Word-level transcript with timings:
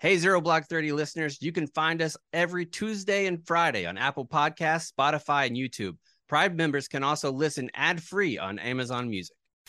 Hey, 0.00 0.16
Zero 0.16 0.40
Blog 0.40 0.64
30 0.64 0.92
listeners, 0.92 1.42
you 1.42 1.52
can 1.52 1.66
find 1.66 2.00
us 2.00 2.16
every 2.32 2.64
Tuesday 2.64 3.26
and 3.26 3.46
Friday 3.46 3.84
on 3.84 3.98
Apple 3.98 4.26
Podcasts, 4.26 4.90
Spotify, 4.90 5.46
and 5.46 5.54
YouTube. 5.54 5.98
Pride 6.26 6.56
members 6.56 6.88
can 6.88 7.04
also 7.04 7.30
listen 7.30 7.68
ad 7.74 8.02
free 8.02 8.38
on 8.38 8.58
Amazon 8.58 9.10
Music. 9.10 9.36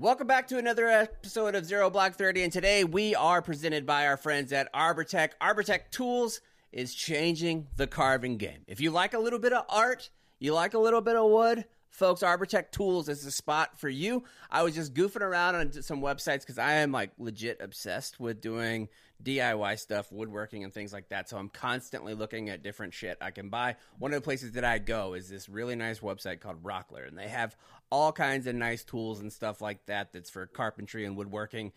Welcome 0.00 0.28
back 0.28 0.46
to 0.48 0.58
another 0.58 0.86
episode 0.86 1.56
of 1.56 1.64
Zero 1.64 1.90
Blog 1.90 2.12
30, 2.12 2.44
and 2.44 2.52
today 2.52 2.84
we 2.84 3.16
are 3.16 3.42
presented 3.42 3.84
by 3.84 4.06
our 4.06 4.16
friends 4.16 4.52
at 4.52 4.72
Arbortech. 4.72 5.30
Arbortech 5.42 5.90
Tools 5.90 6.40
is 6.70 6.94
changing 6.94 7.66
the 7.76 7.88
carving 7.88 8.36
game. 8.36 8.60
If 8.68 8.80
you 8.80 8.92
like 8.92 9.12
a 9.12 9.18
little 9.18 9.40
bit 9.40 9.52
of 9.52 9.64
art, 9.68 10.10
you 10.38 10.54
like 10.54 10.74
a 10.74 10.78
little 10.78 11.00
bit 11.00 11.16
of 11.16 11.28
wood, 11.28 11.64
folks, 11.90 12.22
Arbortech 12.22 12.70
Tools 12.70 13.08
is 13.08 13.24
the 13.24 13.32
spot 13.32 13.76
for 13.76 13.88
you. 13.88 14.22
I 14.52 14.62
was 14.62 14.76
just 14.76 14.94
goofing 14.94 15.20
around 15.20 15.56
on 15.56 15.72
some 15.82 16.00
websites 16.00 16.40
because 16.40 16.58
I 16.58 16.74
am 16.74 16.92
like 16.92 17.10
legit 17.18 17.60
obsessed 17.60 18.20
with 18.20 18.40
doing 18.40 18.88
DIY 19.22 19.80
stuff, 19.80 20.12
woodworking, 20.12 20.62
and 20.62 20.72
things 20.72 20.92
like 20.92 21.08
that. 21.08 21.28
So 21.28 21.38
I'm 21.38 21.48
constantly 21.48 22.14
looking 22.14 22.50
at 22.50 22.62
different 22.62 22.94
shit 22.94 23.18
I 23.20 23.32
can 23.32 23.48
buy. 23.48 23.74
One 23.98 24.12
of 24.12 24.16
the 24.16 24.24
places 24.24 24.52
that 24.52 24.64
I 24.64 24.78
go 24.78 25.14
is 25.14 25.28
this 25.28 25.48
really 25.48 25.74
nice 25.74 25.98
website 25.98 26.38
called 26.38 26.62
Rockler, 26.62 27.08
and 27.08 27.18
they 27.18 27.26
have 27.26 27.56
all 27.90 28.12
kinds 28.12 28.46
of 28.46 28.54
nice 28.54 28.84
tools 28.84 29.20
and 29.20 29.32
stuff 29.32 29.60
like 29.60 29.86
that 29.86 30.12
that's 30.12 30.30
for 30.30 30.46
carpentry 30.46 31.04
and 31.04 31.16
woodworking. 31.16 31.72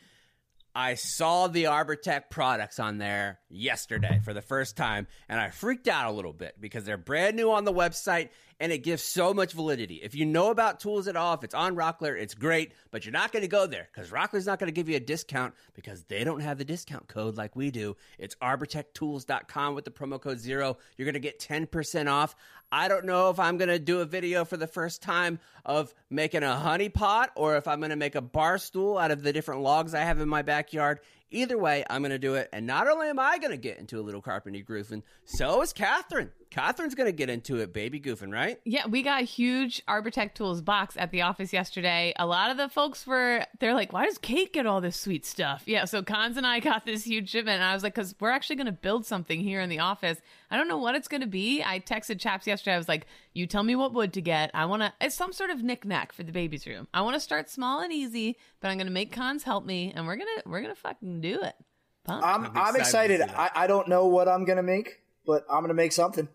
I 0.73 0.93
saw 0.93 1.47
the 1.47 1.65
Arbortech 1.65 2.29
products 2.29 2.79
on 2.79 2.97
there 2.97 3.39
yesterday 3.49 4.21
for 4.23 4.33
the 4.33 4.41
first 4.41 4.77
time, 4.77 5.07
and 5.27 5.39
I 5.39 5.49
freaked 5.49 5.89
out 5.89 6.09
a 6.09 6.15
little 6.15 6.31
bit 6.31 6.55
because 6.61 6.85
they're 6.85 6.97
brand 6.97 7.35
new 7.35 7.51
on 7.51 7.65
the 7.65 7.73
website 7.73 8.29
and 8.61 8.71
it 8.71 8.83
gives 8.83 9.01
so 9.01 9.33
much 9.33 9.53
validity. 9.53 9.95
If 9.95 10.13
you 10.13 10.23
know 10.23 10.51
about 10.51 10.79
tools 10.79 11.07
at 11.07 11.15
all, 11.15 11.33
if 11.33 11.43
it's 11.43 11.55
on 11.55 11.75
Rockler, 11.75 12.15
it's 12.15 12.35
great, 12.35 12.73
but 12.91 13.03
you're 13.03 13.11
not 13.11 13.31
going 13.31 13.41
to 13.41 13.47
go 13.47 13.65
there 13.65 13.89
because 13.91 14.11
Rockler's 14.11 14.45
not 14.45 14.59
going 14.59 14.67
to 14.67 14.71
give 14.71 14.87
you 14.87 14.97
a 14.97 14.99
discount 14.99 15.55
because 15.73 16.03
they 16.03 16.23
don't 16.23 16.41
have 16.41 16.59
the 16.59 16.63
discount 16.63 17.07
code 17.07 17.37
like 17.37 17.55
we 17.55 17.71
do. 17.71 17.97
It's 18.19 18.35
arbortechtools.com 18.35 19.73
with 19.73 19.85
the 19.85 19.89
promo 19.89 20.21
code 20.21 20.37
zero. 20.37 20.77
You're 20.95 21.07
going 21.07 21.15
to 21.15 21.19
get 21.19 21.39
10% 21.39 22.07
off. 22.07 22.35
I 22.71 22.87
don't 22.87 23.05
know 23.05 23.31
if 23.31 23.39
I'm 23.39 23.57
going 23.57 23.69
to 23.69 23.79
do 23.79 24.01
a 24.01 24.05
video 24.05 24.45
for 24.45 24.57
the 24.57 24.67
first 24.67 25.01
time 25.01 25.39
of 25.65 25.91
making 26.11 26.43
a 26.43 26.55
honey 26.55 26.89
pot 26.89 27.31
or 27.35 27.57
if 27.57 27.67
I'm 27.67 27.79
going 27.79 27.89
to 27.89 27.95
make 27.95 28.13
a 28.13 28.21
bar 28.21 28.59
stool 28.59 28.99
out 28.99 29.09
of 29.09 29.23
the 29.23 29.33
different 29.33 29.61
logs 29.61 29.95
I 29.95 30.01
have 30.01 30.19
in 30.19 30.29
my 30.29 30.43
backyard. 30.43 30.99
Either 31.31 31.57
way, 31.57 31.83
I'm 31.89 32.03
going 32.03 32.11
to 32.11 32.19
do 32.19 32.35
it. 32.35 32.47
And 32.53 32.67
not 32.67 32.87
only 32.87 33.07
am 33.07 33.17
I 33.17 33.39
going 33.39 33.51
to 33.51 33.57
get 33.57 33.79
into 33.79 33.99
a 33.99 34.03
little 34.03 34.21
carpentry 34.21 34.61
grooving, 34.61 35.01
so 35.25 35.63
is 35.63 35.73
Catherine. 35.73 36.29
Catherine's 36.51 36.95
going 36.95 37.07
to 37.07 37.13
get 37.13 37.29
into 37.29 37.57
it, 37.59 37.71
baby 37.71 37.97
goofing, 37.97 38.33
right? 38.33 38.59
Yeah, 38.65 38.85
we 38.85 39.03
got 39.03 39.21
a 39.21 39.25
huge 39.25 39.81
Arbortech 39.85 40.33
Tools 40.33 40.61
box 40.61 40.97
at 40.97 41.09
the 41.11 41.21
office 41.21 41.53
yesterday. 41.53 42.13
A 42.17 42.25
lot 42.25 42.51
of 42.51 42.57
the 42.57 42.67
folks 42.67 43.07
were, 43.07 43.45
they're 43.59 43.73
like, 43.73 43.93
why 43.93 44.05
does 44.05 44.17
Kate 44.17 44.51
get 44.51 44.65
all 44.65 44.81
this 44.81 44.97
sweet 44.97 45.25
stuff? 45.25 45.63
Yeah, 45.65 45.85
so 45.85 46.03
Cons 46.03 46.35
and 46.35 46.45
I 46.45 46.59
got 46.71 46.85
this 46.85 47.05
huge 47.05 47.29
shipment. 47.29 47.55
And 47.55 47.63
I 47.63 47.73
was 47.73 47.83
like, 47.83 47.95
because 47.95 48.13
we're 48.19 48.31
actually 48.31 48.57
going 48.57 48.65
to 48.65 48.73
build 48.73 49.05
something 49.05 49.39
here 49.39 49.61
in 49.61 49.69
the 49.69 49.79
office. 49.79 50.19
I 50.51 50.57
don't 50.57 50.67
know 50.67 50.77
what 50.77 50.93
it's 50.95 51.07
going 51.07 51.21
to 51.21 51.27
be. 51.27 51.63
I 51.63 51.79
texted 51.79 52.19
Chaps 52.19 52.45
yesterday. 52.45 52.75
I 52.75 52.77
was 52.77 52.89
like, 52.89 53.07
you 53.33 53.47
tell 53.47 53.63
me 53.63 53.77
what 53.77 53.93
wood 53.93 54.11
to 54.13 54.21
get. 54.21 54.51
I 54.53 54.65
want 54.65 54.81
to, 54.81 54.91
it's 54.99 55.15
some 55.15 55.31
sort 55.31 55.51
of 55.51 55.63
knickknack 55.63 56.11
for 56.11 56.23
the 56.23 56.33
baby's 56.33 56.67
room. 56.67 56.89
I 56.93 57.01
want 57.01 57.13
to 57.13 57.21
start 57.21 57.49
small 57.49 57.79
and 57.79 57.93
easy, 57.93 58.37
but 58.59 58.67
I'm 58.67 58.77
going 58.77 58.87
to 58.87 58.93
make 58.93 59.13
Cons 59.13 59.43
help 59.43 59.65
me 59.65 59.93
and 59.95 60.05
we're 60.05 60.17
going 60.17 60.27
to, 60.35 60.49
we're 60.49 60.61
going 60.61 60.75
to 60.75 60.81
fucking 60.81 61.21
do 61.21 61.41
it. 61.43 61.55
Pumped. 62.03 62.25
I'm, 62.25 62.45
I'm 62.57 62.75
excited. 62.75 63.21
I'm 63.21 63.29
excited. 63.29 63.35
I, 63.37 63.51
I 63.55 63.67
don't 63.67 63.87
know 63.87 64.07
what 64.07 64.27
I'm 64.27 64.43
going 64.43 64.57
to 64.57 64.63
make, 64.63 65.01
but 65.25 65.45
I'm 65.49 65.59
going 65.59 65.69
to 65.69 65.73
make 65.73 65.93
something. 65.93 66.27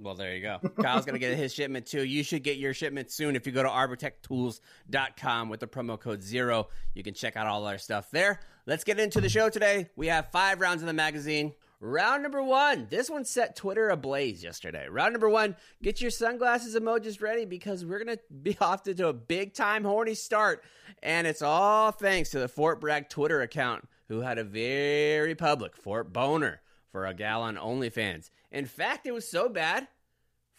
Well, 0.00 0.14
there 0.14 0.34
you 0.34 0.40
go. 0.40 0.58
Kyle's 0.80 1.04
going 1.04 1.14
to 1.14 1.18
get 1.18 1.36
his 1.36 1.52
shipment 1.52 1.84
too. 1.84 2.04
You 2.04 2.22
should 2.22 2.42
get 2.42 2.56
your 2.56 2.72
shipment 2.72 3.10
soon 3.10 3.36
if 3.36 3.46
you 3.46 3.52
go 3.52 3.62
to 3.62 3.68
arbortechtools.com 3.68 5.48
with 5.50 5.60
the 5.60 5.66
promo 5.66 6.00
code 6.00 6.22
zero. 6.22 6.68
You 6.94 7.02
can 7.02 7.12
check 7.12 7.36
out 7.36 7.46
all 7.46 7.66
our 7.66 7.76
stuff 7.76 8.10
there. 8.10 8.40
Let's 8.66 8.82
get 8.82 8.98
into 8.98 9.20
the 9.20 9.28
show 9.28 9.50
today. 9.50 9.90
We 9.96 10.06
have 10.06 10.30
five 10.30 10.60
rounds 10.60 10.80
in 10.80 10.86
the 10.86 10.94
magazine. 10.94 11.52
Round 11.80 12.22
number 12.22 12.42
one. 12.42 12.86
This 12.90 13.10
one 13.10 13.26
set 13.26 13.56
Twitter 13.56 13.90
ablaze 13.90 14.42
yesterday. 14.42 14.86
Round 14.88 15.12
number 15.12 15.28
one. 15.28 15.54
Get 15.82 16.00
your 16.00 16.10
sunglasses 16.10 16.76
emojis 16.76 17.20
ready 17.20 17.44
because 17.44 17.84
we're 17.84 18.02
going 18.02 18.16
to 18.16 18.22
be 18.42 18.56
off 18.60 18.82
to 18.84 19.08
a 19.08 19.12
big 19.12 19.52
time 19.52 19.84
horny 19.84 20.14
start. 20.14 20.64
And 21.02 21.26
it's 21.26 21.42
all 21.42 21.92
thanks 21.92 22.30
to 22.30 22.38
the 22.38 22.48
Fort 22.48 22.80
Bragg 22.80 23.10
Twitter 23.10 23.42
account 23.42 23.86
who 24.08 24.20
had 24.20 24.38
a 24.38 24.44
very 24.44 25.34
public 25.34 25.76
Fort 25.76 26.12
Boner 26.12 26.62
for 26.90 27.06
a 27.06 27.14
gal 27.14 27.42
on 27.42 27.56
OnlyFans. 27.56 28.30
In 28.52 28.66
fact, 28.66 29.06
it 29.06 29.12
was 29.12 29.28
so 29.28 29.48
bad, 29.48 29.86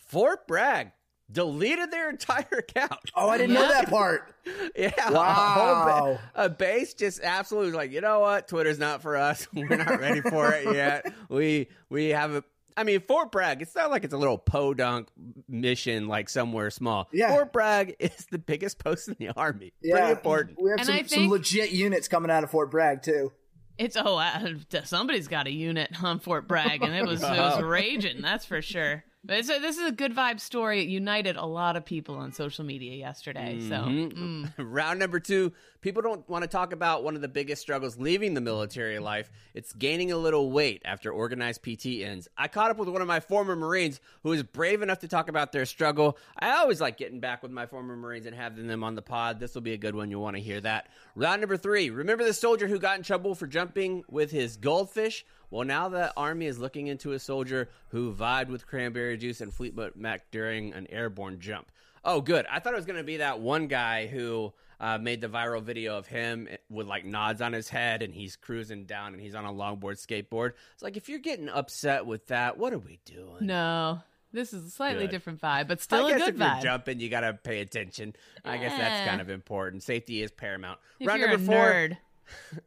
Fort 0.08 0.48
Bragg 0.48 0.92
deleted 1.32 1.92
their 1.92 2.10
entire 2.10 2.46
account. 2.52 2.94
Oh, 3.16 3.30
I 3.30 3.38
didn't 3.38 3.54
know 3.54 3.68
that 3.68 3.90
part. 3.90 4.34
yeah. 4.76 5.10
Wow. 5.12 6.20
A, 6.36 6.50
base 6.50 6.94
just 6.94 7.22
absolutely 7.24 7.72
like, 7.74 7.92
you 7.92 8.02
know 8.02 8.20
what? 8.20 8.48
Twitter's 8.48 8.80
not 8.80 9.02
for 9.02 9.16
us. 9.18 9.48
We're 9.54 9.78
not 9.78 10.00
ready 10.00 10.22
for 10.22 10.52
it 10.54 10.74
yet. 10.76 11.06
We 11.30 11.68
we 11.90 12.10
have 12.10 12.32
a 12.34 12.44
I 12.78 12.86
mean, 12.86 13.02
Fort 13.02 13.34
Bragg, 13.34 13.62
it's 13.62 13.76
not 13.76 13.92
like 13.92 14.06
it's 14.06 14.14
a 14.14 14.18
little 14.18 14.38
podunk 14.38 15.10
mission 15.50 16.08
like 16.08 16.30
somewhere 16.30 16.70
small. 16.72 17.10
Yeah. 17.12 17.30
Fort 17.34 17.52
Bragg 17.52 17.96
is 18.00 18.28
the 18.32 18.40
biggest 18.40 18.80
post 18.80 19.10
in 19.10 19.16
the 19.20 19.30
Army. 19.36 19.74
Yeah. 19.82 19.96
Pretty 19.98 20.12
important. 20.12 20.58
We 20.62 20.70
have 20.72 20.80
And 20.80 20.86
some, 20.88 20.96
I 20.96 20.98
think- 21.00 21.10
some 21.10 21.28
legit 21.30 21.72
units 21.72 22.08
coming 22.08 22.32
out 22.32 22.46
of 22.46 22.50
Fort 22.52 22.72
Bragg, 22.72 23.04
too. 23.04 23.34
It's 23.82 23.98
oh, 23.98 24.18
uh, 24.18 24.54
somebody's 24.84 25.28
got 25.28 25.48
a 25.48 25.52
unit 25.52 26.04
on 26.04 26.20
Fort 26.20 26.48
Bragg, 26.48 26.84
and 26.84 26.94
it 26.94 27.04
was 27.04 27.24
it 27.24 27.30
was 27.30 27.62
raging. 27.64 28.22
That's 28.22 28.46
for 28.46 28.62
sure. 28.62 29.04
But 29.24 29.38
it's 29.38 29.52
a, 29.52 29.60
this 29.60 29.78
is 29.78 29.88
a 29.88 29.92
good 29.92 30.16
vibe 30.16 30.40
story. 30.40 30.82
It 30.82 30.88
united 30.88 31.36
a 31.38 31.46
lot 31.46 31.76
of 31.76 31.86
people 31.86 32.16
on 32.16 32.32
social 32.34 32.66
media 32.66 32.96
yesterday. 32.96 33.60
So 33.60 33.76
Mhm. 33.76 34.14
mm. 34.14 34.54
Round 34.58 34.98
number 34.98 35.20
two, 35.20 35.54
people 35.82 36.02
don't 36.02 36.28
want 36.28 36.42
to 36.42 36.48
talk 36.48 36.74
about 36.74 37.04
one 37.04 37.14
of 37.16 37.22
the 37.22 37.28
biggest 37.28 37.62
struggles 37.62 38.00
leaving 38.00 38.34
the 38.34 38.42
military 38.42 38.98
life. 38.98 39.30
It's 39.54 39.74
gaining 39.74 40.12
a 40.12 40.18
little 40.18 40.50
weight 40.50 40.82
after 40.86 41.12
organized 41.12 41.62
PT 41.62 42.02
ends. 42.02 42.28
I 42.36 42.48
caught 42.48 42.72
up 42.72 42.78
with 42.78 42.90
one 42.90 43.04
of 43.04 43.08
my 43.08 43.20
former 43.20 43.56
Marines 43.56 44.02
who 44.24 44.30
was 44.30 44.42
brave 44.42 44.82
enough 44.82 45.00
to 45.02 45.08
talk 45.08 45.30
about 45.30 45.52
their 45.52 45.68
struggle. 45.68 46.18
I 46.40 46.54
always 46.54 46.82
like 46.82 46.98
getting 46.98 47.20
back 47.20 47.44
with 47.44 47.52
my 47.52 47.68
former 47.68 47.96
Marines 47.96 48.26
and 48.26 48.36
having 48.36 48.66
them 48.66 48.84
on 48.84 48.96
the 48.96 49.04
pod. 49.04 49.40
This 49.40 49.54
will 49.54 49.62
be 49.62 49.74
a 49.74 49.78
good 49.78 49.94
one. 49.94 50.10
You'll 50.10 50.24
want 50.24 50.36
to 50.38 50.42
hear 50.42 50.62
that. 50.62 50.88
Round 51.16 51.42
number 51.42 51.58
three, 51.58 51.92
remember 51.92 52.24
the 52.24 52.34
soldier 52.34 52.68
who 52.68 52.80
got 52.80 52.98
in 52.98 53.04
trouble 53.04 53.36
for 53.36 53.46
jumping 53.46 54.04
with 54.10 54.32
his 54.32 54.58
goldfish? 54.58 55.26
Well, 55.52 55.66
now 55.66 55.90
the 55.90 56.12
Army 56.18 56.48
is 56.48 56.58
looking 56.58 56.88
into 56.88 57.12
a 57.12 57.20
soldier 57.20 57.70
who 57.90 58.12
vied 58.14 58.50
with 58.50 58.66
cranberry 58.66 59.18
juice 59.18 59.42
and 59.42 59.54
Fleetwood 59.54 59.96
Mac 59.96 60.32
during 60.32 60.74
an 60.74 60.88
airborne 60.90 61.40
jump. 61.40 61.72
Oh, 62.04 62.22
good. 62.22 62.48
I 62.50 62.60
thought 62.60 62.74
it 62.74 62.78
was 62.78 62.86
going 62.86 62.98
to 62.98 63.04
be 63.04 63.18
that 63.18 63.40
one 63.42 63.68
guy 63.68 64.08
who 64.08 64.54
uh, 64.80 64.98
made 64.98 65.22
the 65.22 65.28
viral 65.28 65.62
video 65.62 65.98
of 65.98 66.08
him 66.08 66.48
with 66.70 66.88
like 66.88 67.06
nods 67.06 67.42
on 67.42 67.54
his 67.54 67.70
head 67.70 68.02
and 68.02 68.12
he's 68.16 68.36
cruising 68.36 68.86
down 68.86 69.14
and 69.14 69.22
he's 69.22 69.36
on 69.36 69.46
a 69.46 69.54
longboard 69.54 70.04
skateboard. 70.04 70.54
It's 70.74 70.82
like, 70.82 70.98
if 70.98 71.10
you're 71.10 71.20
getting 71.20 71.48
upset 71.50 72.06
with 72.08 72.26
that, 72.28 72.58
what 72.58 72.74
are 72.74 72.80
we 72.80 72.98
doing? 73.06 73.46
no, 73.46 74.00
this 74.34 74.54
is 74.54 74.66
a 74.66 74.70
slightly 74.72 75.04
Good. 75.04 75.12
different 75.12 75.42
vibe, 75.42 75.68
but 75.68 75.82
still 75.82 76.06
I 76.08 76.12
a 76.12 76.18
good 76.18 76.30
if 76.30 76.38
you're 76.40 76.48
vibe. 76.48 76.64
jumping, 76.64 77.00
you 77.02 77.10
got 77.10 77.20
to 77.22 77.34
pay 77.34 77.60
attention. 77.60 78.16
I 78.46 78.58
guess 78.58 78.72
that's 78.78 79.02
Eh. 79.02 79.06
kind 79.06 79.20
of 79.20 79.30
important. 79.30 79.84
Safety 79.84 80.24
is 80.24 80.32
paramount. 80.32 80.80
if 81.02 81.08
Round 81.08 81.20
you're 81.20 81.28
a 81.30 81.32
number 81.34 81.46
four. 81.52 81.66
nerd, 81.66 81.98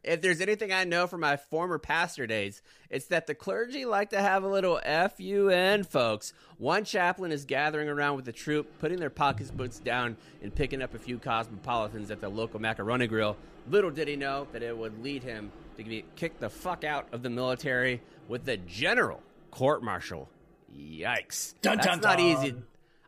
if 0.02 0.20
there's 0.20 0.40
anything 0.40 0.72
I 0.72 0.84
know 0.84 1.06
from 1.06 1.20
my 1.20 1.36
former 1.36 1.78
pastor 1.78 2.26
days, 2.26 2.62
it's 2.90 3.06
that 3.06 3.26
the 3.26 3.34
clergy 3.34 3.84
like 3.84 4.10
to 4.10 4.20
have 4.20 4.42
a 4.42 4.48
little 4.48 4.80
FUN, 4.84 5.84
folks. 5.84 6.32
One 6.58 6.84
chaplain 6.84 7.32
is 7.32 7.44
gathering 7.44 7.88
around 7.88 8.16
with 8.16 8.24
the 8.24 8.32
troop, 8.32 8.78
putting 8.78 8.98
their 8.98 9.10
pocketbooks 9.10 9.78
down 9.78 10.16
and 10.42 10.54
picking 10.54 10.82
up 10.82 10.94
a 10.94 10.98
few 10.98 11.18
cosmopolitans 11.18 12.10
at 12.10 12.20
the 12.20 12.28
local 12.28 12.60
macaroni 12.60 13.06
grill. 13.06 13.36
Little 13.68 13.90
did 13.90 14.08
he 14.08 14.16
know 14.16 14.46
that 14.52 14.62
it 14.62 14.76
would 14.76 15.02
lead 15.02 15.22
him 15.22 15.50
to 15.76 15.84
be 15.84 16.04
kicked 16.16 16.40
the 16.40 16.50
fuck 16.50 16.84
out 16.84 17.08
of 17.12 17.22
the 17.22 17.30
military 17.30 18.02
with 18.28 18.44
the 18.44 18.56
general 18.56 19.22
court 19.50 19.82
martial. 19.82 20.28
Yikes. 20.76 21.54
Dun, 21.62 21.76
That's 21.76 21.86
dun, 21.86 22.00
not 22.00 22.18
dun. 22.18 22.20
easy. 22.20 22.54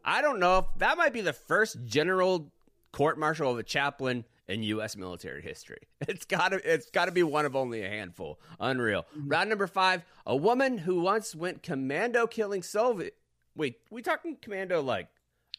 I 0.05 0.23
don't 0.23 0.39
know 0.39 0.59
if 0.59 0.65
that 0.79 0.97
might 0.97 1.13
be 1.13 1.21
the 1.21 1.33
first 1.33 1.85
general 1.85 2.51
court 2.93 3.19
martial 3.19 3.51
of 3.51 3.59
a 3.59 3.63
chaplain 3.63 4.25
in 4.49 4.63
U.S. 4.63 4.97
military 4.97 5.43
history. 5.43 5.79
It's 6.09 6.25
got 6.25 6.51
to 6.51 6.61
it's 6.73 6.91
got 6.91 7.07
to 7.07 7.13
be 7.13 7.23
one 7.23 7.47
of 7.47 7.57
only 7.57 7.83
a 7.83 7.89
handful. 7.89 8.41
Unreal. 8.61 9.07
Mm-hmm. 9.17 9.29
Round 9.29 9.49
number 9.49 9.67
five: 9.67 10.05
a 10.25 10.37
woman 10.37 10.79
who 10.79 11.01
once 11.01 11.35
went 11.35 11.63
commando 11.63 12.27
killing 12.27 12.63
Soviet. 12.63 13.17
Wait, 13.57 13.77
we 13.91 14.03
talking 14.03 14.37
commando 14.41 14.83
like 14.83 15.09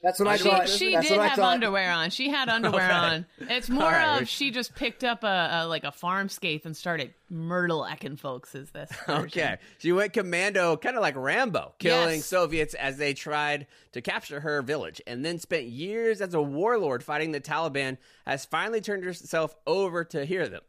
That's 0.04 0.20
what 0.20 0.28
I, 0.28 0.38
She, 0.38 0.44
thought. 0.50 0.70
she 0.70 0.94
That's 0.94 1.08
did 1.10 1.20
have 1.20 1.40
underwear 1.40 1.92
on. 1.92 2.12
She 2.12 2.30
had 2.30 2.50
underwear 2.58 2.86
Okay. 2.86 2.94
on. 2.94 3.26
It's 3.40 3.68
more 3.68 3.84
right. 3.84 4.22
of 4.22 4.30
she 4.30 4.52
just 4.52 4.76
picked 4.76 5.04
up 5.04 5.24
a, 5.24 5.50
a 5.64 5.68
like 5.68 5.84
a 5.84 5.92
farm 5.92 6.30
skate 6.30 6.66
and 6.66 6.78
started 6.78 7.14
murdelecking 7.34 8.20
folks. 8.20 8.54
Is 8.54 8.70
this 8.72 8.92
version. 9.08 9.26
Okay. 9.26 9.58
She 9.80 9.92
went 9.92 10.14
commando, 10.14 10.78
kind 10.78 10.96
of 10.96 11.02
like 11.02 11.16
Rambo, 11.16 11.74
killing 11.80 12.18
Yes. 12.18 12.26
Soviets 12.26 12.74
as 12.76 12.98
they 12.98 13.14
tried 13.16 13.66
to 13.94 14.02
capture 14.02 14.40
her 14.42 14.62
village, 14.62 15.02
and 15.08 15.26
then 15.26 15.40
spent 15.40 15.66
years 15.66 16.22
as 16.22 16.34
a 16.36 16.42
warlord 16.42 17.04
fighting 17.04 17.32
the 17.32 17.42
Taliban, 17.42 17.98
has 18.26 18.46
finally 18.46 18.82
turned 18.82 19.04
herself 19.04 19.56
over 19.66 20.04
to 20.04 20.26
hear 20.26 20.48
them. 20.48 20.62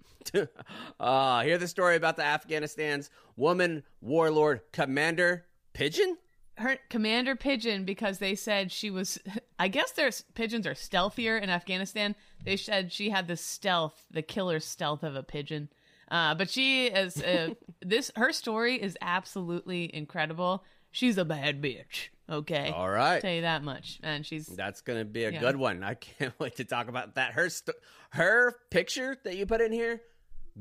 uh, 0.98 1.42
hear 1.42 1.58
the 1.58 1.68
story 1.68 1.96
about 1.96 2.16
the 2.16 2.24
Afghanistan's 2.24 3.10
woman 3.36 3.82
warlord 4.00 4.60
commander 4.72 5.44
Pigeon? 5.74 6.16
Her 6.58 6.76
commander 6.90 7.34
pigeon 7.36 7.84
because 7.84 8.18
they 8.18 8.34
said 8.34 8.70
she 8.72 8.90
was 8.90 9.18
i 9.58 9.68
guess 9.68 9.92
their 9.92 10.10
pigeons 10.34 10.66
are 10.66 10.74
stealthier 10.74 11.38
in 11.40 11.48
afghanistan 11.50 12.14
they 12.44 12.56
said 12.56 12.92
she 12.92 13.10
had 13.10 13.26
the 13.28 13.36
stealth 13.36 14.04
the 14.10 14.22
killer 14.22 14.58
stealth 14.60 15.02
of 15.02 15.14
a 15.16 15.22
pigeon 15.22 15.68
uh, 16.10 16.34
but 16.34 16.48
she 16.50 16.86
is 16.86 17.22
uh, 17.22 17.50
this 17.82 18.10
her 18.16 18.32
story 18.32 18.74
is 18.80 18.96
absolutely 19.02 19.94
incredible 19.94 20.64
she's 20.90 21.18
a 21.18 21.24
bad 21.24 21.62
bitch 21.62 22.08
okay 22.30 22.70
All 22.74 22.88
right. 22.90 23.20
tell 23.20 23.32
you 23.32 23.42
that 23.42 23.62
much 23.62 24.00
and 24.02 24.24
she's 24.26 24.46
That's 24.46 24.80
gonna 24.80 25.04
be 25.04 25.24
a 25.24 25.30
Yeah. 25.32 25.40
good 25.40 25.56
one. 25.56 25.82
I 25.82 25.94
can't 25.94 26.32
wait 26.38 26.56
to 26.56 26.64
talk 26.64 26.88
about 26.88 27.14
that. 27.14 27.32
Her 27.32 27.48
st- 27.48 27.76
her 28.10 28.56
picture 28.70 29.16
that 29.24 29.36
you 29.36 29.46
put 29.46 29.60
in 29.60 29.72
here, 29.72 30.02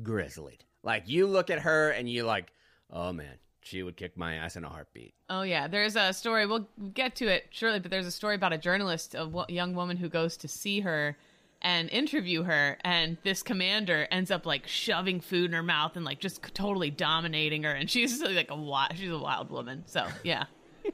grizzled. 0.01 0.63
Like 0.83 1.07
you 1.09 1.27
look 1.27 1.49
at 1.49 1.59
her 1.59 1.89
and 1.89 2.09
you 2.09 2.23
like, 2.23 2.51
oh 2.91 3.11
man, 3.13 3.35
she 3.67 3.83
would 3.83 3.97
kick 3.97 4.17
my 4.17 4.35
ass 4.35 4.55
in 4.55 4.63
a 4.63 4.69
heartbeat. 4.69 5.13
Oh 5.29 5.41
yeah, 5.41 5.67
there's 5.67 5.95
a 5.95 6.13
story. 6.13 6.45
We'll 6.45 6.67
get 6.93 7.15
to 7.17 7.27
it 7.27 7.47
shortly, 7.49 7.79
but 7.79 7.91
there's 7.91 8.07
a 8.07 8.11
story 8.11 8.35
about 8.35 8.53
a 8.53 8.57
journalist, 8.57 9.15
a 9.15 9.45
young 9.49 9.75
woman 9.75 9.97
who 9.97 10.09
goes 10.09 10.37
to 10.37 10.47
see 10.47 10.79
her 10.81 11.17
and 11.61 11.89
interview 11.89 12.43
her, 12.43 12.77
and 12.81 13.17
this 13.23 13.41
commander 13.43 14.07
ends 14.11 14.29
up 14.29 14.45
like 14.45 14.67
shoving 14.67 15.19
food 15.19 15.45
in 15.45 15.53
her 15.53 15.63
mouth 15.63 15.95
and 15.95 16.05
like 16.05 16.19
just 16.19 16.41
totally 16.53 16.89
dominating 16.89 17.63
her, 17.63 17.71
and 17.71 17.89
she's 17.89 18.21
like 18.21 18.49
a 18.49 18.55
wild, 18.55 18.95
she's 18.95 19.11
a 19.11 19.17
wild 19.17 19.49
woman. 19.49 19.83
So 19.87 20.07
yeah, 20.23 20.45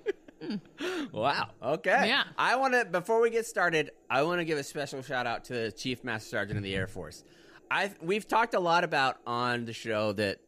Wow. 1.12 1.50
Okay. 1.62 2.08
Yeah. 2.08 2.24
I 2.38 2.56
want 2.56 2.74
to 2.74 2.86
before 2.86 3.22
we 3.22 3.30
get 3.30 3.46
started, 3.46 3.92
I 4.10 4.24
want 4.24 4.40
to 4.40 4.46
give 4.46 4.58
a 4.58 4.64
special 4.64 5.02
shout 5.02 5.26
out 5.28 5.46
to 5.46 5.54
the 5.54 5.72
Chief 5.72 6.04
Master 6.04 6.30
Sergeant 6.30 6.58
of 6.58 6.64
the 6.64 6.76
Air 6.76 6.88
Force. 6.88 7.24
I 7.72 7.92
we've 8.02 8.28
talked 8.28 8.54
a 8.54 8.60
lot 8.60 8.84
about 8.84 9.18
on 9.26 9.66
the 9.66 9.74
show 9.74 10.12
that 10.14 10.40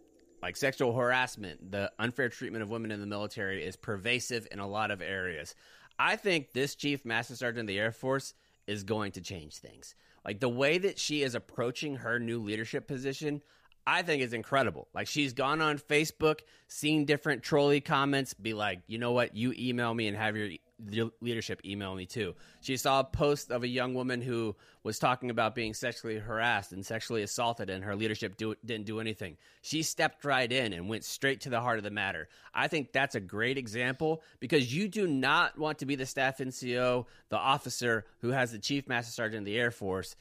like 0.45 0.55
sexual 0.55 0.93
harassment, 0.93 1.71
the 1.71 1.91
unfair 1.97 2.29
treatment 2.29 2.61
of 2.61 2.69
women 2.69 2.91
in 2.91 2.99
the 2.99 3.07
military 3.07 3.63
is 3.65 3.75
pervasive 3.75 4.47
in 4.51 4.59
a 4.59 4.67
lot 4.67 4.91
of 4.91 5.01
areas. 5.01 5.55
I 5.97 6.17
think 6.17 6.53
this 6.53 6.75
Chief 6.75 7.03
Master 7.03 7.35
Sergeant 7.35 7.61
of 7.61 7.67
the 7.67 7.79
Air 7.79 7.91
Force 7.91 8.35
is 8.67 8.83
going 8.83 9.13
to 9.13 9.21
change 9.21 9.57
things. 9.57 9.95
Like 10.23 10.39
the 10.39 10.47
way 10.47 10.77
that 10.77 10.99
she 10.99 11.23
is 11.23 11.33
approaching 11.33 11.95
her 11.95 12.19
new 12.19 12.43
leadership 12.43 12.87
position, 12.87 13.41
I 13.87 14.03
think 14.03 14.21
is 14.21 14.33
incredible. 14.33 14.87
Like 14.93 15.07
she's 15.07 15.33
gone 15.33 15.63
on 15.63 15.79
Facebook, 15.79 16.41
seen 16.67 17.05
different 17.05 17.41
trolley 17.41 17.81
comments, 17.81 18.35
be 18.35 18.53
like, 18.53 18.81
you 18.85 18.99
know 18.99 19.13
what, 19.13 19.35
you 19.35 19.51
email 19.57 19.95
me 19.95 20.07
and 20.07 20.15
have 20.15 20.37
your, 20.37 20.45
your 20.45 20.59
leadership 21.21 21.61
email 21.65 21.95
me 21.95 22.05
too. 22.05 22.35
She 22.61 22.77
saw 22.77 22.99
a 22.99 23.03
post 23.03 23.51
of 23.51 23.63
a 23.63 23.67
young 23.67 23.93
woman 23.93 24.21
who 24.21 24.55
was 24.83 24.99
talking 24.99 25.29
about 25.29 25.55
being 25.55 25.73
sexually 25.73 26.17
harassed 26.17 26.71
and 26.71 26.85
sexually 26.85 27.23
assaulted, 27.23 27.69
and 27.69 27.83
her 27.83 27.95
leadership 27.95 28.37
do, 28.37 28.55
didn't 28.65 28.85
do 28.85 28.99
anything. 28.99 29.37
She 29.61 29.83
stepped 29.83 30.25
right 30.25 30.51
in 30.51 30.73
and 30.73 30.89
went 30.89 31.05
straight 31.05 31.41
to 31.41 31.49
the 31.49 31.61
heart 31.61 31.77
of 31.77 31.83
the 31.83 31.91
matter. 31.91 32.27
I 32.53 32.67
think 32.67 32.91
that's 32.91 33.15
a 33.15 33.19
great 33.19 33.57
example 33.57 34.21
because 34.39 34.73
you 34.73 34.87
do 34.87 35.07
not 35.07 35.57
want 35.57 35.79
to 35.79 35.85
be 35.85 35.95
the 35.95 36.05
staff 36.05 36.39
NCO, 36.39 37.05
the 37.29 37.37
officer 37.37 38.05
who 38.19 38.29
has 38.29 38.51
the 38.51 38.59
chief 38.59 38.87
master 38.87 39.11
sergeant 39.11 39.41
of 39.41 39.45
the 39.45 39.57
Air 39.57 39.71
Force 39.71 40.15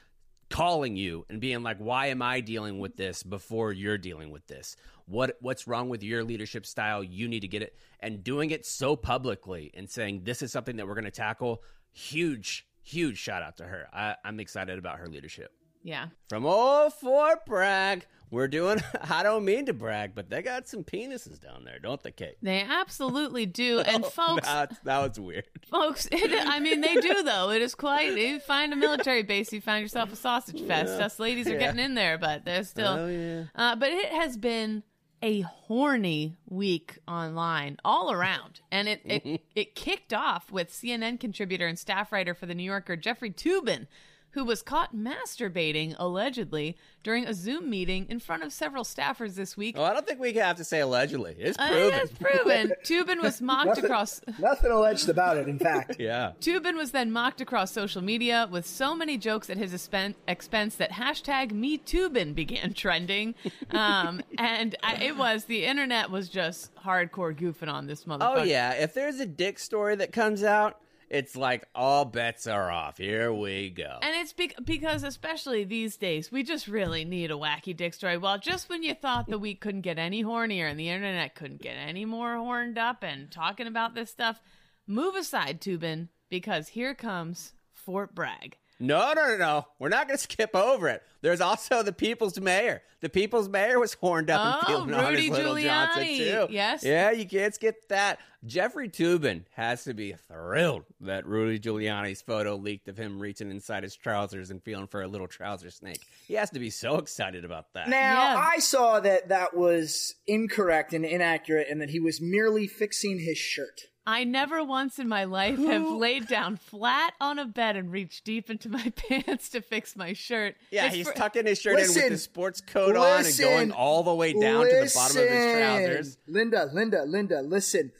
calling 0.51 0.97
you 0.97 1.25
and 1.29 1.41
being 1.41 1.63
like 1.63 1.79
why 1.79 2.07
am 2.07 2.23
i 2.23 2.41
dealing 2.41 2.79
with 2.79 2.97
this 2.97 3.23
before 3.23 3.73
you're 3.73 3.99
dealing 3.99 4.31
with 4.31 4.47
this? 4.47 4.77
What 5.07 5.37
what's 5.41 5.67
wrong 5.67 5.89
with 5.89 6.03
your 6.03 6.25
leadership 6.25 6.67
style? 6.67 7.03
You 7.03 7.29
need 7.29 7.41
to 7.41 7.49
get 7.49 7.63
it. 7.63 7.77
And 8.01 8.25
doing 8.25 8.51
it 8.51 8.65
so 8.65 8.97
publicly 8.97 9.71
and 9.75 9.89
saying 9.89 10.23
this 10.25 10.43
is 10.43 10.53
something 10.53 10.77
that 10.77 10.87
we're 10.87 10.95
going 10.95 11.05
to 11.05 11.11
tackle. 11.11 11.63
Huge 11.93 12.67
huge 12.83 13.19
shout 13.19 13.43
out 13.43 13.57
to 13.57 13.65
her. 13.65 13.89
I, 13.93 14.17
i'm 14.25 14.41
excited 14.41 14.79
about 14.79 14.99
her 14.99 15.09
leadership 15.09 15.53
yeah. 15.85 16.09
from 16.29 16.45
old 16.45 16.93
fort 16.95 17.47
bragg 17.47 18.07
we're 18.31 18.49
doing 18.49 18.81
i 19.11 19.23
don't 19.23 19.45
mean 19.45 19.67
to 19.67 19.73
brag 19.73 20.13
but 20.15 20.29
they 20.31 20.43
got 20.43 20.67
some 20.67 20.83
penises 20.83 21.39
down 21.41 21.63
there 21.65 21.79
don't 21.79 22.03
they 22.03 22.11
kate 22.11 22.37
They 22.43 22.63
absolutely 22.63 23.47
do, 23.47 23.79
and 23.87 24.05
folks, 24.05 24.47
That's- 24.49 24.79
that 24.83 24.99
was 24.99 25.21
weird 25.21 25.47
folks, 25.71 26.09
it, 26.11 26.33
I 26.49 26.59
mean, 26.59 26.81
they 26.81 26.95
do 26.95 27.23
though. 27.23 27.51
It 27.51 27.63
is 27.63 27.75
quite. 27.75 28.17
You 28.17 28.41
find 28.41 28.73
a 28.73 28.77
military 28.77 29.23
base, 29.23 29.53
you 29.53 29.61
find 29.61 29.83
yourself 29.83 30.13
a 30.13 30.17
sausage 30.17 30.61
fest. 30.67 31.01
Us 31.01 31.19
ladies 31.21 31.47
are 31.49 31.59
getting 31.59 31.79
in 31.81 31.95
there, 31.95 32.17
but 32.19 32.45
they're 32.45 32.65
still. 32.65 32.93
Oh, 32.93 33.07
yeah. 33.09 33.45
Uh, 33.55 33.77
but 33.77 33.91
it 33.91 34.11
has 34.11 34.37
been 34.37 34.83
a 35.23 35.41
horny 35.41 36.37
week 36.49 36.99
online 37.09 37.79
all 37.85 38.13
around, 38.13 38.61
and 38.71 38.89
it 38.89 39.01
it, 39.05 39.41
it 39.55 39.75
kicked 39.75 40.13
off 40.13 40.53
with 40.53 40.71
CNN 40.73 41.19
contributor 41.19 41.67
and 41.67 41.79
staff 41.79 42.13
writer 42.13 42.35
for 42.35 42.47
the 42.47 42.55
New 42.55 42.65
Yorker 42.65 42.97
Jeffrey 42.97 43.31
Toobin. 43.31 43.87
Who 44.35 44.45
was 44.45 44.63
caught 44.63 44.95
masturbating 44.95 45.95
allegedly 45.99 46.77
during 47.03 47.27
a 47.27 47.35
Zoom 47.35 47.69
meeting 47.71 48.07
in 48.09 48.19
front 48.21 48.43
of 48.43 48.53
several 48.53 48.85
staffers 48.85 49.35
this 49.35 49.57
week? 49.57 49.77
oh 49.79 49.85
i 49.85 49.93
don't 49.93 50.07
think 50.07 50.21
we 50.21 50.33
have 50.35 50.57
to 50.57 50.65
say 50.65 50.81
allegedly 50.81 51.35
it's 51.39 51.59
Uh, 51.59 51.69
proven 51.69 52.01
it's 52.03 52.13
proven. 52.13 52.73
Toobin 52.85 53.23
was 53.23 53.41
mocked 53.41 53.67
Nothing, 53.67 53.85
across. 53.85 54.21
nothing 54.39 54.71
alleged 54.71 55.09
about 55.09 55.37
it. 55.37 55.49
In 55.49 55.59
fact, 55.59 55.97
yeah 56.01 56.33
Toobin 56.41 56.75
was 56.77 56.91
then 56.93 57.11
mocked 57.13 57.41
across 57.41 57.71
social 57.73 58.03
media 58.03 58.49
with 58.51 58.67
so 58.67 58.95
many 58.95 59.17
jokes 59.19 59.51
at 59.51 59.57
his 59.57 59.73
expen- 59.73 60.15
expense 60.29 60.77
that 60.77 60.93
hashtag 60.93 61.53
MeToobin 61.53 62.35
began 62.35 62.73
trending. 62.85 63.35
Um, 63.71 64.23
and 64.39 64.77
I, 64.83 64.95
it 65.05 65.17
was, 65.17 65.45
the 65.45 65.65
internet 65.65 66.11
was 66.11 66.29
just 66.29 66.75
hardcore 66.77 67.35
goofing 67.37 67.73
on 67.73 67.87
this 67.87 68.05
motherfucker. 68.05 68.39
Oh 68.39 68.43
yeah, 68.43 68.73
if 68.73 68.95
there's 68.95 69.21
a 69.21 69.27
dick 69.27 69.59
story 69.59 69.97
that 69.97 70.13
comes 70.13 70.43
out, 70.43 70.79
it's 71.11 71.37
like 71.37 71.69
all 71.75 72.05
bets 72.05 72.47
are 72.47 72.71
off. 72.71 72.99
Here 72.99 73.33
we 73.33 73.71
go. 73.71 73.99
And 74.03 74.15
it's 74.17 74.33
be- 74.33 74.55
because, 74.65 75.03
especially 75.03 75.65
these 75.65 75.97
days, 75.97 76.33
we 76.33 76.43
just 76.43 76.67
really 76.69 77.05
need 77.05 77.31
a 77.31 77.35
wacky 77.35 77.77
dick 77.77 77.95
story. 77.95 78.17
Well, 78.17 78.39
just 78.39 78.69
when 78.69 78.83
you 78.83 78.95
thought 78.95 79.29
the 79.29 79.39
week 79.39 79.61
couldn't 79.61 79.83
get 79.83 79.99
any 79.99 80.25
hornier 80.25 80.71
and 80.71 80.79
the 80.79 80.89
internet 80.89 81.35
couldn't 81.35 81.63
get 81.63 81.77
any 81.77 82.05
more 82.05 82.37
horned 82.37 82.79
up 82.79 83.03
and 83.03 83.31
talking 83.31 83.67
about 83.67 83.95
this 83.95 84.11
stuff, 84.11 84.41
move 84.87 85.15
aside, 85.15 85.61
Toobin, 85.61 86.09
because 86.31 86.69
here 86.69 86.95
comes 86.95 87.53
Fort 87.73 88.15
Bragg. 88.15 88.57
No, 88.81 89.13
no, 89.15 89.29
no, 89.29 89.37
no. 89.37 89.67
We're 89.79 89.89
not 89.89 90.09
going 90.09 90.17
to 90.19 90.23
skip 90.23 90.55
over 90.55 90.89
it. 90.89 91.03
There's 91.21 91.41
also 91.41 91.83
the 91.83 91.93
people's 91.93 92.39
mayor. 92.39 92.83
The 93.01 93.09
people's 93.09 93.49
mayor 93.49 93.79
was 93.79 93.95
horned 93.95 94.31
up 94.31 94.41
and 94.41 94.55
Oh, 94.63 94.67
feeling 94.67 94.95
on 94.95 95.11
Rudy 95.13 95.29
his 95.29 95.31
little 95.39 95.57
Johnson 95.59 96.05
too. 96.05 96.47
Yes. 96.51 96.85
Yeah, 96.85 97.11
you 97.11 97.27
can't 97.27 97.55
skip 97.55 97.89
that. 97.89 98.19
Jeffrey 98.47 98.89
Toobin 98.91 99.45
has 99.53 99.85
to 99.85 99.95
be 99.95 100.13
thrilled 100.29 100.85
that 101.01 101.27
Rudy 101.27 101.59
Giuliani's 101.59 102.21
photo 102.21 102.57
leaked 102.57 102.89
of 102.89 102.97
him 102.99 103.19
reaching 103.19 103.51
inside 103.51 103.83
his 103.85 103.97
trousers 103.97 104.51
and 104.51 104.63
feeling 104.63 104.87
for 104.87 105.03
a 105.03 105.07
little 105.09 105.29
trouser 105.29 105.71
snake. 105.71 106.01
He 106.27 106.35
has 106.35 106.51
to 106.51 106.59
be 106.59 106.69
so 106.71 106.97
excited 106.97 107.45
about 107.45 107.73
that. 107.75 107.89
now 107.89 108.35
Yeah. 108.35 108.51
I 108.55 108.59
saw 108.59 109.01
that 109.01 109.29
that 109.29 109.57
was 109.57 110.15
incorrect 110.27 110.93
and 110.93 111.05
inaccurate, 111.07 111.69
and 111.71 111.81
that 111.81 111.91
he 111.91 112.01
was 112.01 112.21
merely 112.21 112.67
fixing 112.67 113.19
his 113.19 113.39
shirt. 113.39 113.83
I 114.07 114.25
never 114.25 114.63
once 114.63 114.99
in 114.99 115.09
my 115.09 115.25
life 115.25 115.59
have 115.59 115.87
laid 115.87 116.29
down 116.29 116.57
flat 116.57 117.15
on 117.21 117.39
a 117.39 117.47
bed 117.47 117.77
and 117.77 117.91
reached 117.91 118.25
deep 118.25 118.51
into 118.51 118.69
my 118.69 118.93
pants 119.09 119.49
to 119.51 119.63
fix 119.63 119.97
my 119.97 120.13
shirt. 120.13 120.57
Yeah, 120.71 120.87
It's 120.87 120.95
he's 120.95 121.09
for- 121.09 121.15
tucking 121.15 121.47
his 121.47 121.61
shirt 121.61 121.79
in 121.79 121.89
with 121.89 122.11
his 122.11 122.23
sports 122.23 122.61
coat 122.61 122.97
on 122.97 123.25
and 123.25 123.39
going 123.39 123.73
all 123.73 124.03
the 124.03 124.15
way 124.15 124.33
down 124.35 124.65
to 124.67 124.71
the 124.71 124.93
bottom 124.95 125.17
of 125.17 125.29
his 125.29 125.57
trousers. 125.57 126.19
Linda, 126.27 126.69
Linda, 126.73 127.05
Linda, 127.05 127.41
listen. 127.41 127.93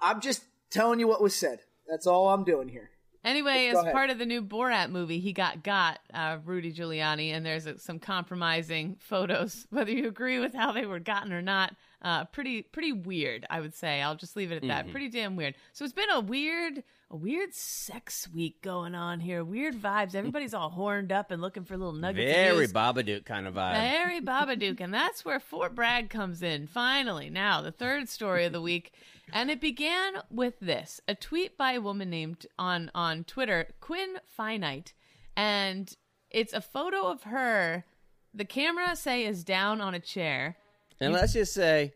I'm 0.00 0.20
just 0.20 0.44
telling 0.70 0.98
you 0.98 1.06
what 1.08 1.20
was 1.22 1.34
said. 1.34 1.60
That's 1.88 2.06
all 2.06 2.28
I'm 2.28 2.44
doing 2.44 2.68
here. 2.68 2.90
Anyway, 3.22 3.66
as 3.66 3.76
ahead. 3.76 3.92
part 3.92 4.08
of 4.08 4.16
the 4.16 4.24
new 4.24 4.40
Borat 4.40 4.88
movie, 4.90 5.20
he 5.20 5.34
got 5.34 5.62
got 5.62 5.98
uh, 6.14 6.38
Rudy 6.42 6.72
Giuliani, 6.72 7.34
and 7.34 7.44
there's 7.44 7.66
uh, 7.66 7.76
some 7.76 7.98
compromising 7.98 8.96
photos. 8.98 9.66
Whether 9.70 9.90
you 9.90 10.08
agree 10.08 10.38
with 10.38 10.54
how 10.54 10.72
they 10.72 10.86
were 10.86 11.00
gotten 11.00 11.30
or 11.32 11.42
not, 11.42 11.74
uh, 12.02 12.24
pretty 12.26 12.62
pretty 12.62 12.92
weird. 12.92 13.46
I 13.50 13.60
would 13.60 13.74
say. 13.74 14.00
I'll 14.00 14.16
just 14.16 14.36
leave 14.36 14.52
it 14.52 14.56
at 14.56 14.68
that. 14.68 14.84
Mm-hmm. 14.84 14.92
Pretty 14.92 15.08
damn 15.08 15.36
weird. 15.36 15.54
So 15.72 15.84
it's 15.84 15.94
been 15.94 16.10
a 16.10 16.20
weird 16.20 16.82
a 17.10 17.16
weird 17.16 17.52
sex 17.52 18.28
week 18.32 18.62
going 18.62 18.94
on 18.94 19.20
here. 19.20 19.44
Weird 19.44 19.74
vibes. 19.74 20.14
Everybody's 20.14 20.54
all 20.54 20.70
horned 20.70 21.12
up 21.12 21.30
and 21.30 21.42
looking 21.42 21.64
for 21.64 21.76
little 21.76 21.92
nuggets. 21.92 22.32
Very. 22.32 22.68
Babadook 22.68 23.24
kind 23.24 23.46
of 23.46 23.54
vibe. 23.54 23.72
Larry 23.72 24.20
Babadook, 24.22 24.80
and 24.80 24.94
that's 24.94 25.24
where 25.24 25.40
Fort 25.40 25.74
Bragg 25.74 26.08
comes 26.08 26.42
in. 26.42 26.66
Finally, 26.66 27.30
now 27.30 27.60
the 27.60 27.72
third 27.72 28.08
story 28.08 28.44
of 28.44 28.52
the 28.52 28.60
week, 28.62 28.92
and 29.32 29.50
it 29.50 29.60
began 29.60 30.14
with 30.30 30.58
this: 30.60 31.00
a 31.08 31.14
tweet 31.14 31.58
by 31.58 31.72
a 31.72 31.80
woman 31.80 32.10
named 32.10 32.46
on 32.58 32.90
on 32.94 33.24
Twitter, 33.24 33.68
Quinn 33.80 34.16
Finite, 34.26 34.94
and 35.36 35.96
it's 36.30 36.52
a 36.52 36.60
photo 36.60 37.08
of 37.08 37.24
her. 37.24 37.84
The 38.32 38.44
camera 38.44 38.94
say 38.94 39.24
is 39.24 39.42
down 39.42 39.80
on 39.80 39.92
a 39.94 40.00
chair. 40.00 40.56
And 41.00 41.12
let's 41.12 41.32
just 41.32 41.54
say, 41.54 41.94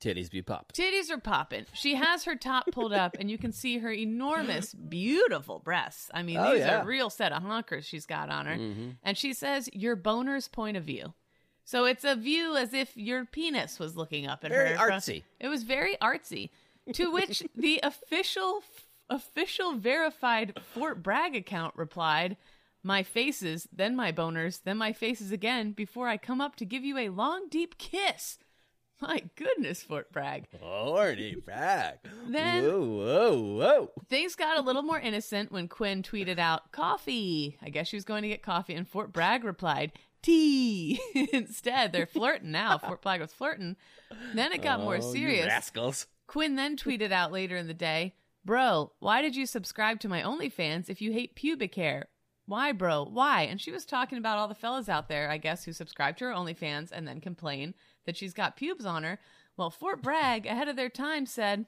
Titties 0.00 0.30
be 0.30 0.42
popping. 0.42 0.74
Titties 0.84 1.10
are 1.10 1.18
popping. 1.18 1.64
She 1.72 1.94
has 1.94 2.24
her 2.24 2.36
top 2.36 2.66
pulled 2.70 2.92
up, 2.92 3.16
and 3.18 3.30
you 3.30 3.38
can 3.38 3.52
see 3.52 3.78
her 3.78 3.90
enormous, 3.90 4.74
beautiful 4.74 5.58
breasts. 5.58 6.10
I 6.12 6.22
mean, 6.22 6.36
Oh, 6.36 6.50
these 6.52 6.60
yeah. 6.60 6.78
are 6.78 6.82
a 6.82 6.86
real 6.86 7.08
set 7.08 7.32
of 7.32 7.42
honkers 7.42 7.84
she's 7.84 8.04
got 8.06 8.28
on 8.30 8.46
her. 8.46 8.56
Mm-hmm. 8.56 8.88
And 9.02 9.16
she 9.16 9.32
says, 9.32 9.70
Your 9.72 9.96
boner's 9.96 10.48
point 10.48 10.76
of 10.76 10.84
view. 10.84 11.14
So 11.64 11.84
it's 11.86 12.04
a 12.04 12.14
view 12.14 12.56
as 12.56 12.72
if 12.74 12.96
your 12.96 13.24
penis 13.24 13.78
was 13.78 13.96
looking 13.96 14.26
up 14.26 14.44
at 14.44 14.50
Very 14.50 14.70
her. 14.70 14.76
from- 14.86 14.90
artsy. 14.98 15.22
It 15.40 15.48
was 15.48 15.62
very 15.64 15.96
artsy. 16.00 16.50
To 16.92 17.10
which 17.10 17.42
the 17.56 17.80
official, 17.82 18.62
official 19.10 19.72
verified 19.74 20.52
Fort 20.74 21.02
Bragg 21.02 21.34
account 21.34 21.74
replied, 21.74 22.36
My 22.84 23.02
faces, 23.02 23.66
then 23.72 23.96
my 23.96 24.12
boners, 24.12 24.62
then 24.62 24.76
my 24.76 24.92
faces 24.92 25.32
again 25.32 25.72
before 25.72 26.06
I 26.08 26.18
come 26.18 26.40
up 26.40 26.54
to 26.56 26.64
give 26.64 26.84
you 26.84 26.98
a 26.98 27.08
long, 27.08 27.48
deep 27.50 27.78
kiss. 27.78 28.38
My 29.00 29.22
goodness, 29.36 29.82
Fort 29.82 30.10
Bragg. 30.12 30.44
Horny 30.60 31.36
Bragg. 31.36 31.98
Then- 32.28 32.64
whoa, 32.64 32.80
whoa, 32.80 33.42
whoa. 33.56 33.90
Things 34.08 34.34
got 34.34 34.58
a 34.58 34.62
little 34.62 34.82
more 34.82 34.98
innocent 34.98 35.52
when 35.52 35.68
Quinn 35.68 36.02
tweeted 36.02 36.38
out, 36.38 36.72
Coffee. 36.72 37.58
I 37.62 37.68
guess 37.68 37.88
she 37.88 37.96
was 37.96 38.04
going 38.04 38.22
to 38.22 38.28
get 38.28 38.42
coffee, 38.42 38.74
and 38.74 38.88
Fort 38.88 39.12
Bragg 39.12 39.44
replied, 39.44 39.92
Tea. 40.22 40.98
Instead, 41.32 41.92
they're 41.92 42.06
flirting 42.06 42.50
now. 42.50 42.78
Fort 42.86 43.02
Bragg 43.02 43.20
was 43.20 43.32
flirting. 43.32 43.76
Then 44.34 44.52
it 44.52 44.62
got 44.62 44.80
more 44.80 44.94
Oh, 44.94 45.06
you 45.06 45.12
serious. 45.12 45.46
rascals. 45.46 46.06
Quinn 46.26 46.56
then 46.56 46.76
tweeted 46.76 47.12
out 47.12 47.30
later 47.32 47.56
in 47.56 47.66
the 47.68 47.74
day, 47.74 48.14
Bro, 48.44 48.92
why 49.00 49.22
did 49.22 49.34
you 49.36 49.44
subscribe 49.44 49.98
to 50.00 50.08
my 50.08 50.22
OnlyFans 50.22 50.88
if 50.88 51.00
you 51.02 51.12
hate 51.12 51.34
pubic 51.34 51.74
hair? 51.74 52.06
Why, 52.46 52.70
bro? 52.70 53.02
Why? 53.04 53.42
And 53.42 53.60
she 53.60 53.72
was 53.72 53.84
talking 53.84 54.18
about 54.18 54.38
all 54.38 54.46
the 54.46 54.54
fellas 54.54 54.88
out 54.88 55.08
there, 55.08 55.28
I 55.28 55.36
guess, 55.36 55.64
who 55.64 55.72
subscribe 55.72 56.16
to 56.18 56.26
her 56.26 56.30
OnlyFans 56.32 56.92
and 56.92 57.06
then 57.08 57.20
complain 57.20 57.74
that 58.06 58.16
she's 58.16 58.32
got 58.32 58.56
pubes 58.56 58.86
on 58.86 59.02
her. 59.04 59.18
Well, 59.56 59.70
Fort 59.70 60.02
Bragg, 60.02 60.46
ahead 60.46 60.68
of 60.68 60.76
their 60.76 60.88
time, 60.90 61.26
said, 61.26 61.66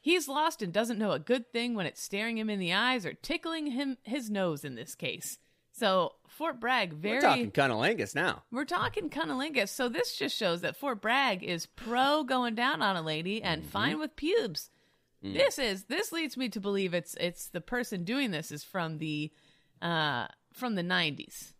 He's 0.00 0.28
lost 0.28 0.60
and 0.60 0.70
doesn't 0.72 0.98
know 0.98 1.12
a 1.12 1.18
good 1.18 1.50
thing 1.50 1.74
when 1.74 1.86
it's 1.86 2.02
staring 2.02 2.36
him 2.36 2.50
in 2.50 2.58
the 2.58 2.74
eyes 2.74 3.06
or 3.06 3.14
tickling 3.14 3.68
him 3.68 3.96
his 4.02 4.28
nose 4.30 4.62
in 4.64 4.74
this 4.74 4.94
case. 4.94 5.38
So 5.72 6.12
Fort 6.28 6.60
Bragg, 6.60 6.92
very 6.92 7.16
We're 7.16 7.20
talking 7.22 7.50
cunnilingus 7.50 8.14
now. 8.14 8.42
we're 8.52 8.66
talking 8.66 9.08
cunnilingus. 9.08 9.70
So 9.70 9.88
this 9.88 10.14
just 10.16 10.36
shows 10.36 10.60
that 10.60 10.76
Fort 10.76 11.00
Bragg 11.00 11.42
is 11.42 11.64
pro 11.66 12.22
going 12.22 12.54
down 12.54 12.82
on 12.82 12.96
a 12.96 13.02
lady 13.02 13.42
and 13.42 13.62
Mm-hmm. 13.62 13.70
fine 13.70 13.98
with 13.98 14.14
pubes. 14.14 14.70
Mm. 15.24 15.32
This 15.32 15.58
is 15.58 15.84
this 15.84 16.12
leads 16.12 16.36
me 16.36 16.50
to 16.50 16.60
believe 16.60 16.92
it's 16.92 17.14
it's 17.18 17.48
the 17.48 17.62
person 17.62 18.04
doing 18.04 18.30
this 18.30 18.52
is 18.52 18.62
from 18.62 18.98
the 18.98 19.32
uh 19.80 20.26
from 20.52 20.74
the 20.74 20.82
nineties. 20.82 21.53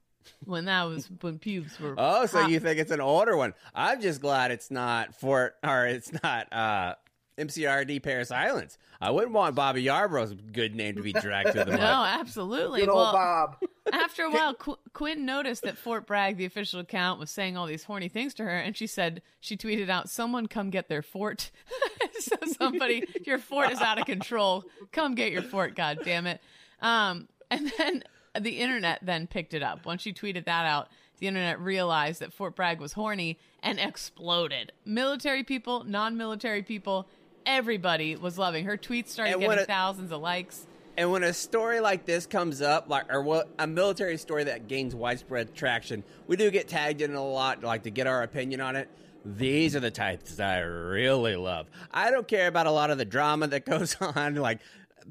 When 0.45 0.65
that 0.67 0.85
was 0.85 1.09
when 1.21 1.39
pubes 1.39 1.79
were 1.81 1.95
Oh, 1.99 2.27
so 2.27 2.43
hot. 2.43 2.51
you 2.51 2.61
think 2.61 2.79
it's 2.79 2.91
an 2.91 3.01
older 3.01 3.37
one? 3.37 3.55
I'm 3.75 4.01
just 4.01 4.21
glad 4.21 4.51
it's 4.51 4.71
not 4.71 5.15
Fort 5.15 5.55
or 5.65 5.87
it's 5.87 6.13
not 6.23 6.53
uh, 6.53 6.95
MCRD 7.39 8.03
Paris 8.03 8.31
Islands. 8.31 8.79
I 9.01 9.11
wouldn't 9.11 9.33
want 9.33 9.55
Bobby 9.55 9.85
Yarbrough's 9.85 10.35
good 10.53 10.75
name 10.75 10.95
to 10.97 11.03
be 11.03 11.13
dragged 11.13 11.53
through 11.53 11.65
the 11.65 11.71
mud. 11.73 11.81
No, 11.81 12.05
absolutely. 12.05 12.81
Good 12.81 12.89
old 12.89 12.99
well, 12.99 13.13
Bob. 13.13 13.57
after 13.93 14.23
a 14.23 14.31
while, 14.31 14.55
Qu- 14.55 14.79
Quinn 14.95 15.27
noticed 15.27 15.63
that 15.65 15.77
Fort 15.77 16.07
Bragg, 16.07 16.37
the 16.37 16.45
official 16.47 16.81
account, 16.81 17.19
was 17.21 17.31
saying 17.31 17.57
all 17.57 17.67
these 17.67 17.85
horny 17.85 18.09
things 18.09 18.35
to 18.35 18.45
her, 18.45 18.57
and 18.57 18.77
she 18.77 18.87
said 18.87 19.21
she 19.41 19.57
tweeted 19.57 19.91
out, 19.91 20.09
"Someone 20.09 20.47
come 20.47 20.71
get 20.71 20.89
their 20.89 21.03
fort." 21.03 21.51
so 22.21 22.37
somebody, 22.59 23.05
your 23.27 23.39
fort 23.39 23.73
is 23.73 23.81
out 23.81 23.99
of 23.99 24.07
control. 24.07 24.65
Come 24.93 25.15
get 25.15 25.33
your 25.33 25.43
fort, 25.43 25.75
god 25.75 25.99
damn 26.05 26.27
it! 26.27 26.41
Um, 26.81 27.29
and 27.51 27.71
then 27.77 28.05
the 28.39 28.59
internet 28.61 29.01
then 29.03 29.27
picked 29.27 29.55
it 29.55 29.63
up 29.63 29.87
once 29.87 30.03
she 30.03 30.13
tweeted 30.13 30.45
that 30.47 30.67
out. 30.67 30.89
The 31.19 31.29
internet 31.29 31.61
realized 31.61 32.21
that 32.21 32.33
Fort 32.33 32.57
Bragg 32.57 32.81
was 32.81 32.95
horny 32.95 33.39
and 33.63 33.79
exploded. 33.79 34.73
Military 34.85 35.45
people, 35.45 35.85
non-military 35.85 36.63
people, 36.63 37.07
everybody 37.47 38.17
was 38.17 38.37
loving 38.39 38.65
her 38.65 38.77
tweets. 38.77 39.09
Started 39.09 39.39
getting 39.39 39.59
a- 39.59 39.65
thousands 39.65 40.13
of 40.13 40.21
likes. 40.21 40.67
And 40.97 41.11
when 41.11 41.25
a 41.25 41.33
story 41.33 41.81
like 41.81 42.05
this 42.05 42.25
comes 42.25 42.63
up, 42.63 42.89
like 42.89 43.13
or 43.13 43.21
what 43.21 43.49
a 43.59 43.67
military 43.67 44.17
story 44.17 44.45
that 44.45 44.69
gains 44.69 44.95
widespread 44.95 45.55
traction, 45.55 46.05
we 46.29 46.37
do 46.37 46.51
get 46.53 46.69
tagged 46.69 47.01
in 47.01 47.15
a 47.15 47.25
lot, 47.25 47.65
like 47.65 47.83
to 47.83 47.91
get 47.91 48.07
our 48.07 48.23
opinion 48.23 48.61
on 48.61 48.77
it. 48.77 48.89
These 49.25 49.75
are 49.75 49.81
the 49.81 49.91
types 49.91 50.37
that 50.37 50.59
I 50.59 50.61
really 50.61 51.35
love. 51.35 51.67
I 51.91 52.11
don't 52.11 52.29
care 52.29 52.47
about 52.47 52.67
a 52.67 52.71
lot 52.71 52.91
of 52.91 52.99
the 52.99 53.05
drama 53.05 53.49
that 53.49 53.65
goes 53.67 53.97
on. 54.01 54.37
Like 54.37 54.61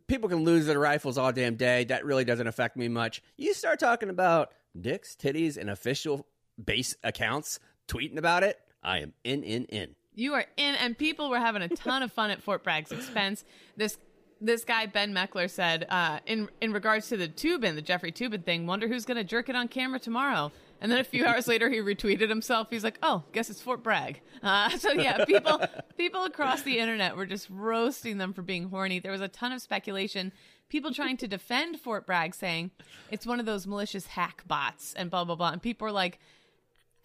people 0.07 0.29
can 0.29 0.43
lose 0.43 0.65
their 0.65 0.79
rifles 0.79 1.17
all 1.17 1.31
damn 1.31 1.55
day. 1.55 1.83
That 1.85 2.05
really 2.05 2.25
doesn't 2.25 2.47
affect 2.47 2.77
me 2.77 2.87
much. 2.87 3.21
You 3.37 3.53
start 3.53 3.79
talking 3.79 4.09
about 4.09 4.53
dicks, 4.79 5.15
titties, 5.15 5.57
and 5.57 5.69
official 5.69 6.27
base 6.63 6.95
accounts 7.03 7.59
tweeting 7.87 8.17
about 8.17 8.43
it. 8.43 8.59
I 8.83 8.99
am 8.99 9.13
in, 9.23 9.43
in, 9.43 9.65
in. 9.65 9.95
You 10.15 10.33
are 10.33 10.45
in, 10.57 10.75
and 10.75 10.97
people 10.97 11.29
were 11.29 11.39
having 11.39 11.61
a 11.61 11.69
ton 11.69 12.03
of 12.03 12.11
fun 12.11 12.29
at 12.29 12.41
Fort 12.41 12.63
Bragg's 12.63 12.91
expense. 12.91 13.43
This 13.77 13.97
this 14.41 14.65
guy 14.65 14.85
Ben 14.85 15.13
Meckler 15.13 15.49
said, 15.49 15.85
uh, 15.89 16.19
in 16.25 16.49
in 16.61 16.73
regards 16.73 17.07
to 17.09 17.17
the 17.17 17.27
Toobin, 17.27 17.75
the 17.75 17.81
Jeffrey 17.81 18.11
Toobin 18.11 18.43
thing, 18.43 18.67
wonder 18.67 18.87
who's 18.87 19.05
going 19.05 19.17
to 19.17 19.23
jerk 19.23 19.49
it 19.49 19.55
on 19.55 19.67
camera 19.67 19.99
tomorrow. 19.99 20.51
And 20.83 20.91
then 20.91 20.99
a 20.99 21.05
few 21.05 21.25
hours 21.25 21.47
later, 21.47 21.69
he 21.69 21.77
retweeted 21.77 22.27
himself. 22.27 22.67
He's 22.69 22.83
like, 22.83 22.99
"Oh, 23.01 23.23
guess 23.31 23.49
it's 23.49 23.61
Fort 23.61 23.81
Bragg." 23.81 24.19
Uh, 24.43 24.69
so 24.77 24.91
yeah, 24.91 25.23
people 25.23 25.61
people 25.97 26.25
across 26.25 26.61
the 26.63 26.77
internet 26.77 27.15
were 27.15 27.25
just 27.25 27.47
roasting 27.49 28.17
them 28.17 28.33
for 28.33 28.41
being 28.41 28.69
horny. 28.69 28.99
There 28.99 29.11
was 29.13 29.21
a 29.21 29.29
ton 29.29 29.53
of 29.53 29.61
speculation. 29.61 30.33
People 30.67 30.93
trying 30.93 31.15
to 31.17 31.27
defend 31.27 31.79
Fort 31.79 32.05
Bragg, 32.05 32.35
saying 32.35 32.71
it's 33.09 33.25
one 33.25 33.39
of 33.39 33.45
those 33.45 33.65
malicious 33.65 34.07
hack 34.07 34.43
bots 34.45 34.93
and 34.93 35.09
blah 35.09 35.23
blah 35.23 35.35
blah. 35.35 35.51
And 35.51 35.61
people 35.61 35.85
were 35.85 35.91
like, 35.93 36.19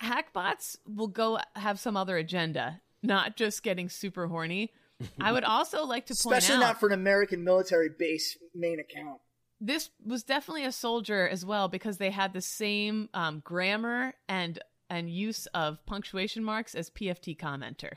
hackbots 0.02 0.76
will 0.92 1.06
go 1.06 1.38
have 1.54 1.78
some 1.78 1.96
other 1.96 2.16
agenda, 2.16 2.80
not 3.04 3.36
just 3.36 3.62
getting 3.62 3.88
super 3.88 4.26
horny. 4.26 4.72
I 5.20 5.30
would 5.30 5.44
also 5.44 5.84
like 5.84 6.06
to 6.06 6.14
point 6.14 6.38
Especially 6.38 6.56
out 6.56 6.66
not 6.66 6.80
for 6.80 6.88
an 6.88 6.94
American 6.94 7.44
military 7.44 7.90
base 7.96 8.36
main 8.56 8.80
account. 8.80 9.20
This 9.60 9.90
was 10.04 10.22
definitely 10.22 10.64
a 10.64 10.72
soldier 10.72 11.28
as 11.28 11.44
well 11.44 11.68
because 11.68 11.98
they 11.98 12.10
had 12.10 12.32
the 12.32 12.40
same 12.40 13.08
um, 13.14 13.40
grammar 13.44 14.14
and 14.28 14.58
and 14.90 15.10
use 15.10 15.46
of 15.46 15.84
punctuation 15.84 16.42
marks 16.42 16.74
as 16.74 16.90
PFT 16.90 17.36
commenter. 17.36 17.94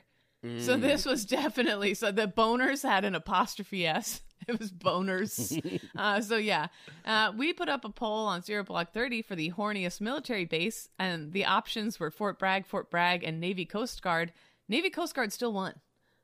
So 0.60 0.76
this 0.76 1.06
was 1.06 1.24
definitely 1.26 1.94
so 1.94 2.12
the 2.12 2.28
boners 2.28 2.82
had 2.82 3.06
an 3.06 3.16
apostrophe 3.16 3.86
s. 3.86 4.22
It 4.48 4.58
was 4.58 4.72
boners. 4.72 5.80
uh, 5.96 6.20
so 6.20 6.36
yeah, 6.38 6.70
uh, 7.06 7.32
we 7.38 7.54
put 7.54 7.70
up 7.70 7.86
a 7.86 7.90
poll 7.90 8.26
on 8.26 8.42
Zero 8.42 8.64
Blog 8.64 8.88
Thirty 8.92 9.22
for 9.22 9.36
the 9.36 9.52
horniest 9.52 10.02
military 10.02 10.46
base, 10.46 10.90
and 10.98 11.32
the 11.32 11.46
options 11.46 12.00
were 12.00 12.10
Fort 12.10 12.40
Bragg, 12.40 12.66
Fort 12.66 12.90
Bragg, 12.90 13.24
and 13.24 13.40
Navy 13.40 13.66
Coast 13.66 14.02
Guard. 14.02 14.34
Navy 14.68 14.90
Coast 14.90 15.14
Guard 15.14 15.32
still 15.32 15.54
won, 15.54 15.76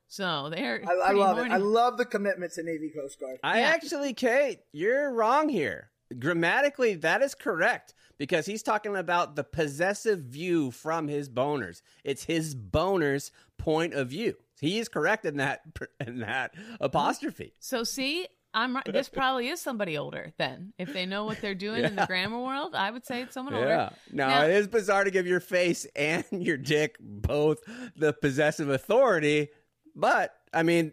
so 0.08 0.50
they're. 0.50 0.82
I, 0.88 1.10
I 1.10 1.12
love 1.12 1.36
horny. 1.36 1.50
it. 1.50 1.54
I 1.54 1.58
love 1.58 1.96
the 1.98 2.04
commitment 2.04 2.52
to 2.54 2.62
Navy 2.62 2.90
Coast 2.90 3.20
Guard. 3.20 3.38
I 3.42 3.60
Yeah. 3.60 3.66
actually, 3.68 4.14
Kate, 4.14 4.60
you're 4.72 5.12
wrong 5.12 5.48
here. 5.48 5.90
Grammatically, 6.18 6.94
that 6.94 7.20
is 7.22 7.34
correct 7.34 7.94
because 8.16 8.46
he's 8.46 8.62
talking 8.62 8.96
about 8.96 9.36
the 9.36 9.44
possessive 9.44 10.20
view 10.20 10.70
from 10.70 11.06
his 11.06 11.28
boners. 11.28 11.82
It's 12.02 12.24
his 12.24 12.54
boners' 12.54 13.30
point 13.58 13.92
of 13.94 14.08
view. 14.08 14.34
He 14.60 14.78
is 14.78 14.88
correct 14.88 15.24
in 15.26 15.36
that 15.36 15.60
in 16.06 16.20
that 16.20 16.54
apostrophe. 16.80 17.52
So 17.60 17.84
see, 17.84 18.26
I'm 18.54 18.74
right. 18.74 18.84
This 18.90 19.10
probably 19.10 19.48
is 19.48 19.60
somebody 19.60 19.98
older 19.98 20.32
then. 20.38 20.72
If 20.78 20.94
they 20.94 21.04
know 21.04 21.24
what 21.26 21.42
they're 21.42 21.54
doing 21.54 21.84
in 21.84 21.94
the 21.94 22.06
grammar 22.06 22.40
world, 22.40 22.74
I 22.74 22.90
would 22.90 23.04
say 23.04 23.20
it's 23.22 23.34
someone 23.34 23.54
older. 23.54 23.68
Yeah. 23.68 23.90
Now, 24.10 24.28
Now- 24.28 24.44
it 24.44 24.50
is 24.52 24.66
bizarre 24.66 25.04
to 25.04 25.10
give 25.10 25.26
your 25.26 25.40
face 25.40 25.86
and 25.94 26.24
your 26.32 26.56
dick 26.56 26.96
both 26.98 27.58
the 27.96 28.14
possessive 28.14 28.70
authority, 28.70 29.50
but 29.98 30.34
I 30.54 30.62
mean, 30.62 30.92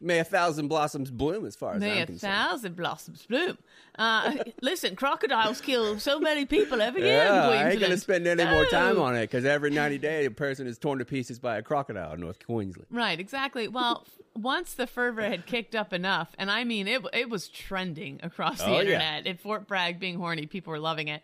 may 0.00 0.18
a 0.18 0.24
thousand 0.24 0.68
blossoms 0.68 1.10
bloom 1.10 1.44
as 1.46 1.56
far 1.56 1.74
as 1.74 1.80
May 1.80 1.96
I'm 1.98 2.02
a 2.02 2.06
concerned. 2.06 2.32
thousand 2.34 2.76
blossoms 2.76 3.26
bloom. 3.26 3.58
Uh, 3.98 4.34
listen, 4.62 4.94
crocodiles 4.94 5.60
kill 5.60 5.98
so 5.98 6.20
many 6.20 6.44
people 6.46 6.80
every 6.82 7.02
year 7.02 7.16
Yeah, 7.24 7.48
I 7.48 7.70
ain't 7.70 7.80
gonna 7.80 7.96
spend 7.96 8.26
any 8.26 8.44
more 8.44 8.66
time 8.66 8.98
on 9.00 9.14
it 9.16 9.22
because 9.22 9.44
every 9.44 9.70
90 9.70 9.98
days 9.98 10.26
a 10.26 10.30
person 10.30 10.66
is 10.66 10.78
torn 10.78 10.98
to 10.98 11.04
pieces 11.04 11.38
by 11.38 11.56
a 11.56 11.62
crocodile 11.62 12.12
in 12.14 12.20
North 12.20 12.44
Queensland. 12.46 12.86
Right, 12.90 13.18
exactly. 13.18 13.68
Well, 13.68 14.06
once 14.34 14.74
the 14.74 14.86
fervor 14.86 15.22
had 15.22 15.46
kicked 15.46 15.74
up 15.74 15.94
enough, 15.94 16.34
and 16.38 16.50
I 16.50 16.64
mean, 16.64 16.86
it 16.88 17.02
it 17.14 17.30
was 17.30 17.48
trending 17.48 18.20
across 18.22 18.58
the 18.58 18.66
Oh, 18.66 18.72
yeah. 18.74 18.80
internet. 18.80 19.26
At 19.26 19.40
Fort 19.40 19.66
Bragg 19.66 19.98
being 19.98 20.18
horny, 20.18 20.46
people 20.46 20.72
were 20.72 20.78
loving 20.78 21.08
it. 21.08 21.22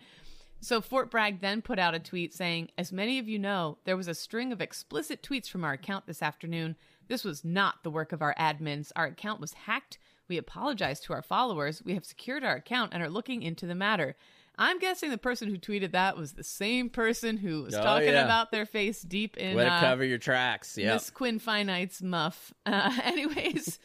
So 0.63 0.81
Fort 0.81 1.11
Bragg 1.11 1.41
then 1.41 1.61
put 1.61 1.79
out 1.79 1.93
a 1.95 1.99
tweet 1.99 2.33
saying, 2.33 2.71
"As 2.79 2.91
many 2.93 3.19
of 3.19 3.29
you 3.29 3.39
know, 3.39 3.79
there 3.85 3.97
was 3.99 4.09
a 4.09 4.15
string 4.15 4.51
of 4.53 4.63
explicit 4.63 5.21
tweets 5.23 5.51
from 5.51 5.63
our 5.65 5.73
account 5.73 6.07
this 6.07 6.23
afternoon. 6.23 6.77
This 7.13 7.25
was 7.25 7.45
not 7.45 7.83
the 7.83 7.91
work 7.91 8.13
of 8.13 8.23
our 8.23 8.35
admins. 8.39 8.91
Our 8.97 9.05
account 9.05 9.39
was 9.39 9.53
hacked. 9.53 9.99
We 10.29 10.39
apologize 10.39 10.99
to 11.01 11.13
our 11.13 11.21
followers. 11.21 11.83
We 11.85 11.93
have 11.93 12.07
secured 12.07 12.43
our 12.43 12.57
account 12.57 12.95
and 12.95 13.03
are 13.03 13.11
looking 13.11 13.43
into 13.43 13.67
the 13.67 13.75
matter." 13.75 14.17
I'm 14.59 14.79
guessing 14.79 15.11
the 15.11 15.19
person 15.19 15.49
who 15.49 15.59
tweeted 15.59 15.93
that 15.93 16.17
was 16.17 16.33
the 16.33 16.45
same 16.45 16.89
person 16.89 17.37
who 17.37 17.65
was 17.65 17.75
Oh, 17.75 17.83
talking 17.83 18.09
yeah. 18.09 18.25
about 18.25 18.51
their 18.51 18.65
face 18.67 19.03
deep 19.03 19.37
in 19.37 19.57
Way 19.57 19.65
to 19.65 19.71
uh, 19.73 19.81
cover 19.81 20.05
your 20.05 20.17
tracks. 20.19 20.77
Yeah. 20.79 20.95
Miss 20.95 21.11
Quinn 21.11 21.39
Finite's 21.39 22.01
muff. 22.03 22.55
Uh, 22.67 22.99
anyways, 23.03 23.79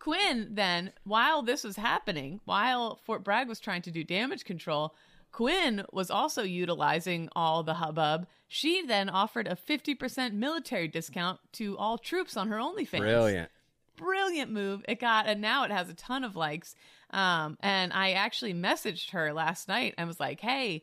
Quinn 0.00 0.48
then, 0.50 0.92
while 1.04 1.42
this 1.42 1.62
was 1.62 1.76
happening, 1.76 2.40
while 2.44 2.96
Fort 3.04 3.22
Bragg 3.22 3.46
was 3.48 3.60
trying 3.60 3.82
to 3.82 3.90
do 3.92 4.02
damage 4.02 4.44
control, 4.44 4.94
Quinn 5.32 5.84
was 5.92 6.10
also 6.10 6.42
utilizing 6.42 7.28
all 7.34 7.62
the 7.62 7.74
hubbub. 7.74 8.26
She 8.48 8.84
then 8.84 9.08
offered 9.08 9.48
a 9.48 9.56
50% 9.56 10.34
military 10.34 10.88
discount 10.88 11.40
to 11.52 11.76
all 11.78 11.96
troops 11.98 12.36
on 12.36 12.48
her 12.48 12.58
OnlyFans. 12.58 12.98
Brilliant. 12.98 13.50
Brilliant 13.96 14.50
move. 14.50 14.84
It 14.86 15.00
got, 15.00 15.26
and 15.26 15.40
now 15.40 15.64
it 15.64 15.70
has 15.70 15.88
a 15.88 15.94
ton 15.94 16.22
of 16.22 16.36
likes. 16.36 16.74
Um, 17.10 17.56
and 17.60 17.92
I 17.92 18.12
actually 18.12 18.54
messaged 18.54 19.10
her 19.10 19.32
last 19.32 19.68
night 19.68 19.94
and 19.96 20.06
was 20.06 20.20
like, 20.20 20.40
hey, 20.40 20.82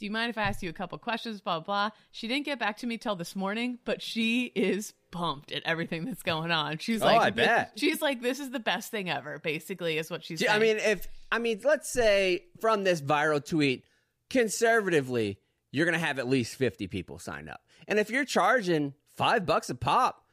do 0.00 0.06
you 0.06 0.10
mind 0.10 0.30
if 0.30 0.38
I 0.38 0.42
ask 0.42 0.62
you 0.62 0.70
a 0.70 0.72
couple 0.72 0.96
questions? 0.98 1.40
Blah, 1.42 1.60
blah. 1.60 1.90
She 2.10 2.26
didn't 2.26 2.46
get 2.46 2.58
back 2.58 2.78
to 2.78 2.86
me 2.86 2.96
till 2.98 3.14
this 3.16 3.36
morning, 3.36 3.78
but 3.84 4.00
she 4.00 4.46
is 4.54 4.94
pumped 5.10 5.52
at 5.52 5.62
everything 5.64 6.06
that's 6.06 6.22
going 6.22 6.50
on. 6.50 6.78
She's 6.78 7.02
Oh, 7.02 7.06
like, 7.06 7.20
I 7.20 7.30
bet. 7.30 7.72
She's 7.76 8.00
like, 8.00 8.22
this 8.22 8.40
is 8.40 8.50
the 8.50 8.60
best 8.60 8.90
thing 8.90 9.10
ever, 9.10 9.38
basically, 9.38 9.98
is 9.98 10.10
what 10.10 10.24
she's. 10.24 10.42
I 10.48 10.58
mean, 10.58 10.78
if 10.78 11.06
I 11.30 11.38
mean, 11.38 11.60
let's 11.64 11.88
say 11.90 12.46
from 12.60 12.82
this 12.82 13.02
viral 13.02 13.46
tweet, 13.46 13.84
conservatively, 14.30 15.38
you're 15.70 15.84
gonna 15.84 15.98
have 15.98 16.18
at 16.18 16.26
least 16.28 16.56
fifty 16.56 16.86
people 16.86 17.18
sign 17.18 17.48
up, 17.48 17.60
and 17.86 17.98
if 17.98 18.10
you're 18.10 18.24
charging 18.24 18.94
five 19.16 19.44
bucks 19.46 19.68
a 19.70 19.74
pop, 19.74 20.24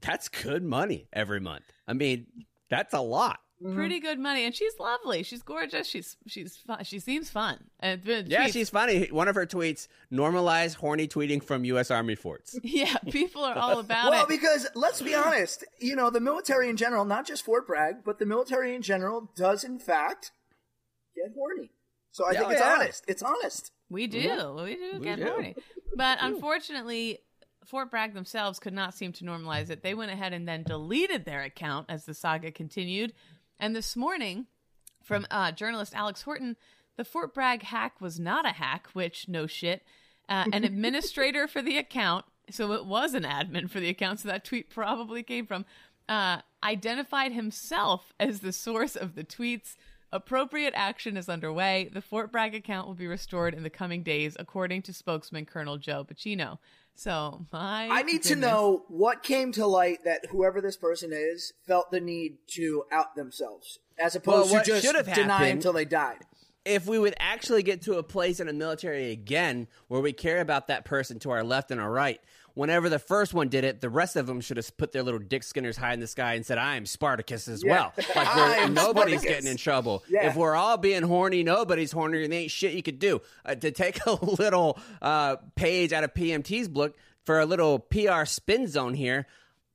that's 0.00 0.28
good 0.28 0.62
money 0.64 1.06
every 1.12 1.40
month. 1.40 1.64
I 1.86 1.92
mean, 1.92 2.26
that's 2.68 2.92
a 2.92 3.00
lot. 3.00 3.38
Mm-hmm. 3.62 3.76
pretty 3.76 4.00
good 4.00 4.18
money, 4.18 4.44
and 4.44 4.54
she's 4.54 4.72
lovely. 4.80 5.22
She's 5.22 5.42
gorgeous. 5.42 5.86
She's 5.86 6.16
she's 6.26 6.56
fun. 6.56 6.82
She 6.84 6.98
seems 6.98 7.30
fun. 7.30 7.58
Uh, 7.82 7.86
and 7.86 8.02
the 8.02 8.24
Yeah, 8.26 8.44
tweets- 8.44 8.52
she's 8.52 8.70
funny. 8.70 9.06
One 9.06 9.28
of 9.28 9.34
her 9.36 9.46
tweets: 9.46 9.86
normalize 10.12 10.74
horny 10.74 11.06
tweeting 11.06 11.42
from 11.42 11.64
U.S. 11.66 11.90
Army 11.90 12.14
forts. 12.14 12.58
yeah. 12.62 12.96
People 13.10 13.44
are 13.44 13.56
all 13.56 13.78
about 13.78 14.10
Well, 14.10 14.12
it. 14.12 14.16
Well, 14.16 14.26
because 14.26 14.66
let's 14.74 15.00
be 15.00 15.14
honest, 15.14 15.64
you 15.78 15.94
know, 15.94 16.10
the 16.10 16.20
military 16.20 16.68
in 16.68 16.76
general, 16.76 17.04
not 17.04 17.26
just 17.26 17.44
Fort 17.44 17.66
Bragg, 17.66 18.04
but 18.04 18.18
the 18.18 18.26
military 18.26 18.74
in 18.74 18.82
general 18.82 19.30
does 19.36 19.62
in 19.64 19.78
fact 19.78 20.32
get 21.14 21.32
horny. 21.34 21.70
So 22.10 22.26
I 22.26 22.32
Yeah, 22.32 22.38
think 22.40 22.52
it's 22.52 22.60
yeah. 22.60 22.74
honest. 22.74 23.04
It's 23.08 23.22
honest. 23.22 23.72
We 23.88 24.08
mm-hmm. 24.08 24.56
do. 24.58 24.62
We 24.64 24.74
do 24.76 25.00
get 25.00 25.18
do. 25.18 25.24
horny. 25.26 25.54
But 25.96 26.18
mm-hmm. 26.18 26.34
unfortunately, 26.34 27.18
Fort 27.66 27.90
Bragg 27.90 28.14
themselves 28.14 28.58
could 28.58 28.72
not 28.72 28.94
seem 28.94 29.12
to 29.12 29.24
normalize 29.24 29.68
it. 29.70 29.82
They 29.82 29.94
went 29.94 30.10
ahead 30.10 30.32
and 30.32 30.48
then 30.48 30.62
deleted 30.62 31.24
their 31.26 31.42
account 31.42 31.86
as 31.90 32.04
the 32.06 32.14
saga 32.14 32.50
continued. 32.50 33.12
And 33.62 33.76
this 33.76 33.94
morning, 33.94 34.46
from 35.04 35.24
uh, 35.30 35.52
journalist 35.52 35.94
Alex 35.94 36.22
Horton, 36.22 36.56
the 36.96 37.04
Fort 37.04 37.32
Bragg 37.32 37.62
hack 37.62 38.00
was 38.00 38.18
not 38.18 38.44
a 38.44 38.50
hack, 38.50 38.88
which, 38.92 39.28
no 39.28 39.46
shit. 39.46 39.84
Uh, 40.28 40.46
an 40.52 40.64
administrator 40.64 41.46
for 41.46 41.62
the 41.62 41.78
account, 41.78 42.24
so 42.50 42.72
it 42.72 42.86
was 42.86 43.14
an 43.14 43.22
admin 43.22 43.70
for 43.70 43.78
the 43.78 43.88
account, 43.88 44.18
so 44.18 44.28
that 44.28 44.44
tweet 44.44 44.68
probably 44.68 45.22
came 45.22 45.46
from, 45.46 45.64
uh, 46.08 46.38
identified 46.64 47.30
himself 47.30 48.12
as 48.18 48.40
the 48.40 48.52
source 48.52 48.96
of 48.96 49.14
the 49.14 49.22
tweets. 49.22 49.76
Appropriate 50.12 50.74
action 50.76 51.16
is 51.16 51.28
underway. 51.28 51.88
The 51.92 52.02
Fort 52.02 52.30
Bragg 52.30 52.54
account 52.54 52.86
will 52.86 52.94
be 52.94 53.06
restored 53.06 53.54
in 53.54 53.62
the 53.62 53.70
coming 53.70 54.02
days, 54.02 54.36
according 54.38 54.82
to 54.82 54.92
spokesman 54.92 55.46
Colonel 55.46 55.78
Joe 55.78 56.04
Buccino. 56.04 56.58
So, 56.94 57.46
my. 57.50 57.88
I 57.90 58.02
need 58.02 58.22
to 58.24 58.36
know 58.36 58.84
what 58.88 59.22
came 59.22 59.52
to 59.52 59.66
light 59.66 60.04
that 60.04 60.26
whoever 60.26 60.60
this 60.60 60.76
person 60.76 61.10
is 61.14 61.54
felt 61.66 61.90
the 61.90 62.00
need 62.00 62.36
to 62.48 62.84
out 62.92 63.16
themselves, 63.16 63.78
as 63.98 64.14
opposed 64.14 64.52
Well, 64.52 64.62
to 64.62 64.70
just 64.70 64.84
should 64.84 64.96
have 64.96 65.06
deny 65.06 65.38
happened- 65.38 65.52
until 65.52 65.72
they 65.72 65.86
died. 65.86 66.18
if 66.66 66.86
we 66.86 66.98
would 66.98 67.14
actually 67.18 67.62
get 67.62 67.80
to 67.82 67.94
a 67.96 68.02
place 68.02 68.38
in 68.38 68.46
the 68.46 68.52
military 68.52 69.10
again 69.10 69.66
where 69.88 70.00
we 70.02 70.12
care 70.12 70.40
about 70.40 70.66
that 70.68 70.84
person 70.84 71.18
to 71.18 71.30
our 71.30 71.42
left 71.42 71.70
and 71.70 71.80
our 71.80 71.90
right, 71.90 72.20
whenever 72.54 72.88
the 72.88 72.98
first 72.98 73.34
one 73.34 73.48
did 73.48 73.64
it, 73.64 73.80
the 73.80 73.88
rest 73.90 74.16
of 74.16 74.26
them 74.26 74.40
should 74.40 74.56
have 74.56 74.76
put 74.76 74.92
their 74.92 75.02
little 75.02 75.20
dick 75.20 75.42
skinners 75.42 75.76
high 75.76 75.92
in 75.94 76.00
the 76.00 76.06
sky 76.06 76.34
and 76.34 76.44
said, 76.44 76.58
"I 76.58 76.76
am 76.76 76.86
Spartacus 76.86 77.48
as 77.48 77.62
Yeah. 77.64 77.70
well." 77.72 77.92
Like 78.14 78.36
we're, 78.36 78.68
nobody's 78.68 79.20
Spartacus. 79.20 79.22
getting 79.24 79.50
in 79.50 79.56
trouble. 79.56 80.02
Yeah. 80.08 80.28
If 80.28 80.36
we're 80.36 80.54
all 80.54 80.76
being 80.76 81.02
horny, 81.02 81.42
nobody's 81.42 81.92
horny, 81.92 82.24
and 82.24 82.32
there 82.32 82.40
ain't 82.40 82.50
shit 82.50 82.72
you 82.72 82.82
could 82.82 82.98
do. 82.98 83.20
Uh, 83.44 83.54
to 83.56 83.70
take 83.70 83.98
a 84.06 84.12
little 84.24 84.78
uh, 85.00 85.36
page 85.56 85.92
out 85.92 86.04
of 86.04 86.14
PMT's 86.14 86.68
book 86.68 86.96
for 87.24 87.40
a 87.40 87.46
little 87.46 87.78
PR 87.78 88.24
spin 88.24 88.66
zone 88.66 88.94
here, 88.94 89.26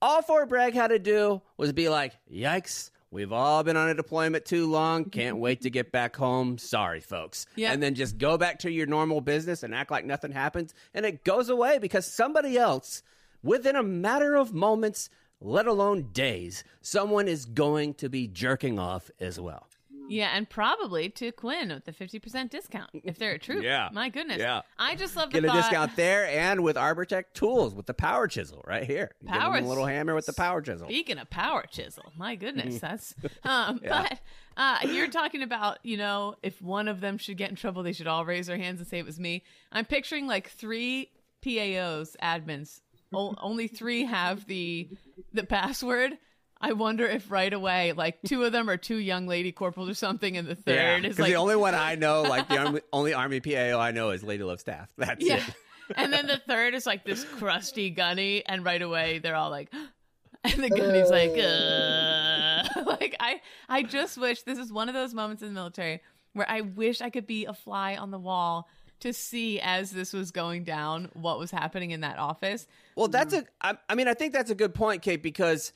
all 0.02 0.22
Fort 0.22 0.48
Bragg 0.48 0.74
had 0.74 0.88
to 0.88 0.98
do 0.98 1.42
was 1.56 1.72
be 1.72 1.88
like, 1.88 2.12
"Yikes." 2.32 2.90
We've 3.10 3.32
all 3.32 3.62
been 3.62 3.76
on 3.76 3.88
a 3.88 3.94
deployment 3.94 4.44
too 4.44 4.70
long. 4.70 5.06
Can't 5.06 5.38
wait 5.38 5.62
to 5.62 5.70
get 5.70 5.90
back 5.92 6.16
home. 6.16 6.58
Sorry, 6.58 7.00
folks. 7.00 7.46
Yeah. 7.56 7.72
And 7.72 7.82
then 7.82 7.94
just 7.94 8.18
go 8.18 8.36
back 8.36 8.58
to 8.60 8.70
your 8.70 8.86
normal 8.86 9.22
business 9.22 9.62
and 9.62 9.74
act 9.74 9.90
like 9.90 10.04
nothing 10.04 10.32
happens. 10.32 10.74
And 10.92 11.06
it 11.06 11.24
goes 11.24 11.48
away 11.48 11.78
because 11.78 12.06
somebody 12.06 12.58
else, 12.58 13.02
within 13.42 13.76
a 13.76 13.82
matter 13.82 14.34
of 14.34 14.52
moments, 14.52 15.08
let 15.40 15.66
alone 15.66 16.10
days, 16.12 16.64
someone 16.82 17.28
is 17.28 17.46
going 17.46 17.94
to 17.94 18.08
be 18.08 18.26
jerking 18.26 18.78
off 18.78 19.10
as 19.20 19.40
well. 19.40 19.67
Yeah, 20.08 20.30
and 20.34 20.48
probably 20.48 21.08
to 21.10 21.32
Quinn 21.32 21.68
with 21.68 21.84
the 21.84 21.92
50% 21.92 22.50
discount 22.50 22.90
if 22.92 23.18
they're 23.18 23.32
a 23.32 23.38
troop. 23.38 23.62
Yeah. 23.62 23.88
My 23.92 24.08
goodness. 24.08 24.38
Yeah. 24.38 24.62
I 24.78 24.94
just 24.94 25.16
love 25.16 25.30
the 25.30 25.40
Get 25.40 25.44
a 25.44 25.48
thought- 25.48 25.56
discount 25.56 25.96
there 25.96 26.26
and 26.26 26.62
with 26.62 26.76
Arbortech 26.76 27.24
tools 27.34 27.74
with 27.74 27.86
the 27.86 27.94
power 27.94 28.26
chisel 28.28 28.62
right 28.66 28.84
here. 28.84 29.10
Give 29.20 29.30
them 29.30 29.40
Power- 29.40 29.58
a 29.58 29.60
little 29.60 29.86
hammer 29.86 30.14
with 30.14 30.26
the 30.26 30.32
power 30.32 30.60
chisel. 30.62 30.88
Speaking 30.88 31.18
of 31.18 31.28
power 31.30 31.64
chisel, 31.70 32.12
my 32.16 32.34
goodness, 32.36 32.76
Mm-hmm. 32.76 32.86
that's 32.86 33.14
um 33.44 33.80
but 33.86 34.18
uh 34.56 34.78
you're 34.86 35.08
talking 35.08 35.42
about, 35.42 35.78
you 35.84 35.96
know, 35.96 36.34
if 36.42 36.60
one 36.62 36.88
of 36.88 37.00
them 37.00 37.18
should 37.18 37.36
get 37.36 37.50
in 37.50 37.56
trouble, 37.56 37.82
they 37.82 37.92
should 37.92 38.06
all 38.06 38.24
raise 38.24 38.46
their 38.48 38.56
hands 38.58 38.80
and 38.80 38.88
say 38.88 38.98
it 38.98 39.06
was 39.06 39.20
me. 39.20 39.42
I'm 39.72 39.84
picturing 39.84 40.26
like 40.26 40.48
three 40.50 41.10
PAOs, 41.44 42.16
admins. 42.22 42.80
O- 43.12 43.34
only 43.40 43.68
three 43.68 44.04
have 44.04 44.46
the 44.46 44.88
the 45.32 45.44
password. 45.44 46.18
I 46.60 46.72
wonder 46.72 47.06
if 47.06 47.30
right 47.30 47.52
away, 47.52 47.92
like 47.92 48.18
two 48.26 48.42
of 48.44 48.52
them 48.52 48.68
are 48.68 48.76
two 48.76 48.96
young 48.96 49.26
lady 49.26 49.52
corporals 49.52 49.88
or 49.88 49.94
something, 49.94 50.36
and 50.36 50.48
the 50.48 50.56
third 50.56 51.04
is 51.04 51.10
because 51.16 51.18
like 51.20 51.30
the 51.30 51.36
only 51.36 51.56
one 51.56 51.74
I 51.74 51.94
know, 51.94 52.22
like 52.22 52.48
the 52.48 52.58
only, 52.58 52.80
only 52.92 53.14
Army 53.14 53.40
PAO 53.40 53.78
I 53.78 53.92
know 53.92 54.10
is 54.10 54.24
Lady 54.24 54.42
Love 54.42 54.60
Staff. 54.60 54.88
That's 54.96 55.24
Yeah. 55.24 55.36
it. 55.36 55.54
and 55.96 56.12
then 56.12 56.26
the 56.26 56.38
third 56.38 56.74
is 56.74 56.84
like 56.84 57.04
this 57.04 57.24
crusty 57.24 57.90
gunny, 57.90 58.44
and 58.44 58.64
right 58.64 58.82
away 58.82 59.18
they're 59.20 59.36
all 59.36 59.50
like, 59.50 59.72
and 60.44 60.54
the 60.62 60.70
gunny's 60.70 61.10
like, 61.10 61.30
uh. 61.38 62.82
like 62.86 63.14
I, 63.20 63.40
I 63.68 63.82
just 63.84 64.18
wish 64.18 64.42
this 64.42 64.58
is 64.58 64.72
one 64.72 64.88
of 64.88 64.94
those 64.94 65.14
moments 65.14 65.42
in 65.42 65.48
the 65.48 65.54
military 65.54 66.00
where 66.32 66.48
I 66.50 66.62
wish 66.62 67.00
I 67.00 67.10
could 67.10 67.26
be 67.26 67.44
a 67.46 67.54
fly 67.54 67.96
on 67.96 68.10
the 68.10 68.18
wall 68.18 68.68
to 69.00 69.12
see 69.12 69.60
as 69.60 69.92
this 69.92 70.12
was 70.12 70.32
going 70.32 70.64
down 70.64 71.08
what 71.14 71.38
was 71.38 71.50
happening 71.52 71.92
in 71.92 72.00
that 72.00 72.18
office. 72.18 72.66
Well, 72.96 73.06
that's 73.08 73.32
a. 73.32 73.44
I, 73.60 73.76
I 73.88 73.94
mean, 73.94 74.08
I 74.08 74.14
think 74.14 74.32
that's 74.32 74.50
a 74.50 74.56
good 74.56 74.74
point, 74.74 75.02
Kate, 75.02 75.22
because 75.22 75.72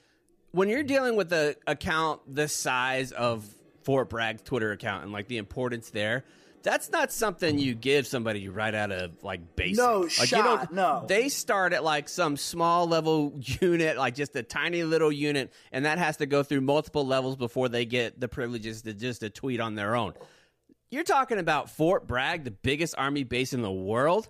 when 0.52 0.68
you're 0.68 0.82
dealing 0.82 1.16
with 1.16 1.32
a 1.32 1.56
account 1.66 2.20
the 2.32 2.48
size 2.48 3.12
of 3.12 3.44
Fort 3.82 4.08
Bragg's 4.08 4.42
Twitter 4.42 4.72
account 4.72 5.02
and 5.04 5.12
like 5.12 5.26
the 5.28 5.38
importance 5.38 5.90
there, 5.90 6.24
that's 6.62 6.90
not 6.90 7.10
something 7.10 7.58
you 7.58 7.74
give 7.74 8.06
somebody 8.06 8.48
right 8.48 8.72
out 8.74 8.92
of 8.92 9.22
like 9.24 9.56
basic. 9.56 9.78
No 9.78 10.00
like, 10.00 10.10
you 10.20 10.26
shot, 10.26 10.44
don't- 10.68 10.72
no. 10.72 11.04
They 11.08 11.28
start 11.28 11.72
at 11.72 11.82
like 11.82 12.08
some 12.08 12.36
small 12.36 12.86
level 12.86 13.34
unit, 13.60 13.96
like 13.96 14.14
just 14.14 14.36
a 14.36 14.42
tiny 14.44 14.84
little 14.84 15.10
unit, 15.10 15.52
and 15.72 15.84
that 15.86 15.98
has 15.98 16.18
to 16.18 16.26
go 16.26 16.42
through 16.44 16.60
multiple 16.60 17.04
levels 17.04 17.36
before 17.36 17.68
they 17.68 17.84
get 17.84 18.20
the 18.20 18.28
privileges 18.28 18.82
to 18.82 18.94
just 18.94 19.20
to 19.20 19.30
tweet 19.30 19.58
on 19.60 19.74
their 19.74 19.96
own. 19.96 20.14
You're 20.90 21.04
talking 21.04 21.38
about 21.38 21.70
Fort 21.70 22.06
Bragg, 22.06 22.44
the 22.44 22.50
biggest 22.50 22.94
army 22.98 23.24
base 23.24 23.52
in 23.54 23.62
the 23.62 23.72
world. 23.72 24.28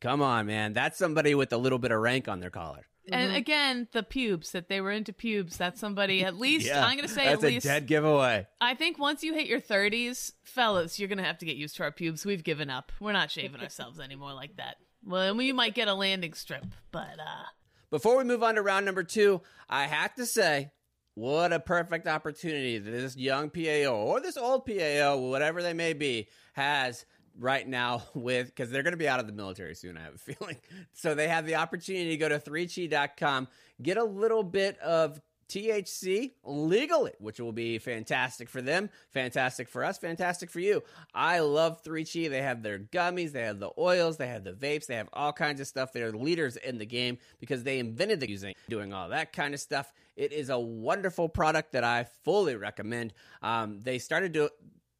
Come 0.00 0.20
on, 0.20 0.46
man. 0.46 0.72
That's 0.72 0.98
somebody 0.98 1.34
with 1.34 1.52
a 1.52 1.56
little 1.56 1.78
bit 1.78 1.92
of 1.92 2.00
rank 2.00 2.26
on 2.28 2.40
their 2.40 2.50
collar. 2.50 2.86
And 3.10 3.34
again, 3.34 3.88
the 3.92 4.02
pubes 4.02 4.52
that 4.52 4.68
they 4.68 4.80
were 4.80 4.92
into 4.92 5.12
pubes. 5.12 5.56
That's 5.56 5.80
somebody 5.80 6.24
at 6.24 6.36
least 6.38 6.72
I'm 6.72 6.96
going 6.96 7.08
to 7.08 7.12
say 7.12 7.26
at 7.26 7.42
least. 7.42 7.64
that's 7.64 7.76
a 7.76 7.80
dead 7.80 7.86
giveaway. 7.86 8.46
I 8.60 8.74
think 8.74 8.98
once 8.98 9.24
you 9.24 9.34
hit 9.34 9.46
your 9.46 9.60
30s, 9.60 10.32
fellas, 10.44 10.98
you're 10.98 11.08
going 11.08 11.18
to 11.18 11.24
have 11.24 11.38
to 11.38 11.46
get 11.46 11.56
used 11.56 11.76
to 11.76 11.82
our 11.82 11.90
pubes. 11.90 12.24
We've 12.24 12.44
given 12.44 12.70
up. 12.70 12.92
We're 13.00 13.12
not 13.12 13.30
shaving 13.30 13.60
ourselves 13.60 13.98
anymore 13.98 14.34
like 14.34 14.56
that. 14.56 14.76
Well, 15.04 15.22
and 15.22 15.38
we 15.38 15.52
might 15.52 15.74
get 15.74 15.88
a 15.88 15.94
landing 15.94 16.32
strip, 16.34 16.64
but 16.92 17.18
uh 17.18 17.44
Before 17.90 18.16
we 18.16 18.24
move 18.24 18.42
on 18.42 18.54
to 18.54 18.62
round 18.62 18.86
number 18.86 19.02
two, 19.02 19.40
I 19.68 19.86
have 19.86 20.14
to 20.14 20.26
say, 20.26 20.70
what 21.14 21.52
a 21.52 21.60
perfect 21.60 22.06
opportunity 22.06 22.78
that 22.78 22.90
this 22.90 23.16
young 23.16 23.50
PAO 23.50 23.92
or 23.92 24.20
this 24.20 24.36
old 24.36 24.64
PAO, 24.64 25.16
whatever 25.16 25.62
they 25.62 25.74
may 25.74 25.92
be, 25.92 26.28
has 26.54 27.04
right 27.38 27.66
now 27.66 28.02
with 28.14 28.46
because 28.46 28.70
they're 28.70 28.82
going 28.82 28.92
to 28.92 28.98
be 28.98 29.08
out 29.08 29.20
of 29.20 29.26
the 29.26 29.32
military 29.32 29.74
soon. 29.74 29.96
I 29.96 30.02
have 30.02 30.14
a 30.14 30.18
feeling, 30.18 30.56
so 30.92 31.14
they 31.14 31.28
have 31.28 31.46
the 31.46 31.56
opportunity 31.56 32.10
to 32.10 32.16
go 32.16 32.28
to 32.28 32.38
3chi.com, 32.38 33.48
get 33.82 33.96
a 33.96 34.04
little 34.04 34.42
bit 34.42 34.78
of 34.80 35.20
THC 35.52 36.32
legally, 36.44 37.12
which 37.18 37.38
will 37.38 37.52
be 37.52 37.78
fantastic 37.78 38.48
for 38.48 38.62
them, 38.62 38.88
fantastic 39.10 39.68
for 39.68 39.84
us, 39.84 39.98
fantastic 39.98 40.50
for 40.50 40.60
you. 40.60 40.82
I 41.14 41.40
love 41.40 41.82
3Chi. 41.82 42.30
They 42.30 42.40
have 42.40 42.62
their 42.62 42.78
gummies, 42.78 43.32
they 43.32 43.42
have 43.42 43.60
the 43.60 43.70
oils, 43.76 44.16
they 44.16 44.28
have 44.28 44.44
the 44.44 44.52
vapes, 44.52 44.86
they 44.86 44.94
have 44.94 45.10
all 45.12 45.32
kinds 45.32 45.60
of 45.60 45.66
stuff. 45.66 45.92
They're 45.92 46.12
leaders 46.12 46.56
in 46.56 46.78
the 46.78 46.86
game 46.86 47.18
because 47.38 47.64
they 47.64 47.78
invented 47.78 48.20
the 48.20 48.30
using, 48.30 48.54
doing 48.70 48.94
all 48.94 49.10
that 49.10 49.34
kind 49.34 49.52
of 49.52 49.60
stuff. 49.60 49.92
It 50.16 50.32
is 50.32 50.48
a 50.48 50.58
wonderful 50.58 51.28
product 51.28 51.72
that 51.72 51.84
I 51.84 52.06
fully 52.24 52.56
recommend. 52.56 53.12
Um, 53.42 53.80
they 53.82 53.98
started 53.98 54.32
to. 54.34 54.50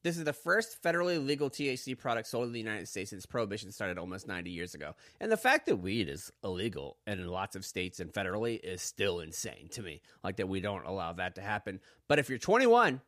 This 0.03 0.19
is 0.19 0.25
the 0.25 0.33
first 0.33 0.83
federally 0.83 1.25
legal 1.25 1.49
THC 1.49 1.97
product 1.97 2.27
sold 2.27 2.47
in 2.47 2.53
the 2.53 2.59
United 2.59 2.89
States 2.89 3.11
since 3.11 3.25
prohibition 3.25 3.71
started 3.71 3.99
almost 3.99 4.27
90 4.27 4.51
years 4.51 4.75
ago. 4.75 4.95
And 5.21 5.31
the 5.31 5.37
fact 5.37 5.67
that 5.67 5.77
weed 5.77 6.09
is 6.09 6.33
illegal 6.43 6.97
and 7.07 7.21
in 7.21 7.29
lots 7.29 7.55
of 7.55 7.65
states 7.65 8.01
and 8.01 8.13
federally 8.13 8.59
is 8.63 8.83
still 8.83 9.21
insane 9.21 9.69
to 9.73 9.83
me. 9.83 10.01
Like 10.25 10.37
that 10.37 10.49
we 10.49 10.61
don't 10.61 10.87
allow 10.87 11.13
that 11.13 11.37
to 11.37 11.41
happen. 11.41 11.81
But 12.09 12.19
if 12.19 12.29
you're 12.29 12.39
21, 12.39 13.01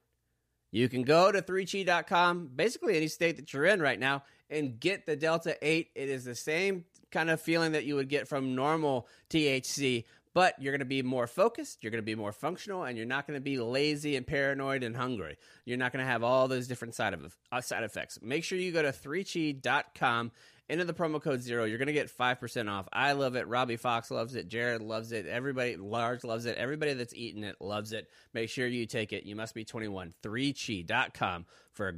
You 0.75 0.89
can 0.89 1.05
go 1.05 1.31
to 1.31 1.41
3chi.com, 1.41 2.51
basically 2.57 2.97
any 2.97 3.07
state 3.07 3.37
that 3.37 3.53
you're 3.53 3.65
in 3.65 3.81
right 3.81 3.99
now, 3.99 4.25
and 4.51 4.81
get 4.81 5.07
the 5.07 5.15
Delta 5.15 5.57
8. 5.63 5.91
It 5.95 6.09
is 6.09 6.25
the 6.25 6.35
same 6.35 6.85
kind 7.13 7.31
of 7.31 7.41
feeling 7.41 7.73
that 7.73 7.85
you 7.85 7.95
would 7.95 8.09
get 8.09 8.27
from 8.27 8.57
normal 8.57 9.07
THC, 9.31 10.03
but 10.35 10.55
you're 10.61 10.73
going 10.73 10.81
to 10.81 10.85
be 10.85 11.03
more 11.03 11.27
focused, 11.27 11.79
you're 11.83 11.91
going 11.91 12.03
to 12.03 12.05
be 12.05 12.15
more 12.15 12.33
functional, 12.33 12.85
and 12.85 12.97
you're 12.99 13.07
not 13.07 13.27
going 13.27 13.39
to 13.39 13.43
be 13.43 13.59
lazy 13.59 14.17
and 14.17 14.27
paranoid 14.27 14.83
and 14.83 14.97
hungry. 14.97 15.39
You're 15.65 15.79
not 15.79 15.93
going 15.93 16.05
to 16.05 16.11
have 16.11 16.23
all 16.23 16.49
those 16.49 16.69
different 16.69 16.95
side, 16.95 17.15
of, 17.15 17.37
uh, 17.51 17.61
side 17.61 17.85
effects. 17.85 18.19
Make 18.21 18.45
sure 18.45 18.59
you 18.59 18.73
go 18.73 18.83
to 18.83 18.93
3chi.com 18.93 20.33
Enter 20.69 20.85
the 20.85 20.95
promo 20.95 21.21
code 21.21 21.43
zero. 21.43 21.65
You're 21.65 21.79
going 21.79 21.89
to 21.89 21.93
get 21.93 22.11
5% 22.11 22.71
off. 22.71 22.89
I 22.91 23.13
love 23.13 23.37
it. 23.37 23.47
Robbie 23.47 23.77
Fox 23.77 24.11
loves 24.11 24.35
it. 24.35 24.49
Jared 24.49 24.81
loves 24.81 25.13
it. 25.13 25.27
Everybody, 25.27 25.77
large 25.77 26.25
loves 26.25 26.47
it. 26.47 26.57
Everybody 26.57 26.95
that's 26.95 27.15
eating 27.15 27.45
it 27.45 27.57
loves 27.61 27.93
it. 27.93 28.09
Make 28.33 28.49
sure 28.49 28.67
you 28.67 28.87
take 28.87 29.13
it. 29.13 29.25
You 29.25 29.37
must 29.37 29.55
be 29.55 29.65
21. 29.65 30.15
3chi.com 30.23 31.45
for 31.73 31.93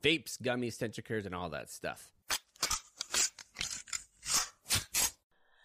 vapes, 0.00 0.40
gummies, 0.40 0.78
tinctures, 0.78 1.26
and 1.26 1.34
all 1.34 1.50
that 1.50 1.70
stuff. 1.70 2.10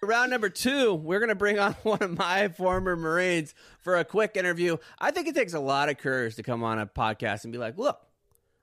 Round 0.03 0.31
number 0.31 0.49
two, 0.49 0.95
we're 0.95 1.19
going 1.19 1.29
to 1.29 1.35
bring 1.35 1.59
on 1.59 1.73
one 1.83 2.01
of 2.01 2.17
my 2.17 2.47
former 2.47 2.95
Marines 2.95 3.53
for 3.81 3.97
a 3.97 4.03
quick 4.03 4.35
interview. 4.35 4.77
I 4.97 5.11
think 5.11 5.27
it 5.27 5.35
takes 5.35 5.53
a 5.53 5.59
lot 5.59 5.89
of 5.89 5.99
courage 5.99 6.35
to 6.37 6.43
come 6.43 6.63
on 6.63 6.79
a 6.79 6.87
podcast 6.87 7.43
and 7.43 7.53
be 7.53 7.59
like, 7.59 7.77
look, 7.77 8.01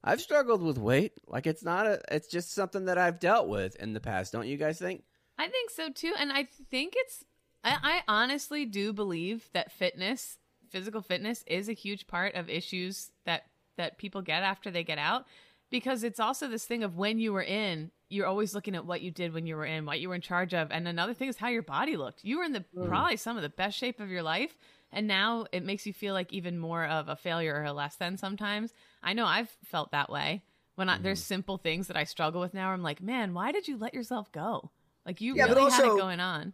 I've 0.03 0.21
struggled 0.21 0.63
with 0.63 0.79
weight. 0.79 1.13
Like 1.29 1.47
it's 1.47 1.63
not 1.63 1.87
a 1.87 2.01
it's 2.11 2.27
just 2.27 2.53
something 2.53 2.87
that 2.87 2.99
I've 2.99 3.21
dealt 3.21 3.47
with 3.47 3.77
in 3.77 3.93
the 3.93 4.01
past. 4.01 4.33
Don't 4.33 4.49
you 4.49 4.57
guys 4.57 4.81
think? 4.81 5.05
I 5.39 5.47
think 5.47 5.71
so 5.71 5.91
too. 5.91 6.13
And 6.19 6.33
I 6.33 6.49
think 6.71 6.95
it's 6.97 7.25
I, 7.63 7.77
I 7.83 8.03
honestly 8.09 8.65
do 8.65 8.93
believe 8.93 9.49
that 9.53 9.71
fitness, 9.71 10.39
physical 10.71 11.03
fitness 11.03 11.45
is 11.47 11.69
a 11.69 11.73
huge 11.73 12.09
part 12.09 12.35
of 12.35 12.51
issues 12.51 13.13
that 13.27 13.45
that 13.77 13.99
people 13.99 14.23
get 14.23 14.43
after 14.43 14.73
they 14.73 14.83
get 14.83 14.99
out 14.99 15.25
because 15.71 16.03
it's 16.03 16.19
also 16.19 16.49
this 16.49 16.65
thing 16.65 16.83
of 16.83 16.97
when 16.97 17.21
you 17.21 17.33
were 17.33 17.43
in 17.43 17.93
you're 18.09 18.27
always 18.27 18.55
looking 18.55 18.75
at 18.75 18.87
what 18.87 19.01
you 19.01 19.11
did 19.11 19.33
when 19.33 19.47
you 19.47 19.57
were 19.57 19.65
in 19.65 19.85
what 19.85 20.01
you 20.01 20.09
were 20.09 20.15
in 20.15 20.21
charge 20.21 20.55
of. 20.55 20.71
And 20.71 20.89
another 20.89 21.15
thing 21.15 21.29
is 21.29 21.37
how 21.37 21.49
your 21.49 21.63
body 21.63 21.97
looked. 21.97 22.25
You 22.25 22.39
were 22.39 22.45
in 22.45 22.53
the 22.53 22.65
mm. 22.77 22.89
probably 22.89 23.17
some 23.17 23.37
of 23.37 23.43
the 23.43 23.49
best 23.49 23.77
shape 23.77 24.01
of 24.01 24.11
your 24.11 24.23
life. 24.23 24.57
And 24.91 25.07
now 25.07 25.47
it 25.53 25.65
makes 25.65 25.87
you 25.87 25.93
feel 25.93 26.15
like 26.15 26.33
even 26.33 26.59
more 26.59 26.85
of 26.85 27.09
a 27.09 27.17
failure 27.17 27.55
or 27.55 27.65
a 27.65 27.73
less 27.73 27.97
than 27.97 28.17
sometimes. 28.17 28.73
I 29.03 29.13
know 29.13 29.27
i've 29.27 29.51
felt 29.65 29.93
that 29.93 30.11
way. 30.11 30.43
When 30.77 30.89
I, 30.89 30.95
mm-hmm. 30.95 31.03
there's 31.03 31.23
simple 31.23 31.59
things 31.59 31.89
that 31.89 31.97
i 31.97 32.05
struggle 32.05 32.41
with 32.41 32.55
now 32.55 32.71
i'm 32.71 32.83
like 32.83 33.03
man 33.03 33.35
why 33.35 33.53
did 33.53 33.69
you 33.69 33.77
let 33.77 33.95
yourself 33.95 34.33
go? 34.33 34.71
Like 35.05 35.21
you 35.21 35.35
yeah, 35.37 35.45
really 35.45 35.63
also, 35.63 35.77
had 35.77 35.93
it 35.93 35.99
going 35.99 36.21
on 36.21 36.53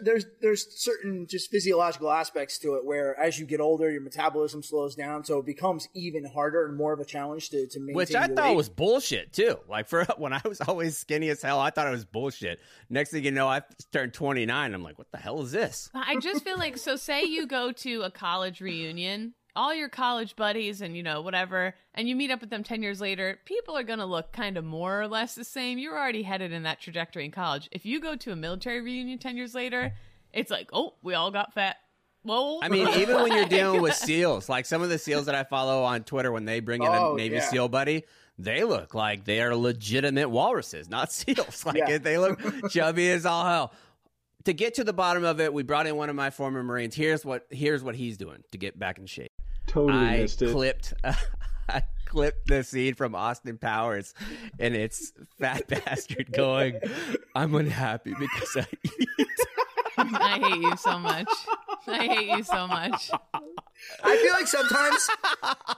there's 0.00 0.26
there's 0.40 0.66
certain 0.80 1.26
just 1.26 1.50
physiological 1.50 2.10
aspects 2.10 2.58
to 2.58 2.74
it 2.74 2.84
where 2.84 3.18
as 3.18 3.38
you 3.38 3.46
get 3.46 3.60
older 3.60 3.90
your 3.90 4.00
metabolism 4.00 4.62
slows 4.62 4.94
down 4.94 5.24
so 5.24 5.38
it 5.38 5.46
becomes 5.46 5.88
even 5.94 6.24
harder 6.24 6.66
and 6.66 6.76
more 6.76 6.92
of 6.92 7.00
a 7.00 7.04
challenge 7.04 7.50
to, 7.50 7.66
to 7.68 7.78
maintain 7.78 7.94
which 7.94 8.14
i 8.14 8.26
thought 8.26 8.48
weight. 8.48 8.56
was 8.56 8.68
bullshit 8.68 9.32
too. 9.32 9.58
Like 9.68 9.88
for 9.88 10.04
when 10.18 10.32
i 10.32 10.40
was 10.44 10.60
always 10.60 10.96
skinny 10.98 11.28
as 11.28 11.40
hell 11.42 11.60
i 11.60 11.70
thought 11.70 11.86
it 11.86 11.90
was 11.90 12.04
bullshit. 12.04 12.60
Next 12.90 13.10
thing 13.10 13.24
you 13.24 13.30
know 13.30 13.48
i 13.48 13.62
turned 13.92 14.12
29 14.12 14.74
i'm 14.74 14.82
like 14.82 14.98
what 14.98 15.10
the 15.12 15.18
hell 15.18 15.40
is 15.42 15.52
this? 15.52 15.90
I 15.94 16.16
just 16.18 16.42
feel 16.42 16.58
like 16.58 16.76
so 16.76 16.96
say 16.96 17.24
you 17.24 17.46
go 17.46 17.72
to 17.72 18.02
a 18.02 18.10
college 18.10 18.60
reunion 18.60 19.34
all 19.56 19.74
your 19.74 19.88
college 19.88 20.36
buddies 20.36 20.80
and 20.80 20.96
you 20.96 21.02
know 21.02 21.20
whatever 21.22 21.74
and 21.94 22.08
you 22.08 22.14
meet 22.14 22.30
up 22.30 22.40
with 22.40 22.50
them 22.50 22.62
10 22.62 22.82
years 22.82 23.00
later 23.00 23.38
people 23.44 23.76
are 23.76 23.82
going 23.82 23.98
to 23.98 24.04
look 24.04 24.32
kind 24.32 24.56
of 24.56 24.64
more 24.64 25.00
or 25.00 25.08
less 25.08 25.34
the 25.34 25.44
same 25.44 25.78
you're 25.78 25.98
already 25.98 26.22
headed 26.22 26.52
in 26.52 26.62
that 26.62 26.80
trajectory 26.80 27.24
in 27.24 27.30
college 27.30 27.68
if 27.72 27.84
you 27.84 28.00
go 28.00 28.14
to 28.14 28.32
a 28.32 28.36
military 28.36 28.80
reunion 28.80 29.18
10 29.18 29.36
years 29.36 29.54
later 29.54 29.92
it's 30.32 30.50
like 30.50 30.68
oh 30.72 30.94
we 31.02 31.14
all 31.14 31.30
got 31.30 31.52
fat 31.54 31.76
Whoa. 32.26 32.58
I 32.60 32.68
mean, 32.68 32.88
even 32.96 33.22
when 33.22 33.32
you're 33.32 33.44
dealing 33.44 33.80
with 33.80 33.94
SEALs, 33.94 34.48
like 34.48 34.66
some 34.66 34.82
of 34.82 34.88
the 34.88 34.98
SEALs 34.98 35.26
that 35.26 35.36
I 35.36 35.44
follow 35.44 35.84
on 35.84 36.02
Twitter, 36.02 36.32
when 36.32 36.44
they 36.44 36.58
bring 36.58 36.82
in 36.82 36.88
oh, 36.88 37.14
a 37.14 37.16
Navy 37.16 37.36
yeah. 37.36 37.48
SEAL 37.48 37.68
buddy, 37.68 38.02
they 38.36 38.64
look 38.64 38.94
like 38.94 39.24
they 39.24 39.40
are 39.40 39.54
legitimate 39.54 40.28
walruses, 40.28 40.90
not 40.90 41.12
SEALs. 41.12 41.64
Like 41.64 41.76
yeah. 41.76 41.98
they 41.98 42.18
look 42.18 42.40
chubby 42.70 43.10
as 43.10 43.24
all 43.26 43.44
hell. 43.44 43.72
To 44.44 44.52
get 44.52 44.74
to 44.74 44.84
the 44.84 44.92
bottom 44.92 45.24
of 45.24 45.40
it, 45.40 45.52
we 45.52 45.62
brought 45.62 45.86
in 45.86 45.96
one 45.96 46.10
of 46.10 46.16
my 46.16 46.30
former 46.30 46.62
Marines. 46.62 46.94
Here's 46.94 47.24
what 47.24 47.46
here's 47.50 47.82
what 47.82 47.94
he's 47.94 48.16
doing 48.16 48.42
to 48.52 48.58
get 48.58 48.78
back 48.78 48.98
in 48.98 49.06
shape. 49.06 49.32
Totally 49.66 49.98
I 49.98 50.16
missed 50.18 50.42
it. 50.42 50.52
Clipped, 50.52 50.94
uh, 51.04 51.12
I 51.68 51.82
clipped 52.04 52.46
the 52.46 52.62
scene 52.62 52.94
from 52.94 53.14
Austin 53.14 53.58
Powers, 53.58 54.14
and 54.58 54.74
it's 54.74 55.12
fat 55.38 55.66
bastard 55.68 56.32
going, 56.32 56.80
"I'm 57.34 57.54
unhappy 57.54 58.14
because 58.18 58.56
I 58.56 58.66
eat." 58.84 59.28
I 59.98 60.38
hate 60.38 60.60
you 60.60 60.76
so 60.76 60.98
much. 60.98 61.28
I 61.86 62.06
hate 62.06 62.28
you 62.28 62.42
so 62.42 62.66
much. 62.66 63.10
I 64.02 64.16
feel 64.16 64.32
like 64.32 64.46
sometimes 64.46 65.08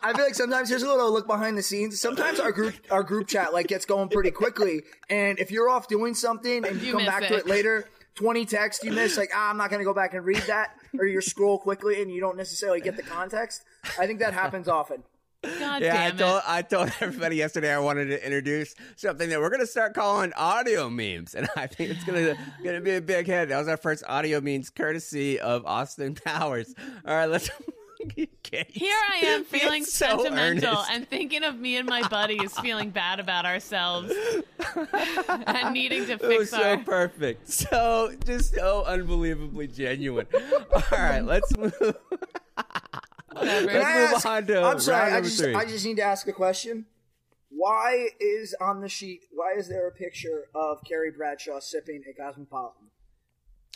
I 0.03 0.13
feel 0.15 0.25
like 0.25 0.35
sometimes 0.35 0.69
here's 0.69 0.83
a 0.83 0.89
little 0.89 1.13
look 1.13 1.27
behind 1.27 1.57
the 1.57 1.63
scenes. 1.63 2.01
Sometimes 2.01 2.41
our 2.41 2.53
group 2.53 2.75
our 2.91 3.03
group 3.03 3.29
chat 3.29 3.53
like 3.53 3.69
gets 3.69 3.85
going 3.85 4.09
pretty 4.09 4.31
quickly, 4.31 4.83
and 5.09 5.39
if 5.39 5.51
you're 5.51 5.69
off 5.69 5.89
doing 5.89 6.15
something 6.15 6.65
and 6.65 6.81
you, 6.81 6.89
you 6.89 6.93
come 6.95 7.07
back 7.07 7.25
it. 7.25 7.29
to 7.29 7.37
it 7.37 7.47
later, 7.47 7.89
20 8.19 8.47
texts 8.47 8.85
you 8.85 8.91
miss, 8.91 9.17
like, 9.17 9.31
ah, 9.33 9.51
I'm 9.51 9.57
not 9.57 9.71
going 9.71 9.79
to 9.79 9.85
go 9.85 9.95
back 9.95 10.13
and 10.13 10.25
read 10.25 10.43
that, 10.49 10.75
or 10.99 11.07
you 11.07 11.21
scroll 11.21 11.57
quickly 11.57 12.03
and 12.03 12.11
you 12.11 12.21
don't 12.21 12.37
necessarily 12.37 12.81
get 12.81 12.97
the 12.97 13.03
context. 13.03 13.63
I 13.99 14.09
think 14.09 14.19
that 14.19 14.35
happens 14.35 14.67
often. 14.67 15.05
God 15.45 15.83
yeah, 15.83 16.07
I 16.07 16.11
told, 16.11 16.43
I 16.49 16.63
told 16.63 16.93
everybody 17.01 17.37
yesterday 17.37 17.73
I 17.73 17.79
wanted 17.79 18.07
to 18.07 18.25
introduce 18.25 18.75
something 18.97 19.29
that 19.29 19.39
we're 19.39 19.51
going 19.51 19.61
to 19.61 19.69
start 19.69 19.95
calling 19.95 20.33
audio 20.37 20.91
memes, 20.91 21.37
and 21.37 21.49
I 21.55 21.69
think 21.69 21.91
it's 21.91 22.03
going 22.03 22.25
to 22.25 22.37
going 22.65 22.75
to 22.75 22.81
be 22.81 22.97
a 22.97 23.01
big 23.01 23.27
hit. 23.27 23.51
That 23.51 23.59
was 23.59 23.69
our 23.69 23.77
first 23.77 24.03
audio 24.09 24.41
memes, 24.41 24.69
courtesy 24.69 25.39
of 25.39 25.65
Austin 25.65 26.17
Powers. 26.17 26.75
All 27.07 27.15
right, 27.15 27.27
let's 27.27 27.51
Here 28.51 28.97
I 29.13 29.19
am 29.25 29.45
feeling 29.45 29.85
so 29.85 30.07
sentimental 30.07 30.71
earnest. 30.71 30.91
and 30.93 31.09
thinking 31.09 31.43
of 31.43 31.59
me 31.59 31.77
and 31.77 31.89
my 31.89 32.07
buddies 32.09 32.59
feeling 32.61 32.91
bad 32.91 33.21
about 33.21 33.45
ourselves 33.45 34.13
and 35.47 35.75
needing 35.75 36.07
to 36.07 36.19
fix 36.19 36.23
it 36.23 36.39
was 36.39 36.53
our. 36.53 36.79
So 36.79 36.85
perfect, 36.85 37.49
so 37.51 38.15
just 38.25 38.55
so 38.55 38.85
unbelievably 38.85 39.69
genuine. 39.69 40.27
All 40.73 40.83
right, 40.93 41.21
let's 41.21 41.57
move. 41.57 41.75
Whatever. 43.33 43.67
Let's 43.67 44.25
move 44.25 44.27
on 44.27 44.47
to 44.47 44.63
I'm 44.63 44.81
sorry, 44.81 45.13
I 45.13 45.21
just 45.21 45.41
three. 45.41 45.55
I 45.55 45.65
just 45.65 45.85
need 45.85 45.97
to 45.97 46.03
ask 46.03 46.27
a 46.29 46.33
question. 46.33 46.87
Why 47.51 48.09
is 48.21 48.55
on 48.61 48.81
the 48.81 48.89
sheet? 48.89 49.23
Why 49.33 49.55
is 49.57 49.69
there 49.69 49.89
a 49.89 49.93
picture 49.93 50.45
of 50.55 50.79
Carrie 50.87 51.11
Bradshaw 51.11 51.61
sipping 51.61 52.03
a 52.09 52.13
Cosmopolitan? 52.13 52.89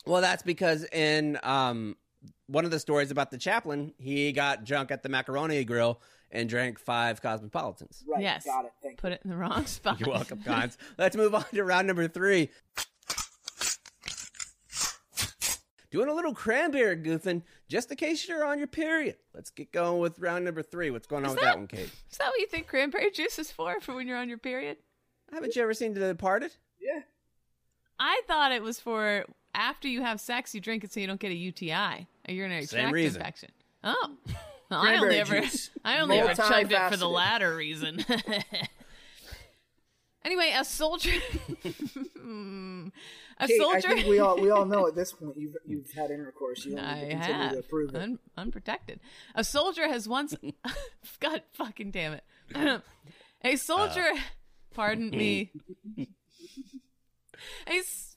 Well, 0.07 0.21
that's 0.21 0.43
because 0.43 0.85
in 0.93 1.39
um, 1.43 1.97
one 2.53 2.65
of 2.65 2.71
the 2.71 2.79
stories 2.79 3.11
about 3.11 3.31
the 3.31 3.39
chaplain, 3.39 3.95
he 3.99 4.31
got 4.33 4.65
drunk 4.65 4.91
at 4.91 5.03
the 5.03 5.09
macaroni 5.09 5.65
grill 5.65 6.01
and 6.31 6.49
drank 6.49 6.79
five 6.79 7.21
cosmopolitans. 7.23 8.05
Right. 8.07 8.23
Yes. 8.23 8.45
Got 8.45 8.67
it. 8.67 8.73
Thank 8.83 8.99
Put 8.99 9.09
you. 9.09 9.15
it 9.15 9.21
in 9.25 9.31
the 9.31 9.37
wrong 9.37 9.67
spot. 9.67 9.99
You're 9.99 10.11
welcome, 10.11 10.43
Cons. 10.43 10.77
Let's 10.99 11.17
move 11.17 11.35
on 11.35 11.45
to 11.55 11.65
round 11.65 11.87
number 11.87 12.07
three. 12.09 12.51
Doing 15.91 16.09
a 16.09 16.15
little 16.15 16.33
cranberry 16.33 16.97
goofing 16.97 17.43
just 17.69 17.91
in 17.91 17.99
case 17.99 18.27
you're 18.27 18.47
on 18.47 18.57
your 18.59 18.67
period. 18.67 19.17
Let's 19.35 19.51
get 19.51 19.73
going 19.73 20.01
with 20.01 20.19
round 20.19 20.45
number 20.45 20.63
three. 20.63 20.91
What's 20.91 21.07
going 21.07 21.25
on 21.25 21.31
Is 21.31 21.35
with 21.35 21.45
that, 21.45 21.59
one, 21.59 21.67
Kate? 21.67 21.91
Is 22.11 22.19
that 22.19 22.29
what 22.29 22.39
you 22.39 22.47
think 22.47 22.67
cranberry 22.67 23.11
juice 23.11 23.39
is 23.39 23.51
for? 23.51 23.79
For 23.81 23.95
when 23.95 24.09
you're 24.09 24.17
on 24.17 24.31
your 24.31 24.39
period? 24.39 24.79
Haven't 25.31 25.55
you 25.55 25.63
ever 25.63 25.75
seen 25.75 25.93
The 25.93 26.01
Departed? 26.01 26.53
Yeah. 26.81 27.01
I 27.99 28.23
thought 28.27 28.53
it 28.53 28.63
was 28.63 28.81
for 28.81 29.27
after 29.55 29.87
you 29.87 30.01
have 30.03 30.19
sex, 30.19 30.55
you 30.55 30.61
drink 30.63 30.83
it 30.83 30.93
so 30.93 31.01
you 31.01 31.07
don't 31.07 31.21
get 31.21 31.31
a 31.31 31.35
UTI, 31.35 31.73
a 31.73 32.07
urinary 32.29 32.67
Same 32.67 32.81
tract 32.81 32.95
reason. 32.95 33.21
infection. 33.21 33.51
Oh, 33.83 34.17
well, 34.71 34.81
I 34.85 34.97
only 34.97 35.19
ever, 35.19 35.41
juice. 35.41 35.71
I 35.85 35.99
only 36.01 36.19
ever 36.19 36.35
chugged 36.35 36.73
it 36.73 36.91
for 36.91 36.97
the 36.97 37.09
latter 37.09 37.57
reason. 37.57 38.05
anyway, 40.25 40.55
a 40.57 40.65
soldier, 40.65 41.11
hmm. 42.21 42.89
a 43.39 43.47
Kate, 43.47 43.61
soldier. 43.61 43.89
I 43.89 43.95
think 43.95 44.07
we 44.09 44.19
all 44.21 44.41
we 44.41 44.51
all 44.51 44.65
know 44.65 44.87
at 44.87 44.95
this 44.95 45.13
point 45.13 45.37
you've 45.37 45.57
you've 45.67 45.91
had 45.93 46.11
intercourse. 46.11 46.65
You 46.65 46.77
don't 46.77 46.85
I 46.85 47.01
continue 47.01 47.19
have 47.43 47.53
to 47.57 47.63
prove 47.63 47.95
it. 47.95 48.01
Un- 48.01 48.19
unprotected. 48.37 49.01
A 49.35 49.43
soldier 49.43 49.89
has 49.89 50.09
once. 50.09 50.35
God 51.21 51.43
fucking 51.55 51.91
damn 51.91 52.15
it! 52.15 52.25
a 53.45 53.57
soldier. 53.57 54.05
Uh. 54.15 54.19
pardon 54.75 55.11
me. 55.11 55.51
a 57.67 57.79
s- 57.79 58.12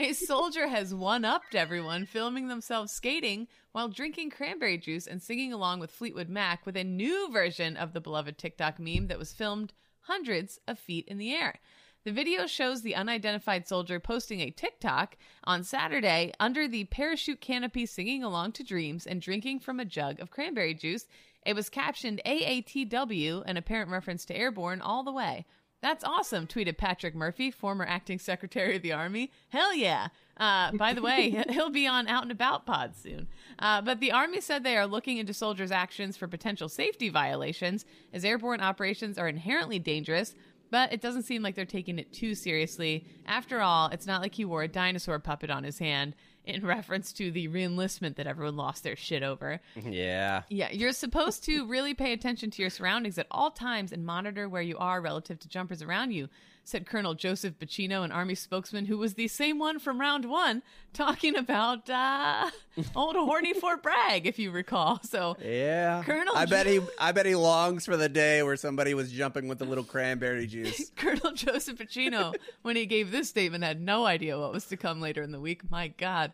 a 0.00 0.14
soldier 0.14 0.66
has 0.66 0.94
one 0.94 1.26
upped 1.26 1.54
everyone, 1.54 2.06
filming 2.06 2.48
themselves 2.48 2.90
skating 2.90 3.46
while 3.72 3.88
drinking 3.88 4.30
cranberry 4.30 4.78
juice 4.78 5.06
and 5.06 5.20
singing 5.20 5.52
along 5.52 5.78
with 5.78 5.90
Fleetwood 5.90 6.30
Mac 6.30 6.64
with 6.64 6.74
a 6.74 6.84
new 6.84 7.30
version 7.30 7.76
of 7.76 7.92
the 7.92 8.00
beloved 8.00 8.38
TikTok 8.38 8.78
meme 8.78 9.08
that 9.08 9.18
was 9.18 9.34
filmed 9.34 9.74
hundreds 10.00 10.58
of 10.66 10.78
feet 10.78 11.06
in 11.06 11.18
the 11.18 11.34
air. 11.34 11.60
The 12.04 12.12
video 12.12 12.46
shows 12.46 12.80
the 12.80 12.94
unidentified 12.94 13.68
soldier 13.68 14.00
posting 14.00 14.40
a 14.40 14.50
TikTok 14.50 15.18
on 15.44 15.64
Saturday 15.64 16.32
under 16.40 16.66
the 16.66 16.84
parachute 16.84 17.42
canopy 17.42 17.84
singing 17.84 18.24
along 18.24 18.52
to 18.52 18.64
Dreams 18.64 19.06
and 19.06 19.20
drinking 19.20 19.60
from 19.60 19.78
a 19.78 19.84
jug 19.84 20.18
of 20.18 20.30
cranberry 20.30 20.72
juice. 20.72 21.08
It 21.44 21.54
was 21.54 21.68
captioned 21.68 22.22
AATW, 22.24 23.42
an 23.44 23.58
apparent 23.58 23.90
reference 23.90 24.24
to 24.26 24.36
airborne, 24.36 24.80
all 24.80 25.02
the 25.02 25.12
way. 25.12 25.44
That's 25.82 26.04
awesome, 26.04 26.46
tweeted 26.46 26.76
Patrick 26.76 27.14
Murphy, 27.14 27.50
former 27.50 27.86
acting 27.86 28.18
secretary 28.18 28.76
of 28.76 28.82
the 28.82 28.92
Army. 28.92 29.30
Hell 29.48 29.74
yeah. 29.74 30.08
Uh, 30.36 30.72
by 30.72 30.92
the 30.92 31.00
way, 31.00 31.42
he'll 31.50 31.70
be 31.70 31.86
on 31.86 32.06
Out 32.06 32.22
and 32.22 32.32
About 32.32 32.66
Pod 32.66 32.94
soon. 32.94 33.28
Uh, 33.58 33.80
but 33.80 33.98
the 33.98 34.12
Army 34.12 34.40
said 34.40 34.62
they 34.62 34.76
are 34.76 34.86
looking 34.86 35.16
into 35.16 35.32
soldiers' 35.32 35.70
actions 35.70 36.16
for 36.16 36.26
potential 36.28 36.68
safety 36.68 37.08
violations, 37.08 37.86
as 38.12 38.24
airborne 38.24 38.60
operations 38.60 39.18
are 39.18 39.28
inherently 39.28 39.78
dangerous, 39.78 40.34
but 40.70 40.92
it 40.92 41.00
doesn't 41.00 41.22
seem 41.22 41.42
like 41.42 41.54
they're 41.54 41.64
taking 41.64 41.98
it 41.98 42.12
too 42.12 42.34
seriously. 42.34 43.06
After 43.26 43.60
all, 43.60 43.88
it's 43.88 44.06
not 44.06 44.20
like 44.20 44.34
he 44.34 44.44
wore 44.44 44.62
a 44.62 44.68
dinosaur 44.68 45.18
puppet 45.18 45.50
on 45.50 45.64
his 45.64 45.78
hand 45.78 46.14
in 46.44 46.66
reference 46.66 47.12
to 47.12 47.30
the 47.30 47.48
reenlistment 47.48 48.16
that 48.16 48.26
everyone 48.26 48.56
lost 48.56 48.82
their 48.82 48.96
shit 48.96 49.22
over. 49.22 49.60
Yeah. 49.76 50.42
Yeah, 50.48 50.70
you're 50.70 50.92
supposed 50.92 51.44
to 51.44 51.66
really 51.66 51.94
pay 51.94 52.12
attention 52.12 52.50
to 52.50 52.62
your 52.62 52.70
surroundings 52.70 53.18
at 53.18 53.26
all 53.30 53.50
times 53.50 53.92
and 53.92 54.04
monitor 54.04 54.48
where 54.48 54.62
you 54.62 54.78
are 54.78 55.00
relative 55.00 55.38
to 55.40 55.48
jumpers 55.48 55.82
around 55.82 56.12
you 56.12 56.28
said 56.70 56.86
Colonel 56.86 57.14
Joseph 57.14 57.58
Buccino, 57.58 58.04
an 58.04 58.12
Army 58.12 58.34
spokesman 58.34 58.86
who 58.86 58.96
was 58.96 59.14
the 59.14 59.28
same 59.28 59.58
one 59.58 59.78
from 59.78 60.00
round 60.00 60.24
one, 60.24 60.62
talking 60.92 61.36
about 61.36 61.90
uh, 61.90 62.50
old 62.96 63.16
horny 63.16 63.52
Fort 63.52 63.82
Bragg, 63.82 64.26
if 64.26 64.38
you 64.38 64.50
recall. 64.50 65.00
So 65.02 65.36
yeah, 65.44 66.02
Colonel, 66.04 66.34
I 66.36 66.46
bet 66.46 66.66
he, 66.66 66.80
I 66.98 67.12
bet 67.12 67.26
he 67.26 67.34
longs 67.34 67.84
for 67.84 67.96
the 67.96 68.08
day 68.08 68.42
where 68.42 68.56
somebody 68.56 68.94
was 68.94 69.10
jumping 69.10 69.48
with 69.48 69.60
a 69.60 69.64
little 69.64 69.84
cranberry 69.84 70.46
juice. 70.46 70.90
Colonel 70.96 71.32
Joseph 71.32 71.78
Buccino, 71.78 72.34
when 72.62 72.76
he 72.76 72.86
gave 72.86 73.10
this 73.10 73.28
statement, 73.28 73.64
had 73.64 73.80
no 73.80 74.06
idea 74.06 74.38
what 74.38 74.52
was 74.52 74.66
to 74.66 74.76
come 74.76 75.00
later 75.00 75.22
in 75.22 75.32
the 75.32 75.40
week. 75.40 75.68
My 75.70 75.88
God, 75.88 76.32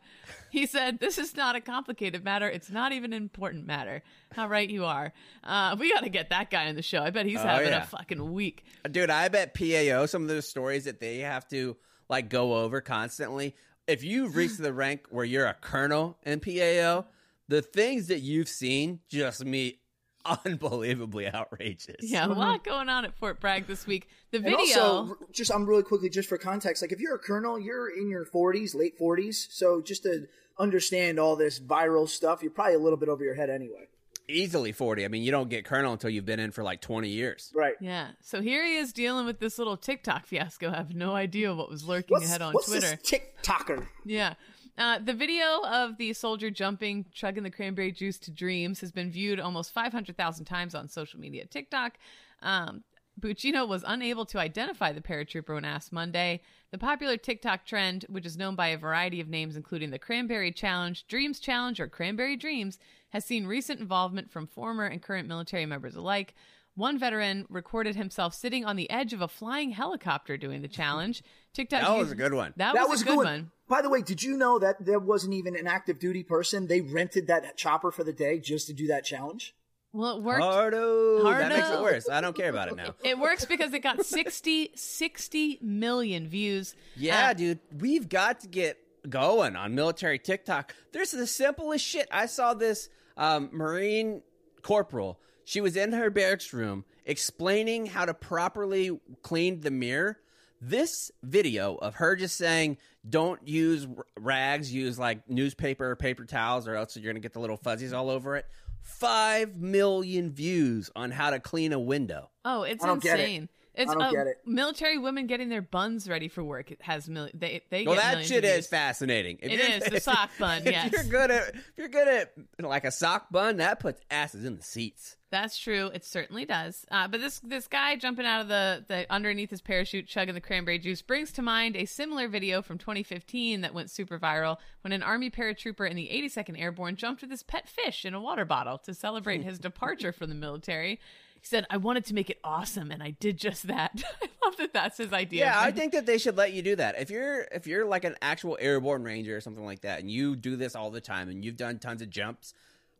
he 0.50 0.66
said, 0.66 0.98
"This 1.00 1.18
is 1.18 1.36
not 1.36 1.56
a 1.56 1.60
complicated 1.60 2.24
matter. 2.24 2.48
It's 2.48 2.70
not 2.70 2.92
even 2.92 3.12
an 3.12 3.22
important 3.22 3.66
matter." 3.66 4.02
How 4.32 4.48
right 4.48 4.68
you 4.68 4.84
are. 4.84 5.12
Uh, 5.42 5.76
we 5.78 5.92
got 5.92 6.04
to 6.04 6.10
get 6.10 6.30
that 6.30 6.50
guy 6.50 6.68
on 6.68 6.74
the 6.74 6.82
show. 6.82 7.02
I 7.02 7.10
bet 7.10 7.26
he's 7.26 7.38
oh, 7.38 7.42
having 7.42 7.68
yeah. 7.68 7.82
a 7.82 7.86
fucking 7.86 8.32
week. 8.32 8.64
Dude, 8.90 9.10
I 9.10 9.28
bet 9.28 9.54
PAO, 9.54 10.06
some 10.06 10.22
of 10.22 10.28
those 10.28 10.48
stories 10.48 10.84
that 10.84 11.00
they 11.00 11.18
have 11.18 11.48
to 11.48 11.76
like 12.08 12.28
go 12.28 12.54
over 12.54 12.80
constantly. 12.80 13.54
If 13.86 14.04
you've 14.04 14.36
reached 14.36 14.58
the 14.58 14.72
rank 14.72 15.06
where 15.10 15.24
you're 15.24 15.46
a 15.46 15.54
colonel 15.54 16.18
in 16.24 16.40
PAO, 16.40 17.06
the 17.48 17.62
things 17.62 18.08
that 18.08 18.20
you've 18.20 18.48
seen 18.48 19.00
just 19.08 19.44
me 19.44 19.78
unbelievably 20.44 21.32
outrageous. 21.32 21.96
Yeah, 22.00 22.26
a 22.26 22.30
uh-huh. 22.30 22.40
lot 22.40 22.64
going 22.64 22.88
on 22.88 23.04
at 23.04 23.16
Fort 23.16 23.40
Bragg 23.40 23.66
this 23.66 23.86
week. 23.86 24.08
The 24.30 24.38
video. 24.38 24.58
And 24.58 25.10
also, 25.10 25.16
just 25.32 25.52
I'm 25.52 25.66
really 25.66 25.82
quickly, 25.82 26.08
just 26.08 26.28
for 26.28 26.38
context, 26.38 26.82
like 26.82 26.92
if 26.92 27.00
you're 27.00 27.14
a 27.14 27.18
colonel, 27.18 27.58
you're 27.58 27.88
in 27.88 28.08
your 28.08 28.24
40s, 28.24 28.74
late 28.74 28.98
40s. 28.98 29.46
So 29.50 29.80
just 29.80 30.02
to 30.04 30.26
understand 30.58 31.18
all 31.18 31.36
this 31.36 31.58
viral 31.60 32.08
stuff, 32.08 32.42
you're 32.42 32.50
probably 32.50 32.74
a 32.74 32.78
little 32.78 32.98
bit 32.98 33.08
over 33.08 33.24
your 33.24 33.34
head 33.34 33.50
anyway 33.50 33.88
easily 34.28 34.72
40. 34.72 35.04
I 35.04 35.08
mean, 35.08 35.22
you 35.22 35.30
don't 35.30 35.48
get 35.48 35.64
colonel 35.64 35.92
until 35.92 36.10
you've 36.10 36.26
been 36.26 36.40
in 36.40 36.50
for 36.50 36.62
like 36.62 36.80
20 36.80 37.08
years. 37.08 37.52
Right. 37.54 37.74
Yeah. 37.80 38.08
So 38.20 38.40
here 38.40 38.64
he 38.64 38.76
is 38.76 38.92
dealing 38.92 39.26
with 39.26 39.38
this 39.38 39.58
little 39.58 39.76
TikTok 39.76 40.26
fiasco. 40.26 40.70
I 40.70 40.76
have 40.76 40.94
no 40.94 41.14
idea 41.14 41.54
what 41.54 41.70
was 41.70 41.84
lurking 41.84 42.14
what's, 42.14 42.26
ahead 42.26 42.42
on 42.42 42.52
what's 42.52 42.66
Twitter. 42.66 42.98
This 43.02 43.20
TikToker. 43.44 43.86
Yeah. 44.04 44.34
Uh, 44.78 44.98
the 44.98 45.14
video 45.14 45.62
of 45.64 45.96
the 45.96 46.12
soldier 46.12 46.50
jumping, 46.50 47.06
chugging 47.12 47.42
the 47.42 47.50
cranberry 47.50 47.92
juice 47.92 48.18
to 48.18 48.30
dreams 48.30 48.80
has 48.80 48.92
been 48.92 49.10
viewed 49.10 49.40
almost 49.40 49.72
500,000 49.72 50.44
times 50.44 50.74
on 50.74 50.88
social 50.88 51.18
media 51.18 51.46
TikTok. 51.46 51.98
Um, 52.42 52.84
Buccino 53.18 53.66
was 53.66 53.82
unable 53.86 54.26
to 54.26 54.38
identify 54.38 54.92
the 54.92 55.00
paratrooper 55.00 55.54
when 55.54 55.64
asked 55.64 55.92
Monday. 55.92 56.42
The 56.70 56.78
popular 56.78 57.16
TikTok 57.16 57.64
trend, 57.64 58.04
which 58.10 58.26
is 58.26 58.36
known 58.36 58.54
by 58.54 58.68
a 58.68 58.78
variety 58.78 59.20
of 59.20 59.28
names, 59.28 59.56
including 59.56 59.90
the 59.90 59.98
Cranberry 59.98 60.52
Challenge, 60.52 61.06
Dreams 61.06 61.40
Challenge, 61.40 61.80
or 61.80 61.88
Cranberry 61.88 62.36
Dreams, 62.36 62.78
has 63.10 63.24
seen 63.24 63.46
recent 63.46 63.80
involvement 63.80 64.30
from 64.30 64.46
former 64.46 64.84
and 64.84 65.02
current 65.02 65.28
military 65.28 65.64
members 65.64 65.96
alike. 65.96 66.34
One 66.74 66.98
veteran 66.98 67.46
recorded 67.48 67.96
himself 67.96 68.34
sitting 68.34 68.66
on 68.66 68.76
the 68.76 68.90
edge 68.90 69.14
of 69.14 69.22
a 69.22 69.28
flying 69.28 69.70
helicopter 69.70 70.36
doing 70.36 70.60
the 70.60 70.68
challenge. 70.68 71.22
TikTok. 71.54 71.80
That 71.80 71.96
was 71.96 72.12
a 72.12 72.16
good 72.16 72.34
one. 72.34 72.52
That, 72.56 72.74
that 72.74 72.82
was, 72.82 72.98
was, 72.98 73.02
a 73.02 73.04
good, 73.06 73.16
one. 73.16 73.24
one. 73.24 73.50
By 73.68 73.82
the 73.82 73.90
way, 73.90 74.00
did 74.00 74.22
you 74.22 74.36
know 74.36 74.58
that 74.58 74.84
there 74.84 74.98
wasn't 74.98 75.34
even 75.34 75.56
an 75.56 75.66
active 75.66 75.98
duty 75.98 76.22
person? 76.22 76.66
They 76.68 76.80
rented 76.80 77.26
that 77.26 77.56
chopper 77.56 77.90
for 77.90 78.04
the 78.04 78.12
day 78.12 78.38
just 78.38 78.68
to 78.68 78.72
do 78.72 78.86
that 78.88 79.04
challenge. 79.04 79.54
Well, 79.92 80.18
it 80.18 80.22
worked. 80.22 80.42
Hardo. 80.42 81.22
Hardo. 81.22 81.38
That 81.38 81.48
makes 81.48 81.70
it 81.70 81.80
worse. 81.80 82.08
I 82.08 82.20
don't 82.20 82.36
care 82.36 82.50
about 82.50 82.68
it 82.68 82.76
now. 82.76 82.94
It 83.04 83.18
works 83.18 83.44
because 83.44 83.72
it 83.72 83.80
got 83.80 84.04
60, 84.04 84.72
60 84.74 85.58
million 85.62 86.28
views. 86.28 86.76
Yeah, 86.96 87.30
uh, 87.30 87.32
dude. 87.32 87.60
We've 87.78 88.08
got 88.08 88.40
to 88.40 88.48
get 88.48 88.78
going 89.08 89.56
on 89.56 89.74
military 89.74 90.18
TikTok. 90.18 90.74
There's 90.92 91.12
the 91.12 91.26
simplest 91.26 91.84
shit. 91.84 92.08
I 92.10 92.26
saw 92.26 92.54
this 92.54 92.88
um, 93.16 93.48
Marine 93.52 94.22
corporal. 94.62 95.18
She 95.44 95.60
was 95.60 95.76
in 95.76 95.92
her 95.92 96.10
barracks 96.10 96.52
room 96.52 96.84
explaining 97.04 97.86
how 97.86 98.04
to 98.04 98.12
properly 98.12 99.00
clean 99.22 99.60
the 99.60 99.70
mirror. 99.70 100.18
This 100.60 101.10
video 101.22 101.74
of 101.76 101.96
her 101.96 102.16
just 102.16 102.36
saying, 102.36 102.78
don't 103.08 103.46
use 103.46 103.86
rags, 104.18 104.72
use 104.72 104.98
like 104.98 105.28
newspaper 105.28 105.90
or 105.90 105.96
paper 105.96 106.24
towels, 106.24 106.66
or 106.66 106.74
else 106.74 106.96
you're 106.96 107.04
going 107.04 107.16
to 107.16 107.20
get 107.20 107.32
the 107.32 107.40
little 107.40 107.56
fuzzies 107.56 107.92
all 107.92 108.10
over 108.10 108.36
it. 108.36 108.46
Five 108.82 109.56
million 109.56 110.30
views 110.30 110.90
on 110.94 111.10
how 111.10 111.30
to 111.30 111.40
clean 111.40 111.72
a 111.72 111.78
window. 111.78 112.30
Oh, 112.44 112.62
it's 112.62 112.84
insane. 112.84 113.48
It's 113.76 113.90
I 113.90 113.94
don't 113.94 114.02
uh, 114.02 114.10
get 114.10 114.26
it. 114.26 114.38
Military 114.46 114.96
women 114.96 115.26
getting 115.26 115.50
their 115.50 115.60
buns 115.60 116.08
ready 116.08 116.28
for 116.28 116.42
work 116.42 116.70
it 116.70 116.80
has 116.80 117.08
mil- 117.08 117.28
they 117.34 117.62
they 117.68 117.84
well, 117.84 117.96
that 117.96 118.24
shit 118.24 118.44
is 118.44 118.66
fascinating. 118.66 119.38
If 119.42 119.52
it 119.52 119.60
is 119.60 119.90
the 119.90 120.00
sock 120.12 120.30
bun. 120.38 120.62
If 120.64 120.72
yes, 120.72 120.92
you're 120.92 121.04
good 121.04 121.30
at 121.30 121.54
if 121.54 121.72
you're 121.76 121.88
good 121.88 122.08
at 122.08 122.32
like 122.58 122.84
a 122.84 122.90
sock 122.90 123.30
bun, 123.30 123.58
that 123.58 123.78
puts 123.78 124.00
asses 124.10 124.44
in 124.44 124.56
the 124.56 124.62
seats. 124.62 125.15
That's 125.30 125.58
true. 125.58 125.90
It 125.92 126.04
certainly 126.04 126.44
does. 126.44 126.86
Uh, 126.90 127.08
but 127.08 127.20
this 127.20 127.40
this 127.40 127.66
guy 127.66 127.96
jumping 127.96 128.26
out 128.26 128.42
of 128.42 128.48
the, 128.48 128.84
the 128.86 129.06
underneath 129.12 129.50
his 129.50 129.60
parachute, 129.60 130.06
chugging 130.06 130.34
the 130.34 130.40
cranberry 130.40 130.78
juice, 130.78 131.02
brings 131.02 131.32
to 131.32 131.42
mind 131.42 131.76
a 131.76 131.84
similar 131.84 132.28
video 132.28 132.62
from 132.62 132.78
2015 132.78 133.62
that 133.62 133.74
went 133.74 133.90
super 133.90 134.18
viral 134.18 134.58
when 134.82 134.92
an 134.92 135.02
Army 135.02 135.30
paratrooper 135.30 135.88
in 135.88 135.96
the 135.96 136.08
82nd 136.12 136.60
Airborne 136.60 136.94
jumped 136.94 137.22
with 137.22 137.30
his 137.30 137.42
pet 137.42 137.68
fish 137.68 138.04
in 138.04 138.14
a 138.14 138.20
water 138.20 138.44
bottle 138.44 138.78
to 138.78 138.94
celebrate 138.94 139.42
his 139.42 139.58
departure 139.58 140.12
from 140.12 140.28
the 140.28 140.36
military. 140.36 141.00
He 141.40 141.46
said, 141.46 141.66
I 141.70 141.76
wanted 141.76 142.04
to 142.06 142.14
make 142.14 142.30
it 142.30 142.38
awesome, 142.42 142.90
and 142.90 143.02
I 143.02 143.10
did 143.10 143.36
just 143.36 143.66
that. 143.66 144.02
I 144.22 144.28
love 144.44 144.56
that 144.58 144.72
that's 144.72 144.98
his 144.98 145.12
idea. 145.12 145.46
Yeah, 145.46 145.60
I 145.60 145.70
think 145.72 145.92
that 145.92 146.06
they 146.06 146.18
should 146.18 146.36
let 146.36 146.52
you 146.52 146.62
do 146.62 146.76
that. 146.76 147.00
If 147.00 147.10
you're 147.10 147.42
if 147.52 147.66
you're 147.66 147.84
like 147.84 148.04
an 148.04 148.14
actual 148.22 148.56
airborne 148.60 149.02
ranger 149.02 149.36
or 149.36 149.40
something 149.40 149.64
like 149.64 149.80
that, 149.80 150.00
and 150.00 150.10
you 150.10 150.36
do 150.36 150.54
this 150.54 150.76
all 150.76 150.90
the 150.90 151.00
time, 151.00 151.28
and 151.28 151.44
you've 151.44 151.56
done 151.56 151.78
tons 151.78 152.00
of 152.00 152.10
jumps, 152.10 152.54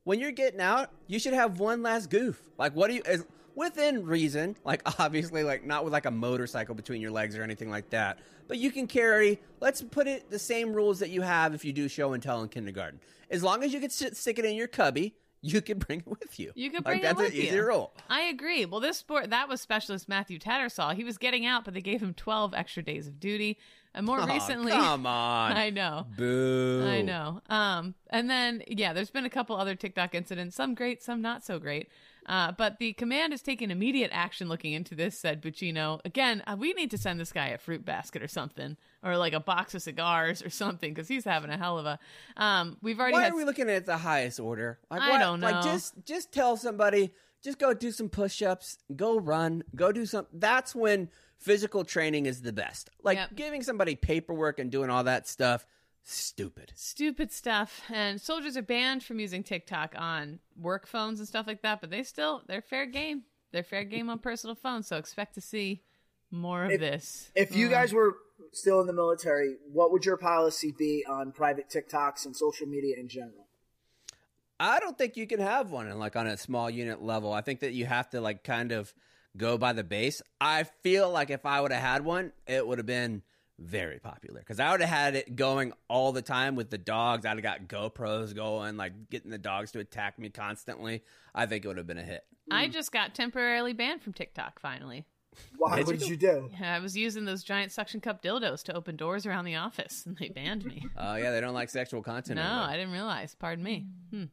when 0.06 0.20
you're 0.20 0.30
getting 0.30 0.60
out, 0.60 0.90
you 1.08 1.18
should 1.18 1.32
have 1.32 1.58
one 1.58 1.82
last 1.82 2.10
goof. 2.10 2.40
Like, 2.58 2.76
what 2.76 2.86
do 2.86 2.94
you? 2.94 3.02
Is, 3.08 3.26
within 3.56 4.06
reason, 4.06 4.56
like 4.64 4.80
obviously, 5.00 5.42
like 5.42 5.66
not 5.66 5.82
with 5.82 5.92
like 5.92 6.06
a 6.06 6.12
motorcycle 6.12 6.76
between 6.76 7.02
your 7.02 7.10
legs 7.10 7.36
or 7.36 7.42
anything 7.42 7.70
like 7.70 7.90
that. 7.90 8.20
But 8.46 8.58
you 8.58 8.70
can 8.70 8.86
carry. 8.86 9.40
Let's 9.58 9.82
put 9.82 10.06
it 10.06 10.30
the 10.30 10.38
same 10.38 10.72
rules 10.72 11.00
that 11.00 11.10
you 11.10 11.22
have 11.22 11.54
if 11.54 11.64
you 11.64 11.72
do 11.72 11.88
show 11.88 12.12
and 12.12 12.22
tell 12.22 12.40
in 12.42 12.48
kindergarten. 12.48 13.00
As 13.32 13.42
long 13.42 13.64
as 13.64 13.74
you 13.74 13.80
can 13.80 13.90
sit, 13.90 14.16
stick 14.16 14.38
it 14.38 14.44
in 14.44 14.54
your 14.54 14.68
cubby 14.68 15.16
you 15.46 15.60
can 15.60 15.78
bring 15.86 16.00
it 16.00 16.06
with 16.06 16.38
you. 16.38 16.52
You 16.54 16.70
can 16.70 16.82
bring 16.82 16.98
like, 16.98 17.04
it 17.04 17.06
that's 17.06 17.18
with 17.18 17.32
an 17.32 17.40
easy 17.40 17.58
rule. 17.58 17.92
I 18.08 18.22
agree. 18.22 18.64
Well, 18.64 18.80
this 18.80 18.98
sport 18.98 19.30
that 19.30 19.48
was 19.48 19.60
specialist 19.60 20.08
Matthew 20.08 20.38
Tattersall. 20.38 20.94
He 20.94 21.04
was 21.04 21.18
getting 21.18 21.46
out, 21.46 21.64
but 21.64 21.74
they 21.74 21.80
gave 21.80 22.02
him 22.02 22.14
twelve 22.14 22.54
extra 22.54 22.82
days 22.82 23.06
of 23.06 23.20
duty. 23.20 23.58
And 23.96 24.04
more 24.04 24.20
oh, 24.20 24.26
recently, 24.26 24.72
come 24.72 25.06
on, 25.06 25.52
I 25.56 25.70
know, 25.70 26.06
boo, 26.18 26.84
I 26.86 27.00
know. 27.00 27.40
Um, 27.48 27.94
and 28.10 28.28
then 28.28 28.62
yeah, 28.68 28.92
there's 28.92 29.10
been 29.10 29.24
a 29.24 29.30
couple 29.30 29.56
other 29.56 29.74
TikTok 29.74 30.14
incidents, 30.14 30.54
some 30.54 30.74
great, 30.74 31.02
some 31.02 31.22
not 31.22 31.44
so 31.44 31.58
great. 31.58 31.88
Uh, 32.26 32.52
but 32.52 32.78
the 32.78 32.92
command 32.92 33.32
is 33.32 33.40
taking 33.40 33.70
immediate 33.70 34.10
action 34.12 34.48
looking 34.48 34.72
into 34.72 34.94
this, 34.94 35.18
said 35.18 35.40
Buccino. 35.40 36.00
Again, 36.04 36.42
uh, 36.46 36.56
we 36.58 36.72
need 36.72 36.90
to 36.90 36.98
send 36.98 37.20
this 37.20 37.32
guy 37.32 37.48
a 37.48 37.58
fruit 37.58 37.84
basket 37.84 38.20
or 38.20 38.28
something, 38.28 38.76
or 39.02 39.16
like 39.16 39.32
a 39.32 39.40
box 39.40 39.74
of 39.74 39.82
cigars 39.82 40.42
or 40.42 40.50
something, 40.50 40.92
because 40.92 41.08
he's 41.08 41.24
having 41.24 41.50
a 41.50 41.56
hell 41.56 41.78
of 41.78 41.86
a. 41.86 41.98
Um, 42.36 42.76
we've 42.82 42.98
already. 42.98 43.14
Why 43.14 43.22
had... 43.22 43.32
are 43.32 43.36
we 43.36 43.44
looking 43.44 43.70
at 43.70 43.86
the 43.86 43.96
highest 43.96 44.40
order? 44.40 44.78
Like, 44.90 45.00
I 45.00 45.10
what? 45.12 45.18
don't 45.20 45.40
know. 45.40 45.50
Like 45.50 45.64
just 45.64 45.94
just 46.04 46.32
tell 46.32 46.56
somebody, 46.56 47.12
just 47.42 47.58
go 47.58 47.72
do 47.72 47.92
some 47.92 48.08
push-ups, 48.08 48.78
go 48.94 49.18
run, 49.18 49.62
go 49.74 49.92
do 49.92 50.04
some. 50.04 50.26
That's 50.32 50.74
when 50.74 51.08
physical 51.46 51.84
training 51.84 52.26
is 52.26 52.42
the 52.42 52.52
best. 52.52 52.90
Like 53.02 53.16
yep. 53.16 53.34
giving 53.34 53.62
somebody 53.62 53.94
paperwork 53.94 54.58
and 54.58 54.70
doing 54.70 54.90
all 54.90 55.04
that 55.04 55.26
stuff 55.28 55.64
Stupid. 56.08 56.70
Stupid 56.76 57.32
stuff. 57.32 57.82
And 57.92 58.20
soldiers 58.20 58.56
are 58.56 58.62
banned 58.62 59.02
from 59.02 59.18
using 59.18 59.42
TikTok 59.42 59.96
on 59.98 60.38
work 60.56 60.86
phones 60.86 61.18
and 61.18 61.26
stuff 61.26 61.48
like 61.48 61.62
that, 61.62 61.80
but 61.80 61.90
they 61.90 62.04
still, 62.04 62.42
they're 62.46 62.62
fair 62.62 62.86
game. 62.86 63.24
They're 63.50 63.64
fair 63.64 63.82
game 63.82 64.08
on 64.08 64.20
personal 64.20 64.54
phones, 64.54 64.86
so 64.86 64.98
expect 64.98 65.34
to 65.34 65.40
see 65.40 65.82
more 66.30 66.64
of 66.64 66.70
if, 66.70 66.80
this. 66.80 67.32
If 67.34 67.56
you 67.56 67.66
mm. 67.66 67.70
guys 67.70 67.92
were 67.92 68.14
still 68.52 68.80
in 68.80 68.86
the 68.86 68.92
military, 68.92 69.56
what 69.72 69.90
would 69.90 70.04
your 70.04 70.16
policy 70.16 70.72
be 70.78 71.04
on 71.08 71.32
private 71.32 71.68
TikToks 71.68 72.24
and 72.24 72.36
social 72.36 72.68
media 72.68 72.94
in 73.00 73.08
general? 73.08 73.48
I 74.60 74.78
don't 74.78 74.96
think 74.96 75.16
you 75.16 75.26
can 75.26 75.40
have 75.40 75.72
one 75.72 75.88
in 75.88 75.98
like 75.98 76.14
on 76.14 76.28
a 76.28 76.36
small 76.36 76.70
unit 76.70 77.02
level. 77.02 77.32
I 77.32 77.40
think 77.40 77.60
that 77.60 77.72
you 77.72 77.84
have 77.84 78.10
to 78.10 78.20
like 78.20 78.44
kind 78.44 78.70
of 78.70 78.94
go 79.36 79.58
by 79.58 79.72
the 79.72 79.84
base. 79.84 80.22
I 80.40 80.64
feel 80.82 81.10
like 81.10 81.30
if 81.30 81.44
I 81.46 81.60
would 81.60 81.72
have 81.72 81.82
had 81.82 82.04
one, 82.04 82.32
it 82.46 82.66
would 82.66 82.78
have 82.78 82.86
been 82.86 83.22
very 83.58 83.98
popular 83.98 84.40
because 84.40 84.60
I 84.60 84.70
would 84.70 84.80
have 84.80 84.90
had 84.90 85.14
it 85.14 85.34
going 85.34 85.72
all 85.88 86.12
the 86.12 86.22
time 86.22 86.56
with 86.56 86.70
the 86.70 86.78
dogs. 86.78 87.24
I'd 87.24 87.30
have 87.30 87.42
got 87.42 87.68
GoPros 87.68 88.34
going, 88.34 88.76
like 88.76 89.10
getting 89.10 89.30
the 89.30 89.38
dogs 89.38 89.72
to 89.72 89.78
attack 89.78 90.18
me 90.18 90.28
constantly. 90.28 91.02
I 91.34 91.46
think 91.46 91.64
it 91.64 91.68
would 91.68 91.78
have 91.78 91.86
been 91.86 91.98
a 91.98 92.02
hit. 92.02 92.24
I 92.50 92.68
just 92.68 92.92
got 92.92 93.14
temporarily 93.14 93.72
banned 93.72 94.02
from 94.02 94.12
TikTok 94.12 94.60
finally. 94.60 95.04
Why? 95.58 95.76
Did 95.76 95.86
what 95.86 95.94
you? 95.94 95.98
did 96.00 96.08
you 96.08 96.16
do? 96.16 96.50
I 96.62 96.78
was 96.78 96.96
using 96.96 97.24
those 97.24 97.42
giant 97.42 97.72
suction 97.72 98.00
cup 98.00 98.22
dildos 98.22 98.62
to 98.64 98.74
open 98.74 98.96
doors 98.96 99.26
around 99.26 99.44
the 99.44 99.56
office, 99.56 100.04
and 100.06 100.16
they 100.16 100.28
banned 100.28 100.64
me. 100.64 100.86
Oh 100.96 101.16
yeah, 101.16 101.30
they 101.30 101.40
don't 101.40 101.54
like 101.54 101.68
sexual 101.68 102.02
content. 102.02 102.36
No, 102.36 102.42
anymore. 102.42 102.64
I 102.64 102.76
didn't 102.76 102.92
realize. 102.92 103.34
Pardon 103.34 103.64
me. 103.64 103.86
Hmm. 104.10 104.24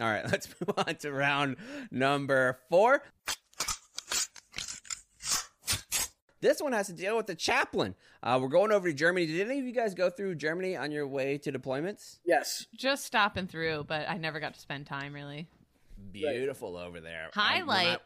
All 0.00 0.06
right, 0.06 0.24
let's 0.30 0.48
move 0.60 0.76
on 0.76 0.96
to 0.96 1.12
round 1.12 1.56
number 1.90 2.58
four. 2.68 3.02
This 6.46 6.62
one 6.62 6.72
has 6.74 6.86
to 6.86 6.92
deal 6.92 7.16
with 7.16 7.26
the 7.26 7.34
chaplain. 7.34 7.96
Uh, 8.22 8.38
we're 8.40 8.46
going 8.46 8.70
over 8.70 8.86
to 8.86 8.94
Germany. 8.94 9.26
Did 9.26 9.50
any 9.50 9.58
of 9.58 9.64
you 9.66 9.72
guys 9.72 9.94
go 9.94 10.10
through 10.10 10.36
Germany 10.36 10.76
on 10.76 10.92
your 10.92 11.04
way 11.04 11.38
to 11.38 11.50
deployments? 11.50 12.20
Yes. 12.24 12.66
Just 12.72 13.04
stopping 13.04 13.48
through, 13.48 13.86
but 13.88 14.08
I 14.08 14.16
never 14.16 14.38
got 14.38 14.54
to 14.54 14.60
spend 14.60 14.86
time 14.86 15.12
really. 15.12 15.48
Beautiful 16.12 16.76
over 16.76 17.00
there. 17.00 17.30
Highlight. 17.34 17.98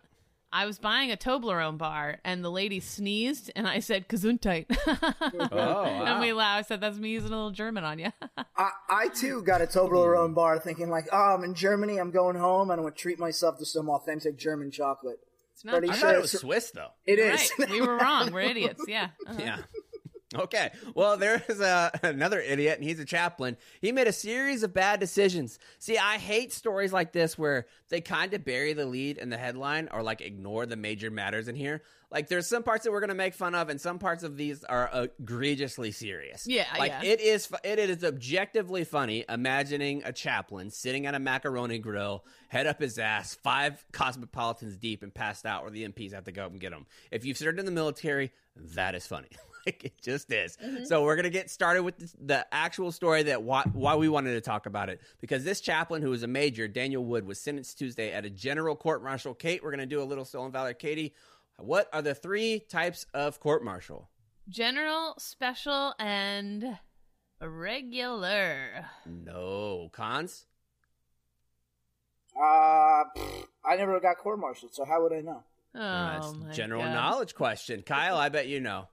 I 0.50 0.64
was 0.64 0.78
buying 0.78 1.12
a 1.12 1.18
Toblerone 1.18 1.76
bar, 1.76 2.18
and 2.24 2.42
the 2.42 2.50
lady 2.50 2.80
sneezed, 2.80 3.52
and 3.54 3.68
I 3.68 3.78
said 3.80 4.08
"Gesundheit," 4.08 4.66
Oh, 5.52 5.56
wow. 5.56 6.04
and 6.06 6.20
we 6.20 6.32
laughed. 6.32 6.58
I 6.58 6.62
said, 6.66 6.80
"That's 6.80 6.96
me 6.98 7.10
using 7.10 7.28
a 7.32 7.36
little 7.36 7.50
German 7.50 7.84
on 7.84 7.98
you." 7.98 8.10
I, 8.56 8.70
I 8.88 9.08
too 9.08 9.42
got 9.42 9.60
a 9.60 9.66
Toblerone 9.66 10.34
bar 10.34 10.58
thinking 10.58 10.88
like, 10.88 11.08
oh, 11.12 11.34
I'm 11.36 11.44
in 11.44 11.54
Germany. 11.54 11.98
I'm 11.98 12.10
going 12.10 12.36
home. 12.36 12.70
and 12.70 12.80
I'm 12.80 12.84
going 12.84 12.94
to 12.94 12.98
treat 12.98 13.18
myself 13.20 13.58
to 13.58 13.66
some 13.66 13.88
authentic 13.90 14.38
German 14.38 14.70
chocolate. 14.72 15.20
It's 15.60 15.64
not. 15.66 15.72
Pretty 15.72 15.88
I 15.90 15.92
German. 15.92 16.00
sure 16.00 16.08
thought 16.08 16.16
it 16.16 16.22
was 16.22 16.40
Swiss 16.40 16.70
though. 16.70 16.88
It 17.06 17.18
is. 17.18 17.52
Right. 17.58 17.70
we 17.70 17.80
were 17.82 17.96
wrong. 18.00 18.32
We're 18.32 18.40
idiots. 18.40 18.82
Yeah. 18.88 19.08
Uh-huh. 19.26 19.38
Yeah. 19.38 19.58
Okay. 20.34 20.70
Well, 20.94 21.16
there's 21.16 21.60
uh, 21.60 21.90
another 22.02 22.40
idiot, 22.40 22.78
and 22.78 22.88
he's 22.88 23.00
a 23.00 23.04
chaplain. 23.04 23.56
He 23.80 23.92
made 23.92 24.06
a 24.06 24.12
series 24.12 24.62
of 24.62 24.72
bad 24.72 25.00
decisions. 25.00 25.58
See, 25.80 25.98
I 25.98 26.18
hate 26.18 26.52
stories 26.52 26.92
like 26.92 27.12
this 27.12 27.36
where 27.36 27.66
they 27.88 28.00
kind 28.00 28.32
of 28.32 28.44
bury 28.44 28.72
the 28.72 28.86
lead 28.86 29.18
in 29.18 29.28
the 29.28 29.36
headline 29.36 29.88
or 29.92 30.02
like 30.02 30.20
ignore 30.20 30.66
the 30.66 30.76
major 30.76 31.10
matters 31.10 31.48
in 31.48 31.56
here. 31.56 31.82
Like, 32.12 32.28
there's 32.28 32.46
some 32.46 32.62
parts 32.62 32.84
that 32.84 32.90
we're 32.92 33.00
gonna 33.00 33.14
make 33.14 33.34
fun 33.34 33.54
of, 33.54 33.68
and 33.68 33.80
some 33.80 33.98
parts 33.98 34.22
of 34.22 34.36
these 34.36 34.64
are 34.64 34.90
egregiously 35.20 35.92
serious. 35.92 36.44
Yeah, 36.46 36.66
like 36.78 36.90
yeah. 36.90 37.10
it 37.12 37.20
is, 37.20 37.52
it 37.62 37.78
is 37.78 38.02
objectively 38.02 38.84
funny 38.84 39.24
imagining 39.28 40.02
a 40.04 40.12
chaplain 40.12 40.70
sitting 40.70 41.06
at 41.06 41.14
a 41.14 41.20
macaroni 41.20 41.78
grill, 41.78 42.24
head 42.50 42.66
up 42.66 42.80
his 42.80 42.98
ass, 42.98 43.34
five 43.34 43.84
cosmopolitans 43.92 44.76
deep, 44.76 45.02
and 45.04 45.14
passed 45.14 45.46
out, 45.46 45.62
where 45.62 45.70
the 45.70 45.88
MPs 45.88 46.12
have 46.12 46.24
to 46.24 46.32
go 46.32 46.44
up 46.44 46.50
and 46.50 46.60
get 46.60 46.72
him. 46.72 46.84
If 47.12 47.24
you've 47.24 47.38
served 47.38 47.60
in 47.60 47.64
the 47.64 47.70
military, 47.70 48.32
that 48.74 48.96
is 48.96 49.06
funny. 49.06 49.28
like 49.66 49.84
it 49.84 50.02
just 50.02 50.32
is. 50.32 50.56
Mm-hmm. 50.56 50.84
So 50.84 51.04
we're 51.04 51.14
gonna 51.16 51.30
get 51.30 51.48
started 51.48 51.84
with 51.84 51.96
the, 51.98 52.12
the 52.20 52.46
actual 52.52 52.90
story 52.90 53.22
that 53.24 53.42
why, 53.42 53.62
why 53.72 53.94
we 53.94 54.08
wanted 54.08 54.32
to 54.32 54.40
talk 54.40 54.66
about 54.66 54.88
it 54.88 55.00
because 55.20 55.44
this 55.44 55.60
chaplain 55.60 56.02
who 56.02 56.10
was 56.10 56.24
a 56.24 56.26
major, 56.26 56.66
Daniel 56.66 57.04
Wood, 57.04 57.24
was 57.24 57.40
sentenced 57.40 57.78
Tuesday 57.78 58.12
at 58.12 58.24
a 58.24 58.30
general 58.30 58.74
court 58.74 59.02
martial. 59.02 59.32
Kate, 59.32 59.62
we're 59.62 59.70
gonna 59.70 59.86
do 59.86 60.02
a 60.02 60.04
little 60.04 60.24
stolen 60.24 60.50
valor. 60.50 60.74
Katie, 60.74 61.14
what 61.56 61.88
are 61.92 62.02
the 62.02 62.14
three 62.14 62.60
types 62.68 63.06
of 63.14 63.38
court 63.38 63.62
martial? 63.62 64.10
General, 64.48 65.14
special, 65.18 65.94
and 66.00 66.78
regular. 67.40 68.86
No 69.06 69.88
cons. 69.92 70.46
Uh, 72.40 73.04
pfft, 73.16 73.46
I 73.64 73.76
never 73.76 74.00
got 74.00 74.16
court 74.18 74.38
martialed, 74.40 74.74
so 74.74 74.84
how 74.84 75.02
would 75.02 75.12
I 75.12 75.20
know? 75.20 75.42
Oh 75.74 75.78
That's 75.78 76.34
my 76.34 76.52
general 76.52 76.82
God. 76.82 76.94
knowledge 76.94 77.34
question. 77.34 77.82
Kyle, 77.82 78.16
I 78.16 78.28
bet 78.28 78.48
you 78.48 78.60
know. 78.60 78.88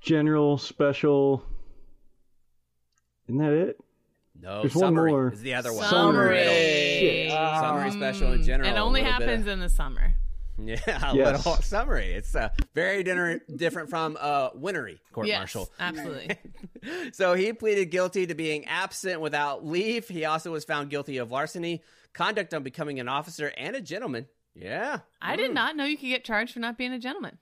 General, 0.00 0.58
special. 0.58 1.42
Isn't 3.26 3.38
that 3.38 3.52
it? 3.52 3.80
No, 4.40 4.62
There's 4.62 4.74
one 4.76 4.94
more. 4.94 5.32
is 5.32 5.42
the 5.42 5.54
other 5.54 5.72
one. 5.72 5.88
Summary. 5.88 6.44
Shit. 6.44 7.30
Summary, 7.32 7.90
special, 7.90 8.32
and 8.32 8.44
general. 8.44 8.70
It 8.70 8.78
only 8.78 9.02
little 9.02 9.18
bit 9.18 9.28
happens 9.28 9.46
in 9.48 9.58
the 9.60 9.68
summer. 9.68 10.14
Yeah, 10.64 10.76
a 11.12 11.14
Yes. 11.14 11.46
little 11.46 11.56
summary. 11.62 12.12
It's 12.12 12.34
uh, 12.34 12.48
very 12.74 13.02
dinner, 13.04 13.40
different 13.54 13.90
from 13.90 14.16
uh, 14.20 14.50
winery 14.50 14.98
court 15.12 15.28
martial. 15.28 15.70
yes, 15.78 15.94
martial. 15.94 15.98
absolutely. 16.02 17.10
so 17.12 17.34
he 17.34 17.52
pleaded 17.52 17.86
guilty 17.92 18.26
to 18.26 18.34
being 18.34 18.64
absent 18.66 19.20
without 19.20 19.64
leave. 19.64 20.08
He 20.08 20.24
also 20.24 20.50
was 20.52 20.64
found 20.64 20.90
guilty 20.90 21.18
of 21.18 21.30
larceny, 21.30 21.82
conduct 22.12 22.52
unbecoming 22.54 22.98
an 23.00 23.08
officer, 23.08 23.52
and 23.56 23.76
a 23.76 23.80
gentleman. 23.80 24.26
Yeah. 24.54 24.98
I 25.22 25.36
did 25.36 25.54
not 25.54 25.76
know 25.76 25.84
you 25.84 25.96
could 25.96 26.08
get 26.08 26.24
charged 26.24 26.52
for 26.54 26.58
not 26.60 26.76
being 26.76 26.92
a 26.92 26.98
gentleman. 26.98 27.38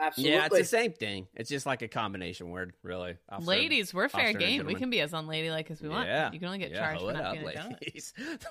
Absolutely. 0.00 0.36
Yeah, 0.36 0.46
it's 0.46 0.56
the 0.56 0.64
same 0.64 0.92
thing. 0.92 1.26
It's 1.34 1.50
just 1.50 1.66
like 1.66 1.82
a 1.82 1.88
combination 1.88 2.50
word, 2.50 2.72
really. 2.84 3.16
Officer- 3.28 3.48
Ladies, 3.50 3.92
we're 3.92 4.08
fair 4.08 4.32
game. 4.32 4.64
We 4.64 4.76
can 4.76 4.90
be 4.90 5.00
as 5.00 5.12
unladylike 5.12 5.72
as 5.72 5.82
we 5.82 5.88
want. 5.88 6.06
Yeah. 6.06 6.30
You 6.30 6.38
can 6.38 6.46
only 6.46 6.58
get 6.60 6.70
Yeah, 6.70 6.78
charged 6.84 7.00
hoe 7.00 7.06
for 7.08 7.12
not 7.14 7.24
up, 7.24 7.32
being 7.32 7.48
a 7.48 7.52
gentleman. 7.52 7.78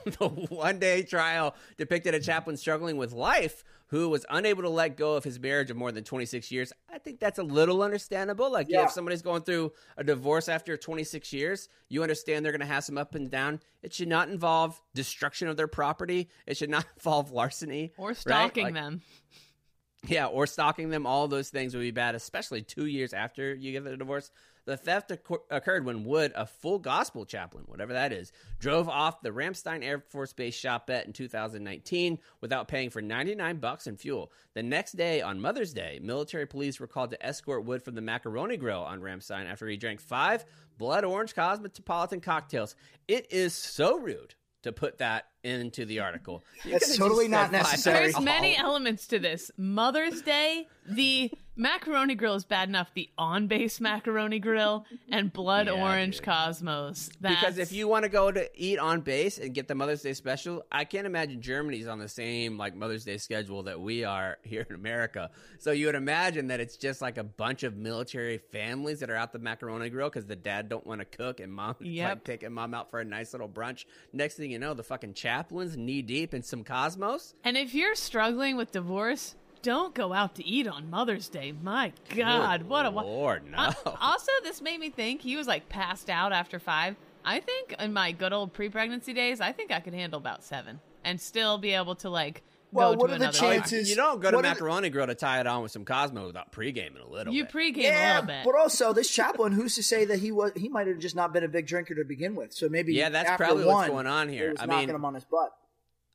the 0.06 0.28
one 0.54 0.80
day 0.80 1.04
trial 1.04 1.56
depicted 1.78 2.14
a 2.16 2.20
chaplain 2.20 2.58
struggling 2.58 2.98
with 2.98 3.14
life 3.14 3.64
who 3.90 4.10
was 4.10 4.26
unable 4.30 4.64
to 4.64 4.70
let 4.70 4.98
go 4.98 5.14
of 5.16 5.24
his 5.24 5.40
marriage 5.40 5.70
of 5.72 5.78
more 5.78 5.92
than 5.92 6.04
26 6.04 6.52
years. 6.52 6.74
I 6.94 6.98
think 7.00 7.20
that's 7.20 7.40
a 7.40 7.44
little 7.44 7.82
understandable. 7.82 8.52
Like, 8.52 8.68
yeah. 8.70 8.80
Yeah. 8.80 8.86
if 8.86 8.92
somebody's 8.92 9.22
going 9.22 9.44
through 9.44 9.72
a 9.96 10.04
divorce 10.04 10.50
after 10.50 10.76
26 10.76 11.32
years, 11.32 11.70
you 11.90 12.02
understand 12.04 12.44
they're 12.44 12.52
going 12.52 12.60
to 12.60 12.66
have 12.68 12.84
some 12.84 12.98
up 12.98 13.16
and 13.16 13.32
down. 13.32 13.62
It 13.84 13.94
should 13.94 14.10
not 14.10 14.28
involve 14.30 14.82
destruction 14.94 15.48
of 15.48 15.56
their 15.58 15.68
property, 15.70 16.30
it 16.46 16.58
should 16.58 16.70
not 16.70 16.86
involve 16.98 17.32
larceny. 17.32 17.94
Or 17.98 18.10
right? 18.10 18.18
stalking 18.18 18.66
Like- 18.66 18.74
them. 18.74 19.02
yeah, 20.06 20.26
or 20.28 20.48
stalking 20.48 20.90
them. 20.90 21.06
All 21.06 21.28
those 21.28 21.50
things 21.50 21.74
would 21.74 21.82
be 21.82 21.92
bad, 21.92 22.16
especially 22.16 22.62
two 22.62 22.86
years 22.86 23.14
after 23.14 23.54
you 23.56 23.72
get 23.72 23.84
the 23.84 23.96
divorce. 23.98 24.32
The 24.68 24.76
theft 24.76 25.12
occ- 25.12 25.40
occurred 25.50 25.86
when 25.86 26.04
Wood, 26.04 26.34
a 26.36 26.46
full 26.46 26.78
gospel 26.78 27.24
chaplain, 27.24 27.64
whatever 27.68 27.94
that 27.94 28.12
is, 28.12 28.34
drove 28.60 28.90
off 28.90 29.22
the 29.22 29.30
Ramstein 29.30 29.82
Air 29.82 30.04
Force 30.10 30.34
Base 30.34 30.62
shopette 30.62 31.06
in 31.06 31.14
2019 31.14 32.20
without 32.42 32.68
paying 32.68 32.90
for 32.90 33.02
99 33.02 33.60
bucks 33.60 33.88
in 33.88 33.96
fuel. 33.96 34.30
The 34.56 34.64
next 34.64 34.98
day, 34.98 35.22
on 35.22 35.40
Mother's 35.40 35.74
Day, 35.74 36.02
military 36.04 36.46
police 36.46 36.82
were 36.82 36.88
called 36.88 37.12
to 37.12 37.26
escort 37.26 37.64
Wood 37.64 37.82
from 37.82 37.96
the 37.96 38.02
Macaroni 38.02 38.58
Grill 38.58 38.84
on 38.84 39.00
Ramstein 39.00 39.50
after 39.50 39.70
he 39.70 39.78
drank 39.78 40.02
five 40.02 40.44
blood 40.78 41.06
orange 41.06 41.34
cosmopolitan 41.34 42.20
cocktails. 42.20 42.76
It 43.08 43.32
is 43.32 43.54
so 43.54 43.98
rude 43.98 44.36
to 44.64 44.74
put 44.74 44.98
that 44.98 45.28
into 45.46 45.86
the 45.86 46.02
article. 46.02 46.44
You 46.66 46.72
That's 46.72 46.98
totally 46.98 47.30
not 47.30 47.54
necessary. 47.54 48.12
There's 48.12 48.20
many 48.20 48.58
elements 48.58 49.08
to 49.08 49.20
this. 49.20 49.50
Mother's 49.56 50.22
Day, 50.24 50.68
the 50.86 51.32
macaroni 51.58 52.16
grill 52.16 52.36
is 52.36 52.46
bad 52.46 52.70
enough. 52.70 52.92
The 52.94 53.10
on 53.18 53.48
base 53.48 53.82
macaroni 53.82 54.40
grill 54.40 54.86
and 55.10 55.32
blood 55.34 55.68
Yeah, 55.68 55.74
orange 55.74 56.18
dude. 56.18 56.24
cosmos. 56.26 57.10
Because 57.22 57.58
if 57.58 57.72
you 57.72 57.88
want 57.88 58.04
to 58.04 58.10
go 58.10 58.32
to 58.32 58.50
eat 58.56 58.80
on 58.80 59.02
base 59.02 59.38
and 59.38 59.54
get 59.54 59.68
the 59.68 59.76
Mother's 59.76 60.02
Day 60.02 60.14
special, 60.14 60.64
I 60.72 60.86
can't 60.86 61.06
imagine 61.08 61.42
Germany's 61.42 61.88
on 61.88 62.00
the 62.00 62.08
same 62.08 62.58
like 62.58 62.76
Mother's 62.76 63.04
Day 63.04 63.18
schedule 63.18 63.64
that 63.64 63.80
we 63.82 64.04
are 64.04 64.38
here 64.44 64.66
in 64.70 64.76
America. 64.76 65.32
So 65.60 65.72
you 65.72 65.88
would 65.88 65.96
imagine 65.96 66.48
that 66.48 66.60
it's 66.60 66.78
just 66.78 67.02
like 67.02 67.18
a 67.18 67.24
bunch 67.24 67.64
of 67.64 67.76
military 67.76 68.38
families 68.38 69.00
that 69.00 69.10
are 69.10 69.16
out 69.16 69.34
the 69.34 69.40
macaroni 69.40 69.90
grill 69.90 70.10
because 70.10 70.26
the 70.26 70.36
dad 70.36 70.70
don't 70.70 70.86
want 70.86 71.00
to 71.02 71.06
cook 71.06 71.40
and 71.40 71.52
mom 71.52 71.76
Yep. 71.82 72.10
like 72.10 72.24
taking 72.24 72.54
mom 72.54 72.74
out 72.74 72.90
for 72.92 73.00
a 73.00 73.06
nice 73.06 73.34
little 73.34 73.50
brunch. 73.50 73.86
Next 74.14 74.36
thing 74.36 74.52
you 74.52 74.60
know, 74.60 74.74
the 74.74 74.84
fucking 74.84 75.14
chaplain's 75.14 75.76
knee 75.76 76.02
deep 76.02 76.34
in 76.34 76.44
some 76.44 76.64
cosmos. 76.64 77.34
and 77.44 77.58
if 77.58 77.74
you're 77.74 77.96
struggling 77.96 78.56
with 78.58 78.72
divorce, 78.72 79.36
don't 79.68 79.94
go 79.94 80.14
out 80.14 80.36
to 80.36 80.46
eat 80.48 80.66
on 80.66 80.90
Mother's 80.90 81.28
Day. 81.28 81.52
My 81.62 81.92
God, 82.16 82.62
Good 82.62 82.70
what 82.70 82.86
a 82.86 82.92
wa- 82.92 83.02
Lord, 83.02 83.52
no. 83.52 83.58
Uh, 83.58 83.74
also, 84.02 84.32
this 84.44 84.62
made 84.62 84.80
me 84.80 84.90
think 84.90 85.20
he 85.22 85.36
was 85.36 85.46
like 85.46 85.68
passed 85.68 86.10
out 86.10 86.32
after 86.32 86.58
five. 86.58 86.96
I 87.26 87.42
think 87.42 87.76
in 87.78 87.92
my 87.92 88.14
good 88.14 88.32
old 88.32 88.54
pre-pregnancy 88.54 89.12
days, 89.12 89.42
I 89.42 89.52
think 89.52 89.74
I 89.74 89.82
could 89.82 89.94
handle 89.94 90.18
about 90.20 90.42
seven 90.46 90.80
and 91.04 91.20
still 91.20 91.58
be 91.58 91.72
able 91.74 91.96
to 91.96 92.10
like 92.10 92.44
Well, 92.72 92.94
go 92.94 93.00
what 93.02 93.08
to 93.08 93.16
are 93.16 93.20
the 93.20 93.32
chances- 93.32 93.90
you 93.90 93.98
don't 93.98 94.22
go 94.22 94.32
to 94.32 94.38
what 94.38 94.46
are 94.46 94.48
the- 94.48 94.54
macaroni 94.56 94.90
grill 94.90 95.08
to 95.08 95.16
tie 95.16 95.42
it 95.42 95.48
on 95.48 95.64
with 95.64 95.74
some 95.74 95.84
Cosmo 95.84 96.28
without 96.28 96.54
pre-gaming 96.54 97.02
a 97.02 97.10
little 97.10 97.34
You 97.34 97.44
bit. 97.44 97.52
pregame 97.52 97.78
a 97.80 97.82
Yeah, 97.82 98.14
little 98.22 98.28
bit. 98.28 98.46
but 98.46 98.56
also 98.56 98.94
this 98.94 99.10
chaplain, 99.12 99.52
who's 99.52 99.76
to 99.76 99.84
say 99.84 100.06
that 100.06 100.20
he 100.20 100.32
was 100.32 100.54
he 100.56 100.70
might 100.70 100.88
have 100.88 101.00
just 101.00 101.16
not 101.18 101.34
been 101.34 101.44
a 101.44 101.50
big 101.50 101.68
drinker 101.68 101.94
to 101.96 102.06
begin 102.06 102.36
with? 102.36 102.54
So 102.54 102.70
maybe 102.70 102.94
Yeah, 102.94 103.10
that's 103.10 103.30
after 103.32 103.44
probably 103.44 103.66
one, 103.66 103.76
what's 103.76 103.90
going 103.90 104.08
on 104.08 104.30
here. 104.30 104.48
It 104.48 104.52
was 104.54 104.62
I 104.62 104.66
knocking 104.68 104.88
mean- 104.88 104.96
him 104.96 105.04
on 105.04 105.14
his 105.16 105.26
butt. 105.26 105.52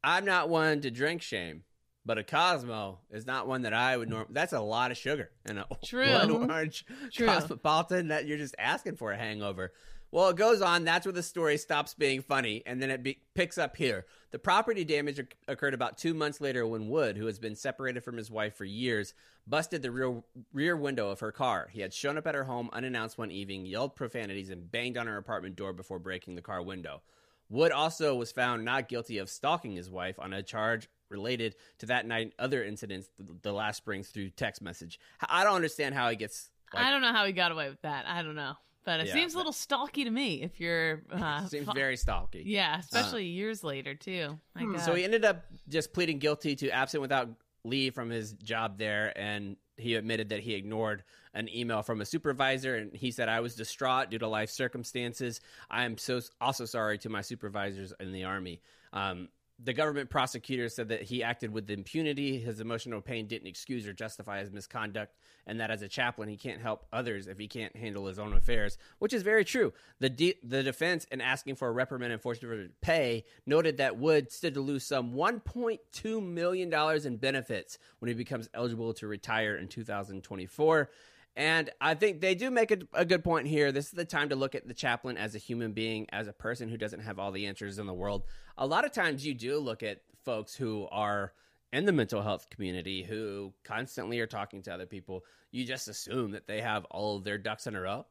I'm 0.02 0.24
not 0.24 0.48
one 0.48 0.80
to 0.80 0.90
drink 0.90 1.20
shame, 1.20 1.62
but 2.04 2.18
a 2.18 2.24
Cosmo 2.24 2.98
is 3.10 3.26
not 3.26 3.46
one 3.46 3.62
that 3.62 3.74
I 3.74 3.96
would 3.96 4.08
norm. 4.08 4.26
That's 4.30 4.52
a 4.52 4.60
lot 4.60 4.90
of 4.90 4.96
sugar 4.96 5.30
and 5.44 5.58
a 5.58 5.66
True. 5.84 6.06
blood 6.06 6.28
mm-hmm. 6.28 6.50
orange 6.50 6.84
True. 7.12 7.26
cosmopolitan 7.26 8.08
that 8.08 8.26
you're 8.26 8.38
just 8.38 8.56
asking 8.58 8.96
for 8.96 9.12
a 9.12 9.16
hangover. 9.16 9.72
Well, 10.10 10.28
it 10.28 10.36
goes 10.36 10.60
on. 10.60 10.84
That's 10.84 11.06
where 11.06 11.12
the 11.14 11.22
story 11.22 11.56
stops 11.56 11.94
being 11.94 12.20
funny, 12.20 12.62
and 12.66 12.82
then 12.82 12.90
it 12.90 13.02
be- 13.02 13.22
picks 13.34 13.56
up 13.56 13.76
here. 13.76 14.04
The 14.30 14.38
property 14.38 14.84
damage 14.84 15.18
oc- 15.18 15.34
occurred 15.48 15.72
about 15.72 15.96
two 15.96 16.12
months 16.12 16.38
later 16.38 16.66
when 16.66 16.90
Wood, 16.90 17.16
who 17.16 17.24
has 17.24 17.38
been 17.38 17.56
separated 17.56 18.04
from 18.04 18.18
his 18.18 18.30
wife 18.30 18.54
for 18.54 18.66
years, 18.66 19.14
busted 19.46 19.80
the 19.80 19.90
rear 19.90 20.22
rear 20.52 20.76
window 20.76 21.08
of 21.08 21.20
her 21.20 21.32
car. 21.32 21.70
He 21.72 21.80
had 21.80 21.94
shown 21.94 22.18
up 22.18 22.26
at 22.26 22.34
her 22.34 22.44
home 22.44 22.68
unannounced 22.74 23.16
one 23.16 23.30
evening, 23.30 23.64
yelled 23.64 23.96
profanities, 23.96 24.50
and 24.50 24.70
banged 24.70 24.98
on 24.98 25.06
her 25.06 25.16
apartment 25.16 25.56
door 25.56 25.72
before 25.72 25.98
breaking 25.98 26.34
the 26.34 26.42
car 26.42 26.62
window. 26.62 27.00
Wood 27.48 27.72
also 27.72 28.14
was 28.14 28.32
found 28.32 28.66
not 28.66 28.88
guilty 28.88 29.16
of 29.16 29.30
stalking 29.30 29.72
his 29.72 29.90
wife 29.90 30.18
on 30.18 30.34
a 30.34 30.42
charge 30.42 30.88
related 31.12 31.54
to 31.78 31.86
that 31.86 32.06
night 32.06 32.32
other 32.38 32.64
incidents 32.64 33.08
th- 33.18 33.30
the 33.42 33.52
last 33.52 33.76
spring 33.76 34.02
through 34.02 34.30
text 34.30 34.62
message. 34.62 34.98
I 35.28 35.44
don't 35.44 35.54
understand 35.54 35.94
how 35.94 36.08
he 36.10 36.16
gets. 36.16 36.50
Like, 36.74 36.84
I 36.86 36.90
don't 36.90 37.02
know 37.02 37.12
how 37.12 37.24
he 37.26 37.32
got 37.32 37.52
away 37.52 37.68
with 37.68 37.82
that. 37.82 38.06
I 38.08 38.22
don't 38.22 38.34
know, 38.34 38.54
but 38.84 39.00
it 39.00 39.06
Yeah, 39.08 39.12
seems 39.12 39.34
a 39.34 39.36
little 39.36 39.52
stalky 39.52 40.04
to 40.04 40.10
me. 40.10 40.42
If 40.42 40.58
you're, 40.58 41.02
uh, 41.12 41.46
seems 41.46 41.66
fu- 41.66 41.72
very 41.74 41.96
stalky. 41.96 42.42
yeah, 42.46 42.78
especially 42.78 43.26
years 43.26 43.62
later 43.62 43.94
too. 43.94 44.38
My 44.54 44.78
So 44.78 44.94
he 44.94 45.04
ended 45.04 45.24
up 45.24 45.44
just 45.68 45.92
pleading 45.92 46.18
guilty 46.18 46.56
to 46.56 46.70
absent 46.70 47.00
without 47.02 47.28
leave 47.64 47.94
from 47.94 48.10
his 48.10 48.32
job 48.32 48.78
there, 48.78 49.12
and 49.16 49.56
he 49.76 49.94
admitted 49.94 50.30
that 50.30 50.40
he 50.40 50.54
ignored 50.54 51.04
an 51.34 51.48
email 51.54 51.82
from 51.82 52.00
a 52.00 52.04
supervisor, 52.04 52.74
and 52.76 52.92
he 52.94 53.10
said, 53.10 53.28
"I 53.28 53.40
was 53.40 53.54
distraught 53.54 54.10
due 54.10 54.18
to 54.18 54.28
life 54.28 54.50
circumstances. 54.50 55.40
I 55.70 55.84
am 55.84 55.96
so 55.98 56.20
also 56.40 56.64
sorry 56.64 56.98
to 56.98 57.08
my 57.08 57.20
supervisors 57.20 57.92
in 58.00 58.12
the 58.12 58.24
army." 58.24 58.60
Um, 58.92 59.28
the 59.64 59.72
government 59.72 60.10
prosecutor 60.10 60.68
said 60.68 60.88
that 60.88 61.02
he 61.02 61.22
acted 61.22 61.52
with 61.52 61.70
impunity. 61.70 62.38
His 62.38 62.60
emotional 62.60 63.00
pain 63.00 63.26
didn't 63.26 63.46
excuse 63.46 63.86
or 63.86 63.92
justify 63.92 64.40
his 64.40 64.50
misconduct, 64.50 65.14
and 65.46 65.60
that 65.60 65.70
as 65.70 65.82
a 65.82 65.88
chaplain, 65.88 66.28
he 66.28 66.36
can't 66.36 66.60
help 66.60 66.86
others 66.92 67.26
if 67.26 67.38
he 67.38 67.46
can't 67.46 67.76
handle 67.76 68.06
his 68.06 68.18
own 68.18 68.32
affairs, 68.32 68.78
which 68.98 69.12
is 69.12 69.22
very 69.22 69.44
true. 69.44 69.72
The 70.00 70.10
de- 70.10 70.38
the 70.42 70.62
defense, 70.62 71.06
in 71.10 71.20
asking 71.20 71.56
for 71.56 71.68
a 71.68 71.72
reprimand 71.72 72.12
and 72.12 72.20
forfeiture 72.20 72.68
pay, 72.80 73.24
noted 73.46 73.76
that 73.76 73.98
Wood 73.98 74.32
stood 74.32 74.54
to 74.54 74.60
lose 74.60 74.84
some 74.84 75.12
1.2 75.12 76.22
million 76.22 76.70
dollars 76.70 77.06
in 77.06 77.16
benefits 77.16 77.78
when 78.00 78.08
he 78.08 78.14
becomes 78.14 78.48
eligible 78.54 78.94
to 78.94 79.06
retire 79.06 79.56
in 79.56 79.68
2024. 79.68 80.90
And 81.34 81.70
I 81.80 81.94
think 81.94 82.20
they 82.20 82.34
do 82.34 82.50
make 82.50 82.70
a, 82.70 82.78
a, 82.92 83.04
good 83.06 83.24
point 83.24 83.46
here. 83.46 83.72
This 83.72 83.86
is 83.86 83.92
the 83.92 84.04
time 84.04 84.28
to 84.28 84.36
look 84.36 84.54
at 84.54 84.68
the 84.68 84.74
chaplain 84.74 85.16
as 85.16 85.34
a 85.34 85.38
human 85.38 85.72
being, 85.72 86.06
as 86.12 86.28
a 86.28 86.32
person 86.32 86.68
who 86.68 86.76
doesn't 86.76 87.00
have 87.00 87.18
all 87.18 87.32
the 87.32 87.46
answers 87.46 87.78
in 87.78 87.86
the 87.86 87.94
world. 87.94 88.24
A 88.58 88.66
lot 88.66 88.84
of 88.84 88.92
times 88.92 89.24
you 89.24 89.32
do 89.32 89.58
look 89.58 89.82
at 89.82 90.02
folks 90.24 90.54
who 90.54 90.86
are 90.92 91.32
in 91.72 91.86
the 91.86 91.92
mental 91.92 92.20
health 92.20 92.50
community 92.50 93.02
who 93.02 93.52
constantly 93.64 94.20
are 94.20 94.26
talking 94.26 94.60
to 94.62 94.74
other 94.74 94.84
people. 94.84 95.24
You 95.50 95.64
just 95.64 95.88
assume 95.88 96.32
that 96.32 96.46
they 96.46 96.60
have 96.60 96.84
all 96.86 97.16
of 97.16 97.24
their 97.24 97.38
ducks 97.38 97.66
in 97.66 97.74
a 97.74 97.80
row. 97.80 98.04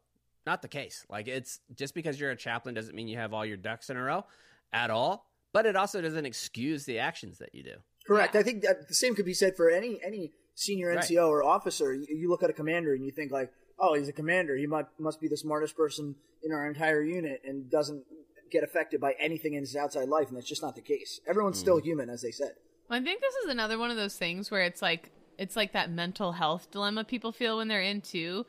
Not 0.48 0.64
the 0.64 0.68
case. 0.68 1.06
Like 1.08 1.28
it's 1.28 1.60
just 1.76 1.94
because 1.94 2.20
you're 2.20 2.32
a 2.32 2.36
chaplain 2.36 2.74
doesn't 2.74 2.96
mean 2.96 3.08
you 3.08 3.18
have 3.18 3.34
all 3.34 3.46
your 3.46 3.58
ducks 3.58 3.92
in 3.92 3.98
a 3.98 4.02
row 4.02 4.26
at 4.74 4.90
all. 4.90 5.28
But 5.54 5.66
it 5.66 5.76
also 5.76 6.02
doesn't 6.02 6.26
excuse 6.26 6.86
the 6.86 7.00
actions 7.00 7.38
that 7.40 7.54
you 7.54 7.62
do. 7.62 7.76
Correct. 8.08 8.34
Yeah. 8.34 8.42
I 8.42 8.44
think 8.44 8.64
that 8.64 8.88
the 8.88 8.96
same 8.96 9.14
could 9.14 9.26
be 9.26 9.34
said 9.34 9.56
for 9.56 9.70
any 9.70 10.00
any 10.04 10.32
senior 10.62 10.96
NCO 10.96 11.18
right. 11.18 11.26
or 11.26 11.44
officer, 11.44 11.94
you, 11.94 12.06
you, 12.10 12.30
look 12.30 12.44
at 12.44 12.50
a 12.50 12.54
commander 12.54 12.94
and 12.94 13.04
you 13.04 13.12
think 13.12 13.32
like, 13.32 13.52
oh, 13.80 13.96
he's 13.96 14.08
a 14.08 14.14
commander. 14.14 14.56
He 14.56 14.68
must 14.68 14.88
must 15.00 15.20
be 15.20 15.28
the 15.28 15.38
smartest 15.38 15.76
person 15.76 16.16
in 16.44 16.52
our 16.52 16.68
entire 16.68 17.02
unit 17.02 17.42
and 17.44 17.70
doesn't 17.70 18.04
get 18.52 18.64
affected 18.64 19.02
by 19.02 19.16
anything 19.20 19.54
in 19.54 19.62
his 19.62 19.76
outside 19.76 20.08
life, 20.08 20.28
and 20.28 20.38
that's 20.38 20.48
just 20.48 20.62
not 20.62 20.76
the 20.76 20.82
case. 20.82 21.20
Everyone's 21.28 21.58
mm. 21.58 21.62
still 21.62 21.78
human, 21.80 22.10
as 22.10 22.22
they 22.22 22.32
said. 22.32 22.52
Well, 22.90 23.00
I 23.00 23.04
think 23.04 23.22
this 23.22 23.36
is 23.36 23.50
another 23.50 23.78
one 23.78 23.90
of 23.90 23.98
those 23.98 24.18
things 24.18 24.52
where 24.52 24.62
it's 24.62 24.82
like 24.82 25.12
it's 25.38 25.56
like 25.56 25.74
that 25.74 25.90
mental 25.90 26.34
health 26.34 26.70
dilemma 26.72 27.04
people 27.04 27.32
feel 27.32 27.58
when 27.58 27.68
they're 27.68 27.82
in 27.82 28.02
too. 28.02 28.46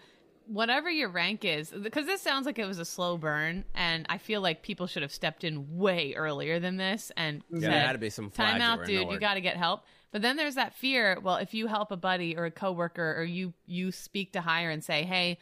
Whatever 0.47 0.91
your 0.91 1.09
rank 1.09 1.45
is, 1.45 1.71
because 1.71 2.05
this 2.05 2.21
sounds 2.21 2.47
like 2.47 2.59
it 2.59 2.67
was 2.67 2.81
a 2.81 2.85
slow 2.85 3.17
burn, 3.17 3.65
and 3.75 4.05
I 4.09 4.19
feel 4.19 4.41
like 4.41 4.63
people 4.63 4.89
should 4.89 5.03
have 5.03 5.13
stepped 5.13 5.45
in 5.45 5.79
way 5.79 6.15
earlier 6.15 6.59
than 6.59 6.77
this 6.77 7.13
and 7.17 7.45
yeah, 7.49 7.61
said, 7.61 7.73
there 7.73 7.87
had 7.87 7.93
to 7.93 7.99
be 7.99 8.11
some 8.11 8.29
time 8.31 8.61
out, 8.61 8.85
dude. 8.85 9.09
You 9.09 9.21
got 9.21 9.35
to 9.35 9.41
get 9.41 9.57
help. 9.57 9.85
But 10.13 10.23
then 10.23 10.37
there's 10.37 10.55
that 10.55 10.75
fear. 10.75 11.19
Well, 11.21 11.37
if 11.37 11.55
you 11.55 11.67
help 11.67 11.91
a 11.91 11.97
buddy 11.97 12.37
or 12.37 12.45
a 12.45 12.51
coworker, 12.51 13.15
or 13.17 13.25
you 13.25 13.55
you 13.67 13.91
speak 13.91 14.33
to 14.35 14.43
hire 14.43 14.71
and 14.71 14.85
say, 14.85 15.03
"Hey, 15.05 15.39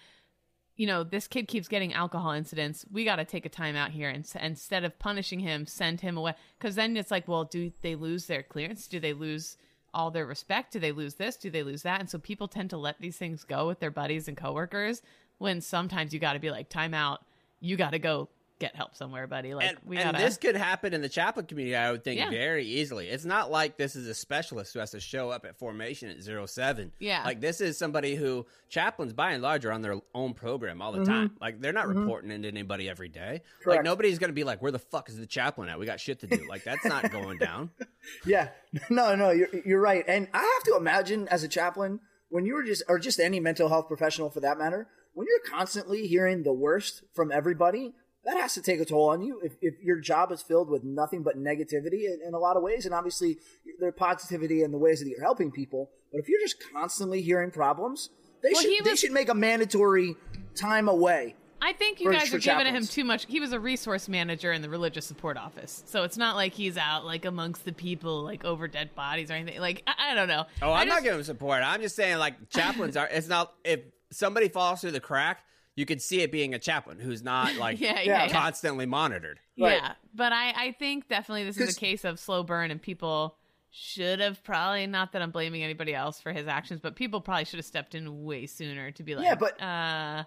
you 0.77 0.87
know, 0.87 1.03
this 1.03 1.27
kid 1.27 1.49
keeps 1.49 1.69
getting 1.69 1.93
alcohol 1.93 2.33
incidents. 2.33 2.87
We 2.91 3.05
got 3.05 3.17
to 3.17 3.25
take 3.25 3.45
a 3.45 3.51
time 3.51 3.77
out 3.77 3.91
here, 3.91 4.09
and 4.09 4.27
instead 4.41 4.85
of 4.85 4.99
punishing 4.99 5.41
him, 5.41 5.67
send 5.67 6.01
him 6.01 6.17
away." 6.17 6.35
Because 6.59 6.77
then 6.77 6.97
it's 6.97 7.11
like, 7.11 7.27
well, 7.29 7.45
do 7.45 7.73
they 7.83 7.97
lose 7.97 8.27
their 8.27 8.45
clearance? 8.45 8.87
Do 8.87 9.01
they 9.01 9.13
lose 9.13 9.57
all 9.93 10.13
their 10.13 10.27
respect? 10.27 10.73
Do 10.73 10.79
they 10.79 10.93
lose 10.93 11.15
this? 11.15 11.37
Do 11.37 11.51
they 11.51 11.65
lose 11.65 11.83
that? 11.83 12.01
And 12.01 12.09
so 12.09 12.19
people 12.19 12.47
tend 12.47 12.71
to 12.71 12.79
let 12.79 13.01
these 13.01 13.17
things 13.17 13.43
go 13.45 13.67
with 13.67 13.81
their 13.81 13.91
buddies 13.91 14.29
and 14.29 14.37
coworkers. 14.37 15.03
When 15.39 15.61
sometimes 15.61 16.15
you 16.15 16.21
got 16.21 16.35
to 16.35 16.39
be 16.39 16.51
like, 16.51 16.69
time 16.69 16.95
out. 16.95 17.25
You 17.61 17.77
got 17.77 17.91
to 17.91 17.99
go 17.99 18.29
get 18.61 18.77
help 18.77 18.95
somewhere, 18.95 19.27
buddy. 19.27 19.55
Like 19.55 19.71
and, 19.71 19.79
we 19.85 19.97
and 19.97 20.13
gotta... 20.13 20.25
this 20.25 20.37
could 20.37 20.55
happen 20.55 20.95
in 20.95 21.01
the 21.01 21.09
chaplain 21.09 21.47
community. 21.47 21.75
I 21.75 21.91
would 21.91 22.05
think 22.05 22.21
yeah. 22.21 22.31
very 22.31 22.65
easily. 22.65 23.09
It's 23.09 23.25
not 23.25 23.51
like 23.51 23.77
this 23.77 23.97
is 23.97 24.07
a 24.07 24.15
specialist 24.15 24.73
who 24.73 24.79
has 24.79 24.93
to 24.93 25.01
show 25.01 25.31
up 25.31 25.45
at 25.45 25.59
formation 25.59 26.11
at 26.11 26.23
zero 26.23 26.47
seven. 26.47 26.93
Yeah, 27.01 27.25
like 27.25 27.41
this 27.41 27.61
is 27.61 27.77
somebody 27.77 28.15
who 28.15 28.47
chaplains 28.69 29.13
by 29.13 29.33
and 29.33 29.43
large 29.43 29.65
are 29.65 29.73
on 29.73 29.83
their 29.83 29.97
own 30.15 30.35
program 30.35 30.81
all 30.81 30.93
the 30.93 30.99
mm-hmm. 30.99 31.11
time. 31.11 31.37
Like 31.41 31.61
they're 31.61 31.73
not 31.73 31.87
mm-hmm. 31.87 32.01
reporting 32.01 32.31
into 32.31 32.47
anybody 32.47 32.89
every 32.89 33.09
day. 33.09 33.43
Correct. 33.63 33.79
Like 33.79 33.85
nobody's 33.85 34.19
going 34.19 34.31
to 34.31 34.35
be 34.35 34.45
like, 34.45 34.63
"Where 34.63 34.73
the 34.73 34.79
fuck 34.79 35.09
is 35.09 35.17
the 35.17 35.27
chaplain 35.27 35.69
at? 35.69 35.79
We 35.79 35.87
got 35.87 35.99
shit 35.99 36.21
to 36.21 36.29
do." 36.29 36.47
Like 36.49 36.63
that's 36.63 36.85
not 36.85 37.11
going 37.11 37.39
down. 37.39 37.71
Yeah, 38.25 38.49
no, 38.89 39.15
no, 39.15 39.31
you're 39.31 39.49
you're 39.65 39.81
right. 39.81 40.03
And 40.09 40.27
I 40.33 40.39
have 40.39 40.63
to 40.65 40.77
imagine 40.79 41.29
as 41.29 41.43
a 41.43 41.49
chaplain 41.49 42.01
when 42.31 42.47
you 42.47 42.55
were 42.55 42.63
just 42.63 42.83
or 42.89 42.99
just 42.99 43.21
any 43.21 43.41
mental 43.41 43.69
health 43.69 43.89
professional 43.89 44.31
for 44.31 44.41
that 44.41 44.59
matter 44.59 44.89
when 45.15 45.27
you're 45.29 45.59
constantly 45.59 46.07
hearing 46.07 46.43
the 46.43 46.53
worst 46.53 47.03
from 47.13 47.31
everybody 47.31 47.93
that 48.25 48.37
has 48.37 48.55
to 48.55 48.63
take 48.63 48.81
a 48.81 48.85
toll 48.85 49.09
on 49.09 49.23
you 49.23 49.41
if, 49.43 49.53
if 49.61 49.75
your 49.83 49.99
job 49.99 50.33
is 50.33 50.43
filled 50.43 50.69
with 50.69 50.85
nothing 50.85 51.23
but 51.23 51.37
negativity 51.39 52.05
in, 52.05 52.19
in, 52.27 52.35
a 52.35 52.39
lot 52.39 52.57
of 52.57 52.63
ways 52.63 52.85
and 52.85 52.95
obviously 52.95 53.39
there's 53.79 53.95
positivity 53.97 54.63
in 54.63 54.71
the 54.73 54.79
ways 54.79 55.01
that 55.01 55.09
you're 55.09 55.23
helping 55.23 55.51
people 55.51 55.91
but 56.13 56.19
if 56.19 56.29
you're 56.29 56.41
just 56.41 56.57
constantly 56.73 57.23
hearing 57.23 57.51
problems 57.51 58.11
they 58.43 58.51
well, 58.53 58.63
should 58.63 58.71
was, 58.71 58.85
they 58.85 58.97
should 58.97 59.13
make 59.13 59.29
a 59.29 59.35
mandatory 59.35 60.17
time 60.55 60.89
away 60.89 61.35
I 61.63 61.73
think 61.73 62.01
you 62.01 62.07
for, 62.07 62.13
guys 62.13 62.29
for 62.29 62.37
are 62.37 62.39
giving 62.39 62.75
him 62.75 62.87
too 62.87 63.05
much. 63.05 63.27
He 63.27 63.39
was 63.39 63.53
a 63.53 63.61
resource 63.61 64.09
manager 64.09 64.53
in 64.53 64.63
the 64.63 64.71
religious 64.71 65.05
support 65.05 65.37
office, 65.37 65.83
so 65.87 66.05
it's 66.05 66.17
not 66.17 66.35
like 66.35 66.55
he's 66.55 66.79
out 66.79 67.05
like 67.05 67.27
amongst 67.27 67.65
the 67.65 67.73
people, 67.73 68.23
like 68.23 68.45
over 68.45 68.67
dead 68.67 68.95
bodies 68.95 69.31
or 69.31 69.35
anything. 69.35 69.61
Like 69.61 69.83
I, 69.87 70.13
I 70.13 70.15
don't 70.15 70.29
know. 70.29 70.47
Oh, 70.63 70.73
I'm 70.73 70.87
just, 70.87 70.97
not 70.97 71.03
giving 71.03 71.19
him 71.19 71.25
support. 71.25 71.63
I'm 71.63 71.83
just 71.83 71.97
saying, 71.97 72.19
like 72.19 72.49
chaplains 72.49 72.97
are. 72.97 73.09
It's 73.09 73.29
not 73.29 73.53
if 73.63 73.81
somebody 74.11 74.49
falls 74.49 74.81
through 74.81 74.93
the 74.93 75.01
crack 75.01 75.45
you 75.77 75.87
could 75.87 76.03
see 76.03 76.21
it 76.21 76.33
being 76.33 76.55
a 76.55 76.59
chaplain 76.59 76.99
who's 76.99 77.23
not 77.23 77.55
like 77.57 77.81
yeah, 77.81 78.01
yeah, 78.01 78.29
constantly 78.29 78.85
yeah. 78.85 78.91
monitored. 78.91 79.41
Right. 79.59 79.81
Yeah, 79.81 79.93
but 80.15 80.33
I, 80.33 80.53
I 80.57 80.73
think 80.73 81.09
definitely 81.09 81.45
this 81.45 81.59
is 81.59 81.77
a 81.77 81.81
case 81.81 82.05
of 82.05 82.19
slow 82.19 82.43
burn, 82.43 82.71
and 82.71 82.81
people 82.81 83.37
should 83.71 84.19
have 84.19 84.43
probably 84.43 84.87
not 84.87 85.13
that 85.13 85.23
I'm 85.23 85.31
blaming 85.31 85.63
anybody 85.63 85.95
else 85.95 86.21
for 86.21 86.33
his 86.33 86.49
actions, 86.49 86.81
but 86.81 86.97
people 86.97 87.21
probably 87.21 87.45
should 87.45 87.59
have 87.59 87.67
stepped 87.67 87.95
in 87.95 88.25
way 88.25 88.47
sooner 88.47 88.91
to 88.93 89.03
be 89.03 89.15
like, 89.15 89.25
yeah, 89.25 89.37
but 89.37 89.63
uh, 89.63 90.25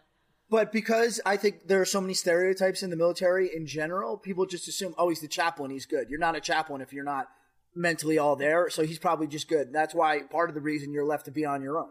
but 0.49 0.71
because 0.71 1.19
I 1.25 1.37
think 1.37 1.67
there 1.67 1.81
are 1.81 1.85
so 1.85 1.99
many 1.99 2.13
stereotypes 2.13 2.83
in 2.83 2.89
the 2.89 2.95
military 2.95 3.49
in 3.53 3.65
general, 3.65 4.17
people 4.17 4.45
just 4.45 4.67
assume, 4.67 4.93
oh, 4.97 5.09
he's 5.09 5.19
the 5.19 5.27
chaplain, 5.27 5.71
he's 5.71 5.85
good. 5.85 6.09
You're 6.09 6.19
not 6.19 6.35
a 6.35 6.41
chaplain 6.41 6.81
if 6.81 6.93
you're 6.93 7.03
not 7.03 7.27
mentally 7.75 8.17
all 8.17 8.35
there, 8.35 8.69
so 8.69 8.83
he's 8.83 8.99
probably 8.99 9.27
just 9.27 9.47
good. 9.49 9.73
That's 9.73 9.95
why 9.95 10.21
part 10.21 10.49
of 10.49 10.55
the 10.55 10.61
reason 10.61 10.93
you're 10.93 11.05
left 11.05 11.25
to 11.25 11.31
be 11.31 11.43
on 11.43 11.61
your 11.61 11.77
own. 11.79 11.89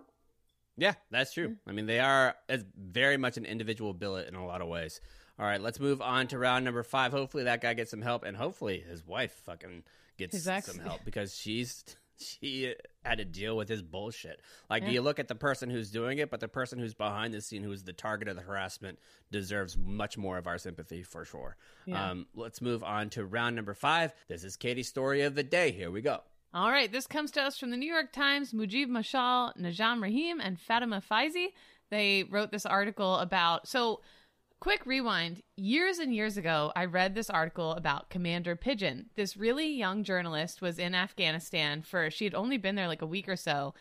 Yeah, 0.77 0.95
that's 1.11 1.33
true. 1.33 1.57
I 1.67 1.73
mean, 1.73 1.87
they 1.87 2.01
are 2.01 2.35
as 2.49 2.65
very 2.77 3.17
much 3.17 3.37
an 3.37 3.45
individual 3.45 3.93
billet 3.93 4.29
in 4.29 4.35
a 4.35 4.47
lot 4.47 4.63
of 4.63 4.69
ways. 4.69 5.01
All 5.39 5.47
right, 5.47 5.61
let's 5.61 5.81
move 5.81 6.01
on 6.01 6.29
to 6.29 6.39
round 6.39 6.65
number 6.65 6.83
five. 6.83 7.13
Hopefully, 7.13 7.45
that 7.45 7.61
guy 7.61 7.75
gets 7.75 7.91
some 7.91 8.03
help, 8.03 8.25
and 8.25 8.37
hopefully, 8.37 8.85
his 8.89 9.07
wife 9.07 9.33
fucking 9.45 9.83
gets 10.19 10.35
exactly. 10.35 10.75
some 10.75 10.85
help 10.85 11.01
because 11.05 11.37
she's 11.37 11.85
she 12.17 12.75
had 13.05 13.19
to 13.19 13.25
deal 13.25 13.57
with 13.57 13.69
his 13.69 13.83
bullshit. 13.83 14.41
Like, 14.71 14.85
yeah. 14.85 14.91
you 14.91 15.03
look 15.03 15.19
at 15.19 15.29
the 15.29 15.35
person 15.35 15.71
who's 15.71 15.91
doing 15.91 16.19
it, 16.19 16.31
but 16.31 16.41
the 16.41 16.49
person 16.49 16.79
who's 16.79 16.95
behind 16.95 17.35
the 17.35 17.41
scene, 17.41 17.63
who's 17.63 17.83
the 17.83 17.93
target 17.93 18.29
of 18.29 18.37
the 18.37 18.43
harassment, 18.43 18.99
deserves 19.31 19.77
much 19.77 20.17
more 20.17 20.39
of 20.39 20.47
our 20.47 20.59
sympathy 20.59 21.03
for 21.03 21.25
sure. 21.25 21.57
Yeah. 21.87 22.11
Um, 22.11 22.27
let's 22.35 22.61
move 22.61 22.85
on 22.85 23.11
to 23.11 23.25
round 23.25 23.57
number 23.57 23.75
five. 23.75 24.15
This 24.29 24.45
is 24.45 24.57
Katie's 24.57 24.89
story 24.89 25.23
of 25.23 25.35
the 25.35 25.43
day. 25.43 25.73
Here 25.73 25.91
we 25.91 26.01
go. 26.01 26.21
All 26.55 26.71
right, 26.71 26.93
this 26.93 27.07
comes 27.07 27.31
to 27.31 27.43
us 27.43 27.59
from 27.59 27.71
the 27.71 27.79
New 27.79 27.91
York 27.91 28.13
Times. 28.13 28.53
Mujib 28.53 28.89
Mashal, 28.89 29.57
Najim 29.57 30.03
Rahim, 30.03 30.39
and 30.39 30.61
Fatima 30.61 31.01
Faizi. 31.01 31.55
They 31.89 32.25
wrote 32.25 32.51
this 32.51 32.67
article 32.67 33.17
about. 33.17 33.67
So, 33.67 34.01
quick 34.61 34.85
rewind. 34.85 35.43
Years 35.57 35.99
and 35.99 36.15
years 36.15 36.37
ago, 36.37 36.71
I 36.77 36.85
read 36.85 37.15
this 37.15 37.31
article 37.31 37.73
about 37.73 38.11
Commander 38.11 38.55
Pigeon. 38.55 39.07
This 39.17 39.35
really 39.35 39.73
young 39.73 40.05
journalist 40.05 40.61
was 40.61 40.79
in 40.79 40.95
Afghanistan 40.95 41.81
for, 41.81 42.11
she 42.11 42.25
had 42.25 42.35
only 42.35 42.59
been 42.59 42.75
there 42.75 42.87
like 42.87 43.03
a 43.03 43.07
week 43.07 43.31
or 43.31 43.37
so. 43.37 43.73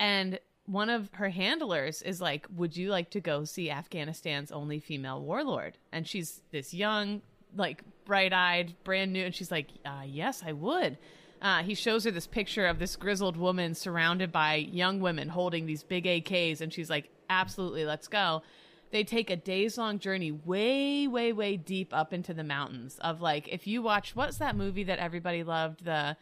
And 0.00 0.40
one 0.66 0.90
of 0.90 1.10
her 1.12 1.28
handlers 1.28 2.02
is 2.02 2.20
like, 2.20 2.44
Would 2.56 2.76
you 2.76 2.90
like 2.90 3.10
to 3.10 3.20
go 3.20 3.44
see 3.44 3.70
Afghanistan's 3.70 4.50
only 4.50 4.80
female 4.80 5.22
warlord? 5.22 5.78
And 5.92 6.08
she's 6.08 6.42
this 6.50 6.74
young, 6.74 7.22
like 7.54 7.84
bright 8.04 8.32
eyed, 8.32 8.74
brand 8.82 9.12
new. 9.12 9.26
And 9.26 9.34
she's 9.34 9.52
like, 9.52 9.68
uh, 9.84 10.02
Yes, 10.04 10.42
I 10.44 10.54
would. 10.54 10.98
Uh, 11.42 11.62
he 11.62 11.74
shows 11.74 12.04
her 12.04 12.10
this 12.10 12.26
picture 12.26 12.66
of 12.66 12.78
this 12.78 12.96
grizzled 12.96 13.36
woman 13.36 13.74
surrounded 13.74 14.30
by 14.30 14.56
young 14.56 15.00
women 15.00 15.28
holding 15.28 15.66
these 15.66 15.82
big 15.82 16.04
AKs, 16.04 16.60
and 16.60 16.72
she's 16.72 16.90
like, 16.90 17.08
"Absolutely, 17.28 17.84
let's 17.84 18.08
go." 18.08 18.42
They 18.90 19.04
take 19.04 19.30
a 19.30 19.36
days 19.36 19.78
long 19.78 20.00
journey 20.00 20.32
way, 20.32 21.06
way, 21.06 21.32
way 21.32 21.56
deep 21.56 21.94
up 21.94 22.12
into 22.12 22.34
the 22.34 22.42
mountains. 22.42 22.98
Of 23.00 23.20
like, 23.20 23.48
if 23.48 23.66
you 23.66 23.82
watch, 23.82 24.16
what's 24.16 24.38
that 24.38 24.56
movie 24.56 24.84
that 24.84 24.98
everybody 24.98 25.44
loved? 25.44 25.84
The 25.84 26.16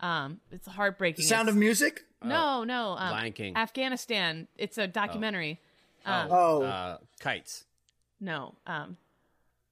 um, 0.00 0.40
it's 0.50 0.66
heartbreaking. 0.66 1.24
Sound 1.24 1.48
it's, 1.48 1.54
of 1.54 1.58
Music? 1.58 2.04
No, 2.22 2.60
oh, 2.60 2.64
no. 2.64 2.90
Um, 2.98 3.10
Lion 3.10 3.32
King. 3.32 3.56
Afghanistan. 3.56 4.48
It's 4.56 4.78
a 4.78 4.86
documentary. 4.86 5.60
Oh, 6.06 6.12
um, 6.12 6.28
oh. 6.30 6.62
Uh, 6.62 6.98
kites. 7.20 7.64
No, 8.20 8.54
um, 8.66 8.96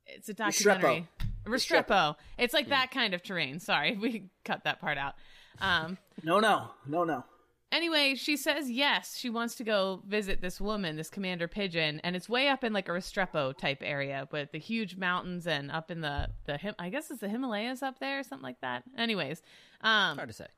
it's 0.07 0.29
a 0.29 0.35
documentary. 0.35 1.09
Restrepo. 1.45 2.17
It's 2.39 2.55
like 2.55 2.69
that 2.69 2.91
kind 2.91 3.15
of 3.15 3.23
terrain. 3.23 3.59
Sorry, 3.59 3.97
we 4.01 4.31
cut 4.45 4.65
that 4.65 4.81
part 4.81 4.99
out. 4.99 5.15
Um, 5.61 5.99
no, 6.23 6.41
no, 6.41 6.71
no, 6.87 7.05
no. 7.05 7.25
Anyway, 7.71 8.15
she 8.15 8.37
says 8.37 8.71
yes, 8.71 9.17
she 9.17 9.31
wants 9.31 9.55
to 9.55 9.65
go 9.65 10.03
visit 10.07 10.43
this 10.43 10.61
woman, 10.61 10.97
this 10.97 11.09
Commander 11.09 11.49
Pigeon, 11.49 12.01
and 12.05 12.15
it's 12.15 12.29
way 12.29 12.49
up 12.49 12.63
in 12.65 12.75
like 12.75 12.87
a 12.87 12.93
Restrepo 12.93 13.57
type 13.57 13.79
area 13.81 14.29
with 14.31 14.53
the 14.53 14.59
huge 14.59 14.97
mountains 14.97 15.47
and 15.47 15.71
up 15.71 15.91
in 15.91 16.03
the 16.03 16.29
the 16.45 16.59
I 16.79 16.91
guess 16.91 17.11
it's 17.11 17.21
the 17.21 17.31
Himalayas 17.31 17.83
up 17.83 17.99
there 17.99 18.19
or 18.19 18.23
something 18.23 18.45
like 18.45 18.61
that. 18.61 18.85
Anyways, 18.99 19.41
um, 19.81 20.19
hard 20.19 20.29
to 20.29 20.35
say. 20.35 20.49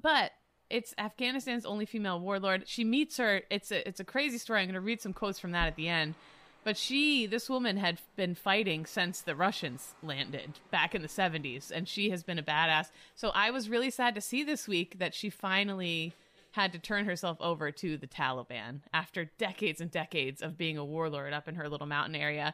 But 0.00 0.30
it's 0.70 0.94
Afghanistan's 0.96 1.66
only 1.66 1.86
female 1.86 2.20
warlord. 2.20 2.68
She 2.68 2.84
meets 2.84 3.16
her. 3.16 3.42
It's 3.50 3.72
a 3.72 3.86
it's 3.86 3.98
a 3.98 4.04
crazy 4.04 4.38
story. 4.38 4.60
I'm 4.60 4.66
going 4.66 4.74
to 4.74 4.80
read 4.80 5.02
some 5.02 5.12
quotes 5.12 5.40
from 5.40 5.50
that 5.50 5.66
at 5.66 5.74
the 5.74 5.88
end. 5.88 6.14
But 6.62 6.76
she, 6.76 7.26
this 7.26 7.48
woman, 7.48 7.78
had 7.78 8.00
been 8.16 8.34
fighting 8.34 8.84
since 8.84 9.20
the 9.20 9.34
Russians 9.34 9.94
landed 10.02 10.58
back 10.70 10.94
in 10.94 11.00
the 11.00 11.08
70s, 11.08 11.70
and 11.70 11.88
she 11.88 12.10
has 12.10 12.22
been 12.22 12.38
a 12.38 12.42
badass. 12.42 12.90
So 13.14 13.30
I 13.30 13.50
was 13.50 13.70
really 13.70 13.90
sad 13.90 14.14
to 14.14 14.20
see 14.20 14.42
this 14.42 14.68
week 14.68 14.98
that 14.98 15.14
she 15.14 15.30
finally 15.30 16.12
had 16.52 16.72
to 16.72 16.78
turn 16.78 17.04
herself 17.06 17.38
over 17.40 17.70
to 17.70 17.96
the 17.96 18.06
Taliban 18.06 18.80
after 18.92 19.30
decades 19.38 19.80
and 19.80 19.90
decades 19.90 20.42
of 20.42 20.58
being 20.58 20.76
a 20.76 20.84
warlord 20.84 21.32
up 21.32 21.48
in 21.48 21.54
her 21.54 21.68
little 21.68 21.86
mountain 21.86 22.16
area. 22.16 22.52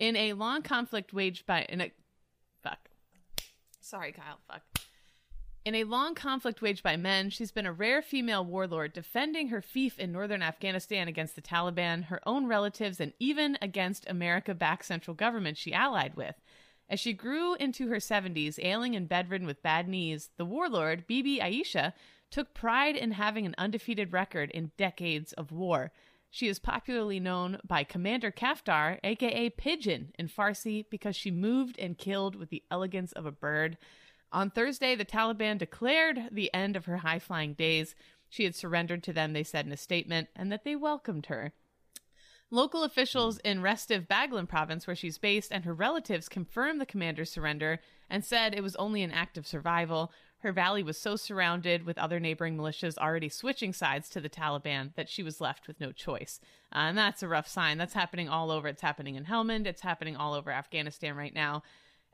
In 0.00 0.16
a 0.16 0.32
long 0.32 0.62
conflict 0.62 1.12
waged 1.12 1.46
by 1.46 1.62
in 1.68 1.80
a 1.80 1.92
fuck. 2.62 2.90
Sorry, 3.80 4.12
Kyle. 4.12 4.38
Fuck. 4.48 4.62
In 5.66 5.74
a 5.74 5.82
long 5.82 6.14
conflict 6.14 6.62
waged 6.62 6.84
by 6.84 6.96
men, 6.96 7.28
she's 7.28 7.50
been 7.50 7.66
a 7.66 7.72
rare 7.72 8.00
female 8.00 8.44
warlord 8.44 8.92
defending 8.92 9.48
her 9.48 9.60
fief 9.60 9.98
in 9.98 10.12
northern 10.12 10.40
Afghanistan 10.40 11.08
against 11.08 11.34
the 11.34 11.42
Taliban, 11.42 12.04
her 12.04 12.20
own 12.24 12.46
relatives, 12.46 13.00
and 13.00 13.12
even 13.18 13.58
against 13.60 14.08
America 14.08 14.54
backed 14.54 14.84
central 14.84 15.12
government 15.12 15.58
she 15.58 15.74
allied 15.74 16.14
with. 16.14 16.36
As 16.88 17.00
she 17.00 17.12
grew 17.12 17.56
into 17.56 17.88
her 17.88 17.96
70s, 17.96 18.64
ailing 18.64 18.94
and 18.94 19.08
bedridden 19.08 19.44
with 19.44 19.60
bad 19.60 19.88
knees, 19.88 20.30
the 20.36 20.44
warlord, 20.44 21.04
Bibi 21.08 21.40
Aisha, 21.40 21.94
took 22.30 22.54
pride 22.54 22.94
in 22.94 23.10
having 23.10 23.44
an 23.44 23.56
undefeated 23.58 24.12
record 24.12 24.52
in 24.52 24.70
decades 24.76 25.32
of 25.32 25.50
war. 25.50 25.90
She 26.30 26.46
is 26.46 26.60
popularly 26.60 27.18
known 27.18 27.58
by 27.66 27.82
Commander 27.82 28.30
Kaftar, 28.30 29.00
aka 29.02 29.50
Pigeon, 29.50 30.12
in 30.16 30.28
Farsi 30.28 30.84
because 30.88 31.16
she 31.16 31.32
moved 31.32 31.76
and 31.76 31.98
killed 31.98 32.36
with 32.36 32.50
the 32.50 32.62
elegance 32.70 33.10
of 33.10 33.26
a 33.26 33.32
bird. 33.32 33.76
On 34.32 34.50
Thursday, 34.50 34.94
the 34.94 35.04
Taliban 35.04 35.58
declared 35.58 36.28
the 36.30 36.52
end 36.52 36.76
of 36.76 36.86
her 36.86 36.98
high 36.98 37.18
flying 37.18 37.54
days. 37.54 37.94
She 38.28 38.44
had 38.44 38.54
surrendered 38.54 39.02
to 39.04 39.12
them, 39.12 39.32
they 39.32 39.44
said 39.44 39.66
in 39.66 39.72
a 39.72 39.76
statement, 39.76 40.28
and 40.34 40.50
that 40.50 40.64
they 40.64 40.76
welcomed 40.76 41.26
her. 41.26 41.52
Local 42.50 42.84
officials 42.84 43.38
in 43.38 43.60
Restive 43.60 44.06
Baghlan 44.06 44.48
province, 44.48 44.86
where 44.86 44.94
she's 44.94 45.18
based, 45.18 45.50
and 45.50 45.64
her 45.64 45.74
relatives 45.74 46.28
confirmed 46.28 46.80
the 46.80 46.86
commander's 46.86 47.30
surrender 47.30 47.80
and 48.08 48.24
said 48.24 48.54
it 48.54 48.62
was 48.62 48.76
only 48.76 49.02
an 49.02 49.10
act 49.10 49.36
of 49.36 49.48
survival. 49.48 50.12
Her 50.40 50.52
valley 50.52 50.84
was 50.84 50.96
so 50.96 51.16
surrounded 51.16 51.84
with 51.84 51.98
other 51.98 52.20
neighboring 52.20 52.56
militias 52.56 52.98
already 52.98 53.28
switching 53.28 53.72
sides 53.72 54.08
to 54.10 54.20
the 54.20 54.28
Taliban 54.28 54.94
that 54.94 55.08
she 55.08 55.24
was 55.24 55.40
left 55.40 55.66
with 55.66 55.80
no 55.80 55.90
choice. 55.90 56.38
Uh, 56.72 56.86
and 56.86 56.98
that's 56.98 57.22
a 57.22 57.28
rough 57.28 57.48
sign. 57.48 57.78
That's 57.78 57.94
happening 57.94 58.28
all 58.28 58.52
over. 58.52 58.68
It's 58.68 58.82
happening 58.82 59.16
in 59.16 59.24
Helmand. 59.24 59.66
It's 59.66 59.80
happening 59.80 60.14
all 60.14 60.32
over 60.32 60.52
Afghanistan 60.52 61.16
right 61.16 61.34
now, 61.34 61.64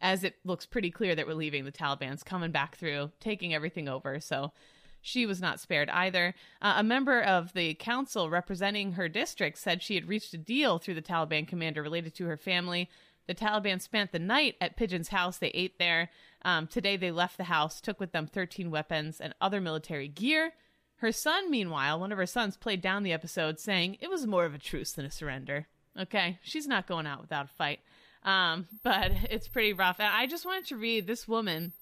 as 0.03 0.25
it 0.25 0.35
looks 0.45 0.67
pretty 0.67 0.91
clear 0.91 1.15
that 1.15 1.27
we're 1.27 1.35
leaving. 1.35 1.65
The 1.65 1.73
Taliban's 1.73 2.23
coming 2.23 2.51
back 2.51 2.77
through, 2.77 3.13
taking 3.21 3.55
everything 3.55 3.89
over. 3.89 4.21
So 4.21 4.53
she 5.01 5.25
was 5.25 5.41
not 5.41 5.61
spared 5.61 5.89
either. 5.91 6.35
Uh, 6.61 6.75
a 6.77 6.83
member 6.83 7.23
of 7.23 7.53
the 7.55 7.75
council 7.75 8.29
representing 8.29 8.93
her 8.93 9.09
district 9.09 9.59
said 9.59 9.83
she 9.83 9.95
had 9.95 10.09
reached 10.09 10.35
a 10.35 10.39
deal 10.39 10.79
through 10.79 10.95
the 10.95 11.03
Taliban 11.03 11.47
commander 11.47 11.83
related 11.83 12.15
to 12.17 12.27
her 12.27 12.37
family. 12.37 12.91
The 13.27 13.35
Taliban 13.35 13.81
spent 13.81 14.13
the 14.13 14.19
night 14.19 14.57
at 14.61 14.77
Pigeon's 14.77 15.09
house. 15.09 15.39
They 15.39 15.49
ate 15.49 15.79
there. 15.79 16.11
Um, 16.45 16.67
today, 16.67 16.97
they 16.97 17.13
left 17.13 17.37
the 17.37 17.45
house, 17.45 17.81
took 17.81 18.01
with 18.01 18.13
them 18.13 18.27
13 18.27 18.71
weapons 18.71 19.21
and 19.21 19.35
other 19.41 19.61
military 19.61 20.09
gear. 20.09 20.53
Her 20.97 21.13
son, 21.13 21.51
meanwhile, 21.51 21.99
one 21.99 22.13
of 22.13 22.19
her 22.19 22.27
sons 22.27 22.57
played 22.57 22.81
down 22.81 23.05
the 23.05 23.13
episode, 23.13 23.61
saying 23.61 23.99
it 24.01 24.11
was 24.11 24.27
more 24.27 24.45
of 24.45 24.55
a 24.55 24.59
truce 24.59 24.93
than 24.93 25.05
a 25.05 25.11
surrender. 25.11 25.67
Okay, 25.99 26.39
she's 26.43 26.67
not 26.67 26.87
going 26.87 27.07
out 27.07 27.21
without 27.21 27.47
a 27.47 27.49
fight. 27.49 27.81
Um, 28.25 28.69
but 28.83 29.13
it's 29.31 29.49
pretty 29.49 29.73
rough. 29.73 30.01
And 30.01 30.09
I 30.09 30.27
just 30.27 30.45
wanted 30.45 30.67
to 30.67 30.77
read 30.77 31.07
this 31.07 31.27
woman 31.27 31.73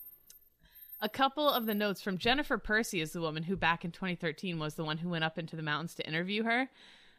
a 1.03 1.09
couple 1.09 1.49
of 1.49 1.67
the 1.67 1.75
notes 1.75 2.03
from 2.03 2.19
Jennifer 2.19 2.59
Percy 2.59 3.01
is 3.01 3.13
the 3.13 3.21
woman 3.21 3.43
who 3.43 3.57
back 3.57 3.85
in 3.85 3.91
2013 3.91 4.59
was 4.59 4.75
the 4.75 4.85
one 4.85 4.99
who 4.99 5.09
went 5.09 5.25
up 5.25 5.39
into 5.39 5.57
the 5.57 5.63
mountains 5.63 5.95
to 5.95 6.07
interview 6.07 6.43
her. 6.43 6.69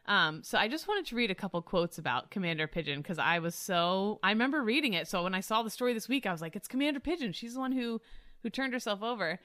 Um, 0.06 0.42
so 0.42 0.58
I 0.58 0.68
just 0.68 0.88
wanted 0.88 1.06
to 1.06 1.16
read 1.16 1.30
a 1.30 1.34
couple 1.34 1.60
quotes 1.62 1.98
about 1.98 2.30
Commander 2.30 2.66
Pigeon 2.66 3.00
because 3.00 3.18
I 3.18 3.38
was 3.38 3.54
so 3.54 4.18
I 4.22 4.30
remember 4.30 4.62
reading 4.62 4.94
it. 4.94 5.08
So 5.08 5.22
when 5.22 5.34
I 5.34 5.40
saw 5.40 5.62
the 5.62 5.70
story 5.70 5.94
this 5.94 6.08
week, 6.08 6.26
I 6.26 6.32
was 6.32 6.40
like, 6.40 6.56
"It's 6.56 6.68
Commander 6.68 7.00
Pigeon. 7.00 7.32
She's 7.32 7.54
the 7.54 7.60
one 7.60 7.72
who 7.72 8.00
who 8.42 8.50
turned 8.50 8.72
herself 8.72 9.02
over." 9.02 9.38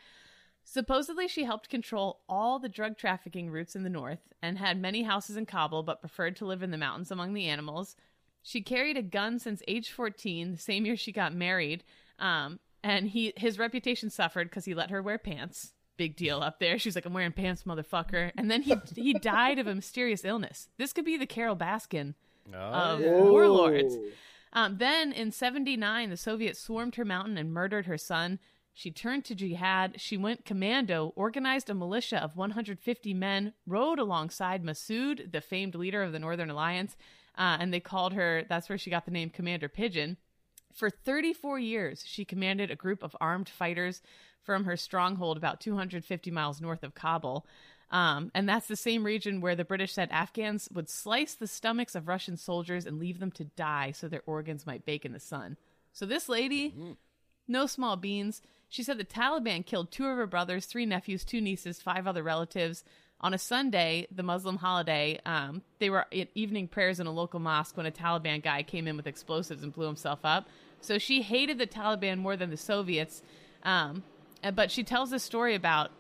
Supposedly, 0.63 1.27
she 1.27 1.45
helped 1.45 1.69
control 1.69 2.21
all 2.27 2.59
the 2.59 2.69
drug 2.69 2.97
trafficking 2.97 3.49
routes 3.49 3.75
in 3.75 3.83
the 3.83 3.89
north 3.89 4.33
and 4.41 4.57
had 4.57 4.81
many 4.81 5.03
houses 5.03 5.37
in 5.37 5.45
Kabul, 5.45 5.83
but 5.83 6.01
preferred 6.01 6.35
to 6.37 6.45
live 6.45 6.61
in 6.61 6.71
the 6.71 6.77
mountains 6.77 7.11
among 7.11 7.33
the 7.33 7.45
animals. 7.45 7.95
She 8.47 8.61
carried 8.61 8.95
a 8.95 9.01
gun 9.01 9.39
since 9.39 9.61
age 9.67 9.91
14, 9.91 10.53
the 10.53 10.57
same 10.57 10.85
year 10.85 10.95
she 10.95 11.11
got 11.11 11.35
married. 11.35 11.83
Um, 12.17 12.61
and 12.81 13.09
he 13.09 13.33
his 13.35 13.59
reputation 13.59 14.09
suffered 14.09 14.49
because 14.49 14.63
he 14.63 14.73
let 14.73 14.89
her 14.89 15.01
wear 15.01 15.17
pants 15.17 15.73
big 15.97 16.15
deal 16.15 16.41
up 16.41 16.57
there. 16.57 16.79
She's 16.79 16.95
like, 16.95 17.05
I'm 17.05 17.11
wearing 17.11 17.33
pants, 17.33 17.63
motherfucker. 17.63 18.31
And 18.37 18.49
then 18.49 18.61
he 18.61 18.75
he 18.95 19.11
died 19.11 19.59
of 19.59 19.67
a 19.67 19.75
mysterious 19.75 20.23
illness. 20.23 20.69
This 20.77 20.93
could 20.93 21.03
be 21.03 21.17
the 21.17 21.25
Carole 21.25 21.57
Baskin 21.57 22.13
oh, 22.53 22.57
of 22.57 23.01
warlords. 23.01 23.97
Um, 24.53 24.77
then 24.77 25.11
in 25.11 25.33
79, 25.33 26.09
the 26.09 26.15
Soviets 26.15 26.61
swarmed 26.61 26.95
her 26.95 27.03
mountain 27.03 27.37
and 27.37 27.51
murdered 27.51 27.85
her 27.85 27.97
son. 27.97 28.39
She 28.73 28.91
turned 28.91 29.25
to 29.25 29.35
jihad. 29.35 29.99
She 29.99 30.15
went 30.15 30.45
commando, 30.45 31.11
organized 31.17 31.69
a 31.69 31.73
militia 31.73 32.23
of 32.23 32.37
150 32.37 33.13
men, 33.13 33.51
rode 33.65 33.99
alongside 33.99 34.63
Massoud, 34.63 35.33
the 35.33 35.41
famed 35.41 35.75
leader 35.75 36.01
of 36.01 36.13
the 36.13 36.19
Northern 36.19 36.49
Alliance, 36.49 36.95
uh, 37.37 37.57
and 37.59 37.73
they 37.73 37.79
called 37.79 38.13
her, 38.13 38.43
that's 38.49 38.69
where 38.69 38.77
she 38.77 38.89
got 38.89 39.05
the 39.05 39.11
name 39.11 39.29
Commander 39.29 39.69
Pigeon. 39.69 40.17
For 40.73 40.89
34 40.89 41.59
years, 41.59 42.03
she 42.05 42.25
commanded 42.25 42.69
a 42.71 42.75
group 42.75 43.03
of 43.03 43.15
armed 43.19 43.49
fighters 43.49 44.01
from 44.43 44.65
her 44.65 44.77
stronghold 44.77 45.37
about 45.37 45.59
250 45.59 46.31
miles 46.31 46.61
north 46.61 46.83
of 46.83 46.95
Kabul. 46.95 47.45
Um, 47.89 48.31
and 48.33 48.47
that's 48.47 48.67
the 48.67 48.75
same 48.75 49.05
region 49.05 49.39
where 49.39 49.55
the 49.55 49.65
British 49.65 49.93
said 49.93 50.09
Afghans 50.11 50.67
would 50.73 50.89
slice 50.89 51.35
the 51.35 51.47
stomachs 51.47 51.95
of 51.95 52.07
Russian 52.07 52.37
soldiers 52.37 52.85
and 52.85 52.99
leave 52.99 53.19
them 53.19 53.31
to 53.31 53.45
die 53.45 53.91
so 53.91 54.07
their 54.07 54.23
organs 54.25 54.65
might 54.65 54.85
bake 54.85 55.05
in 55.05 55.13
the 55.13 55.19
sun. 55.19 55.57
So 55.93 56.05
this 56.05 56.27
lady, 56.27 56.71
mm-hmm. 56.71 56.91
no 57.47 57.65
small 57.65 57.95
beans. 57.95 58.41
She 58.69 58.83
said 58.83 58.97
the 58.97 59.05
Taliban 59.05 59.65
killed 59.65 59.91
two 59.91 60.05
of 60.05 60.17
her 60.17 60.27
brothers, 60.27 60.65
three 60.65 60.85
nephews, 60.85 61.23
two 61.23 61.39
nieces, 61.39 61.81
five 61.81 62.05
other 62.05 62.23
relatives. 62.23 62.83
On 63.19 63.33
a 63.33 63.37
Sunday, 63.37 64.07
the 64.11 64.21
Muslim 64.21 64.57
holiday, 64.57 65.19
um, 65.25 65.63
they 65.79 65.89
were 65.89 66.05
at 66.13 66.27
evening 66.35 66.67
prayers 66.67 66.99
in 66.99 67.07
a 67.07 67.11
local 67.11 67.39
mosque 67.39 67.75
when 67.75 67.87
a 67.87 67.91
Taliban 67.91 68.43
guy 68.43 68.61
came 68.61 68.87
in 68.87 68.95
with 68.95 69.07
explosives 69.07 69.63
and 69.63 69.73
blew 69.73 69.87
himself 69.87 70.19
up. 70.23 70.47
So 70.81 70.99
she 70.99 71.23
hated 71.23 71.57
the 71.57 71.65
Taliban 71.65 72.19
more 72.19 72.37
than 72.37 72.51
the 72.51 72.57
Soviets. 72.57 73.23
Um, 73.63 74.03
but 74.53 74.69
she 74.69 74.83
tells 74.83 75.09
this 75.09 75.23
story 75.23 75.55
about 75.55 75.91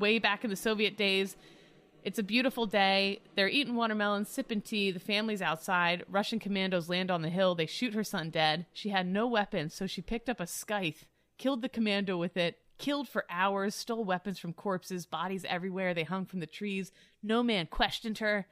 way 0.00 0.18
back 0.18 0.42
in 0.42 0.50
the 0.50 0.56
Soviet 0.56 0.96
days. 0.96 1.36
It's 2.02 2.18
a 2.18 2.24
beautiful 2.24 2.66
day. 2.66 3.20
They're 3.36 3.48
eating 3.48 3.76
watermelon, 3.76 4.24
sipping 4.24 4.62
tea. 4.62 4.90
The 4.90 4.98
family's 5.00 5.42
outside. 5.42 6.04
Russian 6.08 6.40
commandos 6.40 6.88
land 6.88 7.10
on 7.10 7.22
the 7.22 7.30
hill. 7.30 7.54
They 7.54 7.66
shoot 7.66 7.94
her 7.94 8.04
son 8.04 8.30
dead. 8.30 8.66
She 8.72 8.88
had 8.88 9.06
no 9.06 9.28
weapons, 9.28 9.74
so 9.74 9.86
she 9.86 10.02
picked 10.02 10.28
up 10.28 10.40
a 10.40 10.46
scythe, 10.46 11.06
killed 11.38 11.62
the 11.62 11.68
commando 11.68 12.16
with 12.16 12.36
it, 12.36 12.58
killed 12.78 13.08
for 13.08 13.24
hours, 13.30 13.74
stole 13.74 14.04
weapons 14.04 14.38
from 14.38 14.52
corpses, 14.52 15.06
bodies 15.06 15.44
everywhere. 15.48 15.94
They 15.94 16.04
hung 16.04 16.26
from 16.26 16.40
the 16.40 16.46
trees. 16.46 16.92
No 17.22 17.42
man 17.42 17.66
questioned 17.66 18.18
her. 18.18 18.46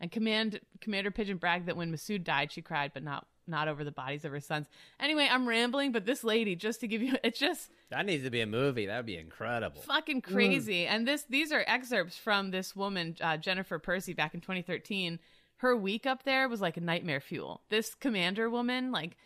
And 0.00 0.10
command 0.10 0.60
Commander 0.80 1.10
Pigeon 1.10 1.36
bragged 1.36 1.66
that 1.66 1.76
when 1.76 1.92
Massoud 1.92 2.24
died, 2.24 2.52
she 2.52 2.62
cried, 2.62 2.92
but 2.94 3.02
not 3.02 3.26
not 3.46 3.68
over 3.68 3.84
the 3.84 3.90
bodies 3.90 4.24
of 4.24 4.30
her 4.30 4.40
sons. 4.40 4.66
Anyway, 4.98 5.28
I'm 5.30 5.46
rambling, 5.46 5.92
but 5.92 6.06
this 6.06 6.22
lady, 6.22 6.54
just 6.54 6.80
to 6.80 6.88
give 6.88 7.02
you, 7.02 7.16
it's 7.24 7.38
just 7.38 7.70
that 7.90 8.06
needs 8.06 8.24
to 8.24 8.30
be 8.30 8.40
a 8.40 8.46
movie. 8.46 8.86
That 8.86 8.98
would 8.98 9.06
be 9.06 9.18
incredible, 9.18 9.82
fucking 9.82 10.22
crazy. 10.22 10.84
Mm. 10.84 10.90
And 10.90 11.08
this, 11.08 11.24
these 11.28 11.52
are 11.52 11.64
excerpts 11.66 12.16
from 12.16 12.50
this 12.50 12.74
woman, 12.74 13.16
uh, 13.20 13.36
Jennifer 13.36 13.78
Percy, 13.78 14.14
back 14.14 14.34
in 14.34 14.40
2013. 14.40 15.18
Her 15.56 15.76
week 15.76 16.06
up 16.06 16.22
there 16.22 16.48
was 16.48 16.62
like 16.62 16.78
a 16.78 16.80
nightmare 16.80 17.20
fuel. 17.20 17.60
This 17.68 17.94
commander 17.94 18.48
woman, 18.48 18.92
like 18.92 19.18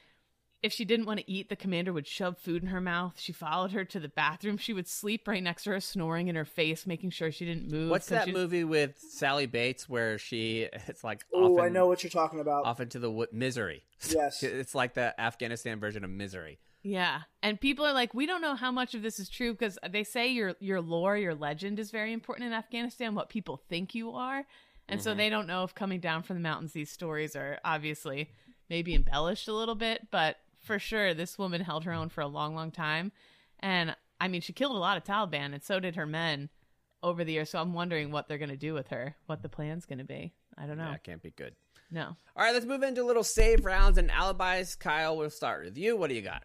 if 0.64 0.72
she 0.72 0.86
didn't 0.86 1.04
want 1.04 1.20
to 1.20 1.30
eat, 1.30 1.50
the 1.50 1.56
commander 1.56 1.92
would 1.92 2.06
shove 2.06 2.38
food 2.38 2.62
in 2.62 2.70
her 2.70 2.80
mouth. 2.80 3.20
She 3.20 3.32
followed 3.32 3.72
her 3.72 3.84
to 3.84 4.00
the 4.00 4.08
bathroom. 4.08 4.56
She 4.56 4.72
would 4.72 4.88
sleep 4.88 5.28
right 5.28 5.42
next 5.42 5.64
to 5.64 5.70
her, 5.70 5.80
snoring 5.80 6.28
in 6.28 6.36
her 6.36 6.46
face, 6.46 6.86
making 6.86 7.10
sure 7.10 7.30
she 7.30 7.44
didn't 7.44 7.70
move. 7.70 7.90
What's 7.90 8.06
that 8.06 8.28
movie 8.28 8.64
with 8.64 8.98
Sally 8.98 9.44
Bates 9.44 9.90
where 9.90 10.16
she 10.16 10.70
it's 10.88 11.04
like 11.04 11.26
Oh, 11.34 11.60
I 11.60 11.68
know 11.68 11.86
what 11.86 12.02
you're 12.02 12.10
talking 12.10 12.40
about. 12.40 12.64
Off 12.64 12.80
into 12.80 12.98
the 12.98 13.08
w- 13.08 13.26
misery. 13.30 13.84
Yes. 14.08 14.42
it's 14.42 14.74
like 14.74 14.94
the 14.94 15.18
Afghanistan 15.20 15.78
version 15.78 16.02
of 16.02 16.08
misery. 16.08 16.58
Yeah. 16.82 17.20
And 17.42 17.60
people 17.60 17.84
are 17.84 17.92
like, 17.92 18.14
we 18.14 18.24
don't 18.24 18.40
know 18.40 18.54
how 18.54 18.72
much 18.72 18.94
of 18.94 19.02
this 19.02 19.18
is 19.18 19.28
true 19.28 19.52
because 19.52 19.78
they 19.90 20.02
say 20.02 20.28
your 20.28 20.54
your 20.60 20.80
lore, 20.80 21.18
your 21.18 21.34
legend 21.34 21.78
is 21.78 21.90
very 21.90 22.14
important 22.14 22.46
in 22.46 22.54
Afghanistan, 22.54 23.14
what 23.14 23.28
people 23.28 23.60
think 23.68 23.94
you 23.94 24.12
are. 24.12 24.46
And 24.88 24.98
mm-hmm. 24.98 25.04
so 25.04 25.14
they 25.14 25.28
don't 25.28 25.46
know 25.46 25.64
if 25.64 25.74
coming 25.74 26.00
down 26.00 26.22
from 26.22 26.36
the 26.36 26.42
mountains 26.42 26.72
these 26.72 26.90
stories 26.90 27.36
are 27.36 27.58
obviously 27.66 28.30
maybe 28.70 28.94
embellished 28.94 29.48
a 29.48 29.52
little 29.52 29.74
bit, 29.74 30.08
but 30.10 30.38
for 30.64 30.78
sure 30.78 31.14
this 31.14 31.38
woman 31.38 31.60
held 31.60 31.84
her 31.84 31.92
own 31.92 32.08
for 32.08 32.20
a 32.20 32.26
long, 32.26 32.54
long 32.54 32.70
time. 32.70 33.12
And 33.60 33.94
I 34.20 34.28
mean, 34.28 34.40
she 34.40 34.52
killed 34.52 34.74
a 34.74 34.78
lot 34.78 34.96
of 34.96 35.04
Taliban, 35.04 35.52
and 35.52 35.62
so 35.62 35.80
did 35.80 35.96
her 35.96 36.06
men 36.06 36.48
over 37.02 37.24
the 37.24 37.32
years. 37.32 37.50
So 37.50 37.60
I'm 37.60 37.74
wondering 37.74 38.10
what 38.10 38.28
they're 38.28 38.38
going 38.38 38.48
to 38.50 38.56
do 38.56 38.74
with 38.74 38.88
her, 38.88 39.16
what 39.26 39.42
the 39.42 39.48
plan's 39.48 39.86
going 39.86 39.98
to 39.98 40.04
be. 40.04 40.32
I 40.56 40.66
don't 40.66 40.78
know. 40.78 40.90
That 40.90 41.04
can't 41.04 41.22
be 41.22 41.30
good. 41.30 41.54
No. 41.90 42.16
All 42.36 42.44
right, 42.44 42.54
let's 42.54 42.66
move 42.66 42.82
into 42.82 43.04
little 43.04 43.24
save 43.24 43.64
rounds 43.64 43.98
and 43.98 44.10
alibis. 44.10 44.74
Kyle, 44.74 45.16
we'll 45.16 45.30
start 45.30 45.64
with 45.64 45.76
you. 45.76 45.96
What 45.96 46.08
do 46.08 46.14
you 46.14 46.22
got? 46.22 46.44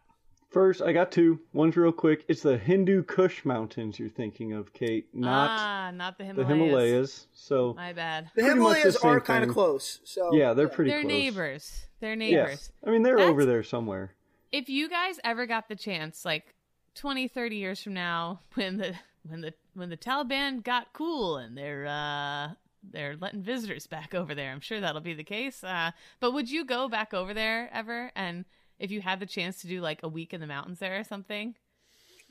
First, 0.50 0.82
I 0.82 0.94
got 0.94 1.12
two. 1.12 1.40
One's 1.54 1.78
real 1.78 1.92
quick. 1.92 2.26
It's 2.28 2.42
the 2.42 2.58
Hindu 2.58 3.04
Kush 3.04 3.46
Mountains 3.46 4.00
you're 4.00 4.10
thinking 4.10 4.54
of, 4.54 4.74
Kate, 4.74 5.08
not 5.14 5.50
ah, 5.52 5.92
not 5.94 6.18
the 6.18 6.24
the 6.24 6.44
Himalayas. 6.44 6.48
Himalayas. 6.48 7.28
So 7.34 7.74
My 7.76 7.94
bad. 7.94 8.32
The 8.36 8.44
Himalayas 8.44 9.00
the 9.00 9.08
are 9.08 9.22
kind 9.22 9.44
of 9.44 9.52
close. 9.52 10.00
So 10.04 10.34
yeah, 10.34 10.54
they're 10.54 10.68
pretty 10.68 10.90
They're 10.90 11.02
close. 11.02 11.12
neighbors. 11.12 11.86
They're 12.00 12.14
Yes, 12.16 12.20
neighbors. 12.20 12.72
I 12.86 12.90
mean 12.90 13.04
they're 13.04 13.18
That's- 13.18 13.32
over 13.32 13.46
there 13.46 13.62
somewhere. 13.64 14.16
If 14.52 14.70
you 14.70 14.90
guys 14.90 15.20
ever 15.24 15.46
got 15.46 15.70
the 15.70 15.76
chance, 15.76 16.26
like 16.26 16.56
20, 16.96 17.28
30 17.28 17.56
years 17.56 17.84
from 17.84 17.94
now, 17.94 18.40
when 18.56 18.78
the 18.78 18.96
when 19.28 19.42
the 19.42 19.54
when 19.76 19.90
the 19.90 19.98
Taliban 19.98 20.64
got 20.64 20.94
cool 20.94 21.38
and 21.38 21.56
they're 21.56 21.86
uh 21.86 22.54
they're 22.82 23.16
letting 23.18 23.44
visitors 23.44 23.86
back 23.86 24.16
over 24.16 24.34
there, 24.34 24.52
I'm 24.52 24.62
sure 24.62 24.80
that'll 24.80 25.02
be 25.02 25.14
the 25.14 25.24
case. 25.24 25.64
Uh, 25.64 25.92
but 26.20 26.32
would 26.32 26.50
you 26.50 26.66
go 26.66 26.88
back 26.90 27.14
over 27.14 27.34
there 27.36 27.70
ever? 27.72 28.12
And 28.16 28.46
if 28.80 28.92
you 28.92 29.02
had 29.02 29.20
the 29.20 29.26
chance 29.26 29.62
to 29.62 29.68
do 29.68 29.82
like 29.82 30.00
a 30.04 30.08
week 30.08 30.34
in 30.34 30.42
the 30.42 30.48
mountains 30.48 30.80
there 30.80 31.00
or 31.00 31.04
something, 31.04 31.56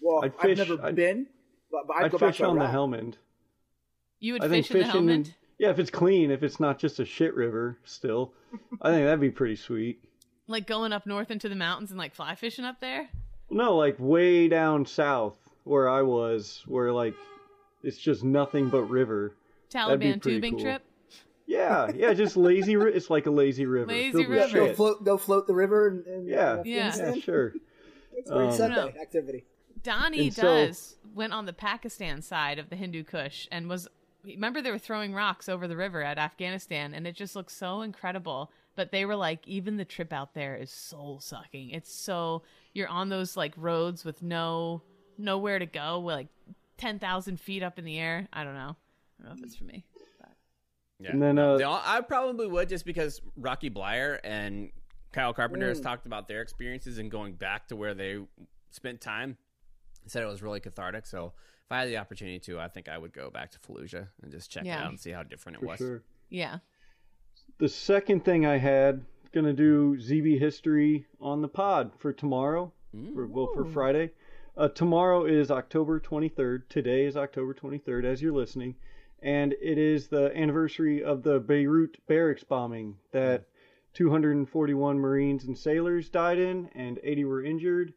Well, 0.00 0.24
I'd 0.24 0.32
I've 0.40 0.56
never 0.58 0.82
I'd- 0.84 0.94
been, 0.96 1.26
but, 1.70 1.86
but 1.86 1.96
I'd, 1.96 2.04
I'd 2.06 2.10
go 2.12 2.18
fish 2.18 2.38
to 2.38 2.46
on 2.46 2.56
the 2.58 2.62
Iraq. 2.64 2.74
Helmand. 2.74 3.14
you 4.20 4.32
would 4.34 4.42
I 4.44 4.48
fish 4.48 4.70
in 4.70 4.78
the 4.78 4.84
fishing, 4.84 5.06
Helmand. 5.06 5.34
yeah, 5.58 5.70
if 5.70 5.78
it's 5.78 5.90
clean, 5.90 6.30
if 6.30 6.42
it's 6.42 6.58
not 6.58 6.78
just 6.78 6.98
a 7.00 7.04
shit 7.04 7.34
river, 7.34 7.78
still, 7.84 8.32
I 8.80 8.90
think 8.90 9.04
that'd 9.04 9.20
be 9.20 9.30
pretty 9.30 9.56
sweet. 9.56 10.02
Like 10.46 10.66
going 10.66 10.92
up 10.94 11.06
north 11.06 11.30
into 11.30 11.48
the 11.50 11.54
mountains 11.54 11.90
and 11.90 11.98
like 11.98 12.14
fly 12.14 12.34
fishing 12.34 12.64
up 12.64 12.80
there. 12.80 13.08
No, 13.50 13.76
like 13.76 13.96
way 13.98 14.48
down 14.48 14.86
south 14.86 15.36
where 15.64 15.88
I 15.88 16.00
was, 16.02 16.62
where 16.66 16.90
like 16.92 17.14
it's 17.82 17.98
just 17.98 18.24
nothing 18.24 18.70
but 18.70 18.82
river. 18.84 19.34
That'd 19.72 20.00
be 20.00 20.06
Taliban 20.06 20.22
tubing 20.22 20.52
cool. 20.54 20.62
trip. 20.62 20.82
Yeah, 21.48 21.90
yeah, 21.94 22.12
just 22.12 22.36
lazy. 22.36 22.76
Ri- 22.76 22.92
it's 22.92 23.08
like 23.08 23.24
a 23.26 23.30
lazy 23.30 23.64
river. 23.64 23.86
Lazy 23.88 24.12
filled 24.12 24.28
with 24.28 24.38
river. 24.38 24.58
Go 24.58 24.66
shit. 24.66 24.76
float, 24.76 25.02
go 25.04 25.16
float 25.16 25.46
the 25.46 25.54
river. 25.54 25.88
And, 25.88 26.06
and 26.06 26.28
Yeah, 26.28 26.62
Yeah. 26.64 26.94
Yeah, 26.96 27.14
sure. 27.14 27.54
It's 28.12 28.30
a 28.30 28.34
great 28.34 28.48
Um, 28.48 28.52
Sunday 28.54 28.76
No. 28.94 29.00
activity. 29.00 29.44
Donnie 29.82 30.24
And 30.26 30.34
so- 30.34 30.42
does 30.42 30.96
went 31.14 31.32
on 31.32 31.46
the 31.46 31.52
Pakistan 31.54 32.20
side 32.20 32.58
of 32.58 32.68
the 32.68 32.76
Hindu 32.76 33.02
Kush 33.02 33.48
and 33.50 33.68
was 33.68 33.88
remember 34.24 34.60
they 34.60 34.70
were 34.70 34.78
throwing 34.78 35.14
rocks 35.14 35.48
over 35.48 35.66
the 35.66 35.76
river 35.76 36.02
at 36.02 36.18
Afghanistan 36.18 36.92
and 36.92 37.06
it 37.06 37.14
just 37.16 37.34
looks 37.34 37.54
so 37.56 37.80
incredible. 37.80 38.50
But 38.76 38.92
they 38.92 39.04
were 39.06 39.16
like, 39.16 39.46
even 39.48 39.76
the 39.76 39.84
trip 39.86 40.12
out 40.12 40.34
there 40.34 40.54
is 40.54 40.70
soul 40.70 41.18
sucking. 41.18 41.70
It's 41.70 41.92
so 41.92 42.42
you're 42.74 42.88
on 42.88 43.08
those 43.08 43.36
like 43.38 43.54
roads 43.56 44.04
with 44.04 44.22
no 44.22 44.82
nowhere 45.16 45.58
to 45.58 45.66
go, 45.66 45.98
with 46.00 46.14
like 46.14 46.28
ten 46.76 46.98
thousand 46.98 47.40
feet 47.40 47.62
up 47.62 47.78
in 47.78 47.84
the 47.86 47.98
air. 47.98 48.28
I 48.32 48.44
don't 48.44 48.54
know. 48.54 48.76
I 49.18 49.22
don't 49.24 49.32
know 49.36 49.38
if 49.38 49.44
it's 49.46 49.56
for 49.56 49.64
me. 49.64 49.84
Yeah. 51.00 51.10
And 51.12 51.22
then, 51.22 51.38
uh, 51.38 51.58
The- 51.58 51.68
I 51.68 52.00
probably 52.06 52.46
would 52.48 52.68
just 52.68 52.84
because 52.84 53.20
Rocky 53.36 53.70
Bleier 53.70 54.18
and 54.24 54.70
Kyle 55.12 55.32
Carpenter 55.32 55.68
has 55.68 55.80
talked 55.80 56.06
about 56.06 56.28
their 56.28 56.42
experiences 56.42 56.98
and 56.98 57.10
going 57.10 57.34
back 57.34 57.68
to 57.68 57.76
where 57.76 57.94
they 57.94 58.18
spent 58.70 59.00
time. 59.00 59.36
Said 60.06 60.22
it 60.22 60.26
was 60.26 60.42
really 60.42 60.60
cathartic. 60.60 61.06
So 61.06 61.32
if 61.66 61.72
I 61.72 61.80
had 61.80 61.88
the 61.88 61.98
opportunity 61.98 62.38
to, 62.40 62.58
I 62.58 62.68
think 62.68 62.88
I 62.88 62.96
would 62.98 63.12
go 63.12 63.30
back 63.30 63.50
to 63.52 63.58
Fallujah 63.58 64.08
and 64.22 64.30
just 64.32 64.50
check 64.50 64.64
it 64.64 64.70
out 64.70 64.88
and 64.88 64.98
see 64.98 65.10
how 65.10 65.22
different 65.22 65.58
it 65.58 65.60
For 65.60 65.66
was. 65.66 65.78
sure. 65.78 66.02
Yeah. 66.30 66.58
The 67.58 67.68
second 67.68 68.24
thing 68.24 68.44
I 68.46 68.58
had 68.58 69.04
gonna 69.32 69.52
do 69.52 69.96
ZB 69.98 70.38
history 70.38 71.06
on 71.20 71.42
the 71.42 71.48
pod 71.48 71.92
for 71.98 72.12
tomorrow. 72.12 72.72
For, 73.14 73.26
well, 73.26 73.48
for 73.52 73.64
Friday. 73.66 74.12
Uh, 74.56 74.68
tomorrow 74.68 75.24
is 75.26 75.50
October 75.50 76.00
23rd. 76.00 76.68
Today 76.70 77.04
is 77.04 77.16
October 77.16 77.52
23rd, 77.54 78.04
as 78.06 78.22
you're 78.22 78.32
listening, 78.32 78.74
and 79.22 79.52
it 79.54 79.78
is 79.78 80.08
the 80.08 80.36
anniversary 80.36 81.02
of 81.02 81.22
the 81.22 81.40
Beirut 81.40 81.98
barracks 82.06 82.44
bombing 82.44 82.96
that 83.10 83.46
241 83.94 84.98
Marines 84.98 85.44
and 85.44 85.58
sailors 85.58 86.08
died 86.08 86.38
in, 86.38 86.68
and 86.74 87.00
80 87.02 87.24
were 87.24 87.42
injured. 87.42 87.94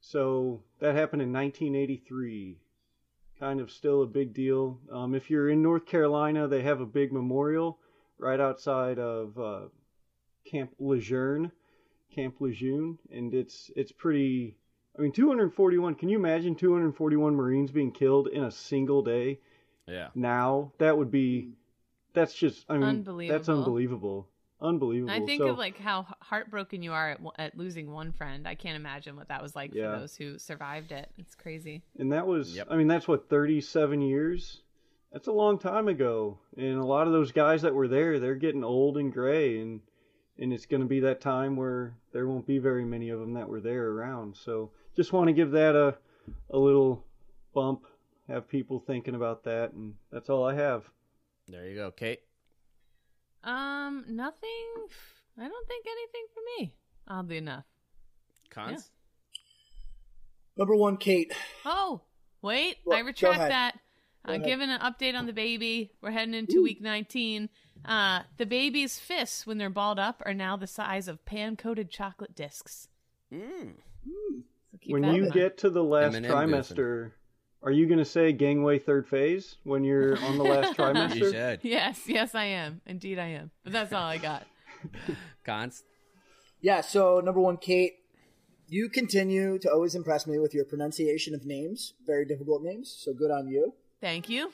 So 0.00 0.62
that 0.78 0.94
happened 0.94 1.22
in 1.22 1.32
1983. 1.32 2.58
Kind 3.38 3.60
of 3.60 3.70
still 3.70 4.02
a 4.02 4.06
big 4.06 4.32
deal. 4.32 4.78
Um, 4.92 5.14
if 5.14 5.30
you're 5.30 5.48
in 5.48 5.62
North 5.62 5.86
Carolina, 5.86 6.46
they 6.46 6.62
have 6.62 6.80
a 6.80 6.86
big 6.86 7.12
memorial 7.12 7.78
right 8.18 8.38
outside 8.38 8.98
of 8.98 9.38
uh, 9.38 9.68
Camp 10.44 10.74
Lejeune, 10.78 11.50
Camp 12.14 12.36
Lejeune, 12.40 12.98
and 13.10 13.34
it's 13.34 13.70
it's 13.76 13.92
pretty. 13.92 14.56
I 14.98 15.02
mean, 15.02 15.12
241. 15.12 15.94
Can 15.94 16.08
you 16.08 16.18
imagine 16.18 16.54
241 16.54 17.34
Marines 17.34 17.70
being 17.70 17.92
killed 17.92 18.28
in 18.28 18.44
a 18.44 18.50
single 18.50 19.02
day? 19.02 19.40
Yeah. 19.90 20.08
Now 20.14 20.72
that 20.78 20.96
would 20.96 21.10
be. 21.10 21.50
That's 22.14 22.34
just. 22.34 22.64
I 22.68 22.74
mean, 22.78 23.04
that's 23.28 23.48
Unbelievable. 23.48 23.48
unbelievable. 23.58 24.28
Unbelievable. 24.62 25.10
I 25.12 25.20
think 25.24 25.40
so, 25.42 25.48
of 25.48 25.58
like 25.58 25.78
how 25.78 26.06
heartbroken 26.20 26.82
you 26.82 26.92
are 26.92 27.12
at, 27.12 27.20
at 27.38 27.56
losing 27.56 27.90
one 27.90 28.12
friend. 28.12 28.46
I 28.46 28.54
can't 28.54 28.76
imagine 28.76 29.16
what 29.16 29.28
that 29.28 29.42
was 29.42 29.56
like 29.56 29.72
Yeah. 29.74 29.94
for 29.94 30.00
those 30.00 30.16
who 30.16 30.38
survived 30.38 30.92
it. 30.92 31.08
It's 31.16 31.34
crazy. 31.34 31.82
And 31.98 32.12
that 32.12 32.26
was, 32.26 32.56
Yep. 32.56 32.66
I 32.70 32.76
mean, 32.76 32.86
that's 32.86 33.08
what, 33.08 33.30
37 33.30 34.02
years? 34.02 34.60
That's 35.12 35.28
a 35.28 35.32
long 35.32 35.58
time 35.58 35.88
ago. 35.88 36.38
And 36.58 36.78
a 36.78 36.84
lot 36.84 37.06
of 37.06 37.12
those 37.14 37.32
guys 37.32 37.62
that 37.62 37.74
were 37.74 37.88
there, 37.88 38.18
they're 38.18 38.34
getting 38.34 38.62
old 38.62 38.98
and 38.98 39.10
gray. 39.10 39.60
And, 39.60 39.80
and 40.38 40.52
it's 40.52 40.66
going 40.66 40.82
to 40.82 40.86
be 40.86 41.00
that 41.00 41.22
time 41.22 41.56
where 41.56 41.94
there 42.12 42.28
won't 42.28 42.46
be 42.46 42.58
very 42.58 42.84
many 42.84 43.08
of 43.08 43.18
them 43.18 43.32
that 43.34 43.48
were 43.48 43.60
there 43.62 43.88
around. 43.88 44.36
So 44.36 44.72
just 44.94 45.12
want 45.14 45.28
to 45.28 45.32
give 45.32 45.52
that 45.52 45.74
a, 45.74 45.96
a 46.50 46.58
little 46.58 47.02
bump, 47.54 47.86
have 48.30 48.48
people 48.48 48.78
thinking 48.80 49.14
about 49.14 49.44
that. 49.44 49.72
And 49.72 49.94
that's 50.10 50.30
all 50.30 50.44
I 50.44 50.54
have. 50.54 50.84
There 51.48 51.66
you 51.68 51.74
go, 51.76 51.90
Kate. 51.90 52.20
Um, 53.44 54.04
nothing. 54.08 54.48
I 55.38 55.48
don't 55.48 55.68
think 55.68 55.86
anything 55.86 56.26
for 56.34 56.40
me. 56.62 56.74
Oddly 57.08 57.36
enough. 57.38 57.64
Cons. 58.50 58.90
Number 60.56 60.74
one, 60.76 60.96
Kate. 60.96 61.32
Oh, 61.64 62.02
wait! 62.42 62.76
Well, 62.84 62.98
I 62.98 63.00
retract 63.00 63.38
that. 63.38 63.78
Go 64.26 64.32
Uh, 64.32 64.36
ahead. 64.36 64.46
giving 64.46 64.68
an 64.70 64.80
update 64.80 65.14
on 65.16 65.26
the 65.26 65.32
baby. 65.32 65.92
We're 66.02 66.10
heading 66.10 66.34
into 66.34 66.62
week 66.62 66.82
19. 66.82 67.48
Uh, 67.86 68.22
the 68.36 68.44
baby's 68.44 68.98
fists, 68.98 69.46
when 69.46 69.56
they're 69.56 69.70
balled 69.70 69.98
up, 69.98 70.22
are 70.26 70.34
now 70.34 70.56
the 70.56 70.66
size 70.66 71.08
of 71.08 71.24
pan-coated 71.24 71.90
chocolate 71.90 72.34
discs. 72.34 72.88
Mm. 73.32 73.72
So 74.04 74.78
when 74.88 75.04
you 75.14 75.22
mind. 75.22 75.32
get 75.32 75.58
to 75.58 75.70
the 75.70 75.82
last 75.82 76.14
M&M 76.14 76.30
trimester, 76.30 77.12
are 77.62 77.70
you 77.70 77.86
going 77.86 77.98
to 77.98 78.04
say 78.04 78.32
gangway 78.32 78.78
third 78.78 79.06
phase 79.08 79.56
when 79.64 79.84
you're 79.84 80.18
on 80.24 80.38
the 80.38 80.44
last 80.44 80.74
trimester? 80.76 81.14
You 81.16 81.30
should. 81.32 81.60
yes, 81.62 82.00
yes, 82.06 82.34
I 82.34 82.44
am. 82.46 82.80
Indeed, 82.86 83.18
I 83.18 83.26
am. 83.28 83.50
But 83.64 83.72
that's 83.72 83.92
all 83.92 84.04
I 84.04 84.18
got. 84.18 84.46
Cons. 85.44 85.82
Yeah, 86.62 86.80
so 86.80 87.20
number 87.20 87.40
one, 87.40 87.56
Kate, 87.56 87.94
you 88.68 88.88
continue 88.88 89.58
to 89.58 89.70
always 89.70 89.94
impress 89.94 90.26
me 90.26 90.38
with 90.38 90.54
your 90.54 90.64
pronunciation 90.64 91.34
of 91.34 91.44
names, 91.44 91.94
very 92.06 92.24
difficult 92.24 92.62
names, 92.62 92.94
so 92.98 93.12
good 93.12 93.30
on 93.30 93.48
you. 93.48 93.74
Thank 94.00 94.28
you. 94.28 94.52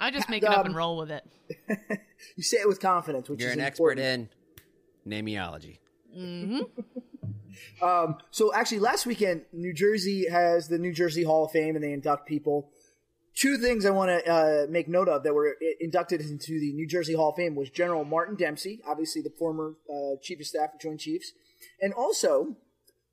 I 0.00 0.10
just 0.10 0.28
make 0.28 0.42
it 0.42 0.48
up 0.48 0.58
Um, 0.60 0.66
and 0.66 0.76
roll 0.76 0.96
with 0.98 1.10
it. 1.10 1.24
You 2.36 2.42
say 2.42 2.56
it 2.58 2.66
with 2.68 2.80
confidence, 2.80 3.28
which 3.28 3.40
You're 3.40 3.50
is 3.50 3.56
an 3.56 3.60
expert 3.62 3.96
in 3.98 4.28
nameology. 5.06 5.78
Um, 7.80 8.16
so 8.30 8.54
actually, 8.54 8.80
last 8.80 9.06
weekend, 9.06 9.42
New 9.52 9.72
Jersey 9.72 10.28
has 10.28 10.68
the 10.68 10.78
New 10.78 10.92
Jersey 10.92 11.24
Hall 11.24 11.44
of 11.44 11.52
Fame, 11.52 11.74
and 11.74 11.84
they 11.84 11.92
induct 11.92 12.26
people. 12.26 12.70
Two 13.34 13.56
things 13.56 13.86
I 13.86 13.90
want 13.90 14.10
to 14.10 14.32
uh, 14.32 14.66
make 14.68 14.88
note 14.88 15.08
of 15.08 15.22
that 15.22 15.32
were 15.32 15.56
inducted 15.78 16.20
into 16.20 16.58
the 16.58 16.72
New 16.72 16.88
Jersey 16.88 17.14
Hall 17.14 17.30
of 17.30 17.36
Fame 17.36 17.54
was 17.54 17.70
General 17.70 18.04
Martin 18.04 18.34
Dempsey, 18.34 18.80
obviously 18.84 19.22
the 19.22 19.30
former 19.30 19.74
uh, 19.88 20.16
Chief 20.20 20.40
of 20.40 20.46
Staff 20.46 20.74
of 20.74 20.80
Joint 20.80 20.98
Chiefs, 20.98 21.32
and 21.80 21.92
also 21.92 22.56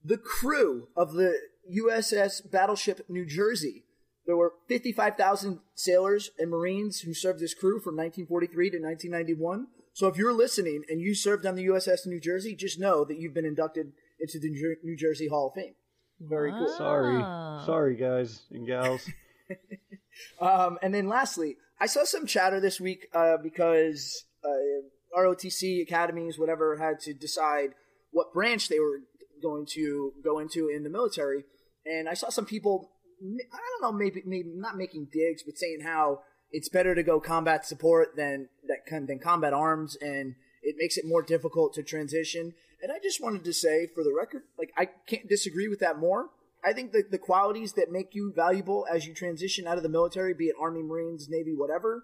the 0.04 0.18
crew 0.18 0.88
of 0.98 1.14
the 1.14 1.38
USS 1.72 2.50
Battleship 2.50 3.06
New 3.08 3.26
Jersey. 3.26 3.84
There 4.26 4.38
were 4.38 4.54
55,000 4.68 5.60
sailors 5.76 6.32
and 6.40 6.50
Marines 6.50 7.02
who 7.02 7.14
served 7.14 7.40
this 7.40 7.54
crew 7.54 7.80
from 7.80 7.96
1943 7.96 8.72
to 8.72 8.78
1991. 8.78 9.68
So 9.94 10.08
if 10.08 10.18
you're 10.18 10.34
listening 10.34 10.84
and 10.90 11.00
you 11.00 11.14
served 11.14 11.46
on 11.46 11.56
the 11.56 11.68
USS 11.68 12.08
New 12.08 12.20
Jersey, 12.20 12.56
just 12.56 12.80
know 12.80 13.06
that 13.06 13.20
you've 13.20 13.34
been 13.34 13.46
inducted 13.46 13.94
into 14.20 14.40
the 14.40 14.50
New 14.84 14.96
Jersey 14.98 15.28
Hall 15.28 15.48
of 15.48 15.54
Fame. 15.54 15.76
Very 16.20 16.52
cool. 16.52 16.74
Sorry. 16.78 17.22
Oh. 17.22 17.64
Sorry, 17.66 17.96
guys 17.96 18.44
and 18.52 18.66
gals. 18.66 19.10
Um, 20.40 20.80
and 20.82 20.94
then 20.94 21.08
lastly, 21.08 21.58
I 21.80 21.88
saw 21.88 22.04
some 22.06 22.26
chatter 22.26 22.60
this 22.60 22.80
week 22.80 23.08
uh, 23.14 23.38
because 23.42 24.24
uh, 24.44 25.20
ROTC 25.20 25.82
academies, 25.82 26.40
whatever, 26.40 26.78
had 26.78 27.00
to 27.02 27.14
decide 27.14 27.72
what 28.12 28.34
branch 28.34 28.70
they 28.70 28.80
were 28.80 29.02
going 29.42 29.66
to 29.74 30.14
go 30.24 30.40
into 30.40 30.70
in 30.70 30.84
the 30.84 30.90
military. 30.90 31.44
And 31.86 32.08
I 32.08 32.14
saw 32.14 32.30
some 32.30 32.46
people, 32.46 32.92
I 33.22 33.58
don't 33.58 33.82
know, 33.82 33.92
maybe, 33.92 34.24
maybe 34.26 34.50
not 34.56 34.78
making 34.78 35.10
digs, 35.12 35.44
but 35.44 35.58
saying 35.58 35.82
how 35.84 36.22
it's 36.52 36.70
better 36.70 36.96
to 36.96 37.04
go 37.04 37.20
combat 37.20 37.66
support 37.66 38.16
than 38.16 38.50
that 38.68 39.08
than 39.08 39.20
combat 39.20 39.54
arms, 39.54 39.98
and 40.00 40.36
it 40.64 40.76
makes 40.78 40.98
it 40.98 41.06
more 41.06 41.22
difficult 41.22 41.74
to 41.74 41.84
transition. 41.84 42.54
And 42.86 42.94
I 42.94 43.00
just 43.02 43.20
wanted 43.20 43.44
to 43.46 43.52
say, 43.52 43.88
for 43.88 44.04
the 44.04 44.14
record, 44.14 44.44
like 44.60 44.72
I 44.78 44.86
can't 45.08 45.28
disagree 45.28 45.68
with 45.68 45.80
that 45.80 45.98
more. 45.98 46.30
I 46.64 46.72
think 46.72 46.92
that 46.92 47.10
the 47.10 47.18
qualities 47.18 47.74
that 47.74 47.92
make 47.92 48.14
you 48.14 48.32
valuable 48.32 48.86
as 48.88 49.08
you 49.08 49.16
transition 49.16 49.66
out 49.66 49.78
of 49.78 49.82
the 49.82 49.90
military, 49.90 50.36
be 50.36 50.50
it 50.50 50.56
Army, 50.62 50.84
Marines, 50.84 51.28
Navy, 51.28 51.56
whatever, 51.56 52.04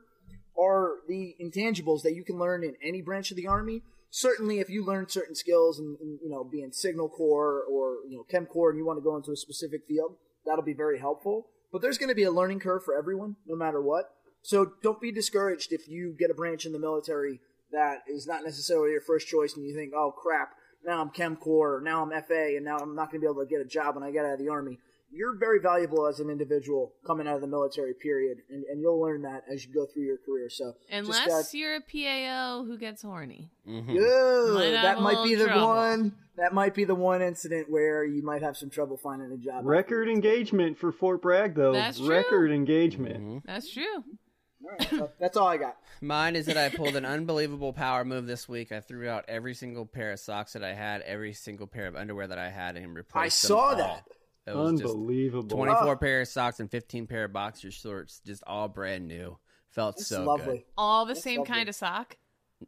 are 0.59 0.95
the 1.07 1.36
intangibles 1.39 2.01
that 2.01 2.15
you 2.15 2.23
can 2.23 2.39
learn 2.39 2.63
in 2.63 2.73
any 2.84 3.03
branch 3.03 3.29
of 3.29 3.38
the 3.38 3.45
Army. 3.45 3.84
certainly 4.09 4.59
if 4.59 4.71
you 4.71 4.84
learn 4.84 5.07
certain 5.07 5.36
skills 5.36 5.77
and, 5.77 5.99
and, 5.99 6.19
you 6.23 6.29
know 6.29 6.43
being 6.43 6.71
signal 6.71 7.07
corps 7.07 7.63
or 7.71 7.97
you 8.09 8.17
know 8.17 8.25
chem 8.29 8.47
corps 8.47 8.71
and 8.71 8.77
you 8.79 8.86
want 8.86 8.97
to 8.97 9.03
go 9.03 9.15
into 9.15 9.32
a 9.32 9.38
specific 9.38 9.82
field 9.88 10.15
that'll 10.45 10.65
be 10.65 10.73
very 10.73 10.99
helpful 10.99 11.47
but 11.71 11.82
there's 11.82 11.97
going 11.97 12.09
to 12.09 12.15
be 12.15 12.23
a 12.23 12.32
learning 12.32 12.59
curve 12.59 12.84
for 12.84 12.93
everyone 12.93 13.38
no 13.47 13.55
matter 13.55 13.82
what 13.82 14.13
so 14.41 14.73
don't 14.84 14.99
be 14.99 15.13
discouraged 15.13 15.71
if 15.71 15.88
you 15.88 16.13
get 16.19 16.29
a 16.29 16.34
branch 16.34 16.65
in 16.65 16.73
the 16.73 16.79
military 16.79 17.39
that 17.71 17.99
is 18.05 18.27
not 18.27 18.43
necessarily 18.43 18.91
your 18.91 18.99
first 18.99 19.29
choice 19.29 19.55
and 19.55 19.65
you 19.65 19.73
think 19.73 19.93
oh 19.95 20.11
crap 20.11 20.49
now 20.86 21.01
i'm 21.01 21.09
chem 21.09 21.36
corps 21.36 21.77
or 21.77 21.82
now 21.82 22.01
i'm 22.01 22.09
fa 22.23 22.53
and 22.55 22.65
now 22.65 22.77
i'm 22.77 22.95
not 22.95 23.11
going 23.11 23.21
to 23.21 23.25
be 23.25 23.32
able 23.32 23.43
to 23.43 23.49
get 23.49 23.61
a 23.61 23.65
job 23.65 23.95
when 23.95 24.03
i 24.03 24.11
get 24.11 24.25
out 24.25 24.34
of 24.34 24.39
the 24.39 24.49
army 24.49 24.77
you're 25.13 25.36
very 25.36 25.59
valuable 25.59 26.07
as 26.07 26.19
an 26.19 26.29
individual 26.29 26.93
coming 27.05 27.27
out 27.27 27.36
of 27.36 27.41
the 27.41 27.47
military 27.47 27.93
period 27.93 28.38
and, 28.49 28.63
and 28.65 28.82
you'll 28.82 28.99
learn 29.01 29.23
that 29.23 29.43
as 29.51 29.65
you 29.65 29.73
go 29.73 29.86
through 29.86 30.03
your 30.03 30.17
career 30.17 30.49
so 30.49 30.73
unless 30.89 31.25
just, 31.25 31.53
uh, 31.53 31.57
you're 31.57 31.75
a 31.75 31.82
pao 31.82 32.63
who 32.65 32.77
gets 32.77 33.01
horny 33.01 33.51
mm-hmm. 33.67 33.91
yeah, 33.91 34.82
that 34.82 35.01
might 35.01 35.23
be 35.23 35.36
the 35.36 35.45
trouble. 35.45 35.67
one 35.67 36.13
that 36.38 36.53
might 36.53 36.73
be 36.73 36.86
the 36.86 36.95
one 36.95 37.21
incident 37.21 37.69
where 37.69 38.05
you 38.05 38.23
might 38.23 38.41
have 38.41 38.55
some 38.55 38.69
trouble 38.69 38.97
finding 38.97 39.32
a 39.32 39.38
job 39.38 39.65
record 39.65 40.07
engagement 40.07 40.77
for 40.77 40.91
fort 40.91 41.21
bragg 41.21 41.55
though 41.55 41.73
that's 41.73 41.97
true. 41.97 42.09
record 42.09 42.51
engagement 42.51 43.17
mm-hmm. 43.17 43.38
that's 43.45 43.71
true 43.71 43.84
all 43.95 44.03
right, 44.64 45.09
that's 45.20 45.38
all 45.38 45.47
I 45.47 45.57
got. 45.57 45.78
Mine 46.01 46.36
is 46.36 46.45
that 46.47 46.57
I 46.57 46.70
pulled 46.70 46.95
an 46.95 47.05
unbelievable 47.05 47.74
power 47.74 48.03
move 48.05 48.28
this 48.28 48.47
week. 48.47 48.72
I 48.72 48.80
threw 48.80 49.09
out 49.09 49.26
every 49.28 49.53
single 49.53 49.86
pair 49.86 50.12
of 50.12 50.20
socks 50.20 50.53
that 50.53 50.64
I 50.64 50.74
had, 50.74 51.01
every 51.01 51.34
single 51.34 51.68
pair 51.68 51.88
of 51.88 51.95
underwear 51.95 52.28
that 52.28 52.39
I 52.39 52.49
had, 52.49 52.78
and 52.78 52.95
replaced. 52.95 53.45
I 53.45 53.47
saw 53.47 53.59
all. 53.59 53.76
that. 53.76 54.03
It 54.47 54.55
was 54.55 54.82
Unbelievable. 54.82 55.55
24 55.55 55.88
oh. 55.88 55.95
pair 55.97 56.22
of 56.22 56.28
socks 56.28 56.59
and 56.59 56.70
15 56.70 57.07
pair 57.07 57.26
of 57.26 57.34
boxer 57.34 57.72
shorts, 57.72 58.22
just 58.26 58.43
all 58.47 58.68
brand 58.68 59.07
new. 59.07 59.38
Felt 59.70 59.97
That's 59.97 60.07
so 60.07 60.24
lovely. 60.24 60.57
good. 60.57 60.64
All 60.78 61.05
the 61.05 61.14
That's 61.14 61.24
same 61.24 61.39
lovely. 61.39 61.53
kind 61.53 61.70
of 61.70 61.76
sock? 61.76 62.18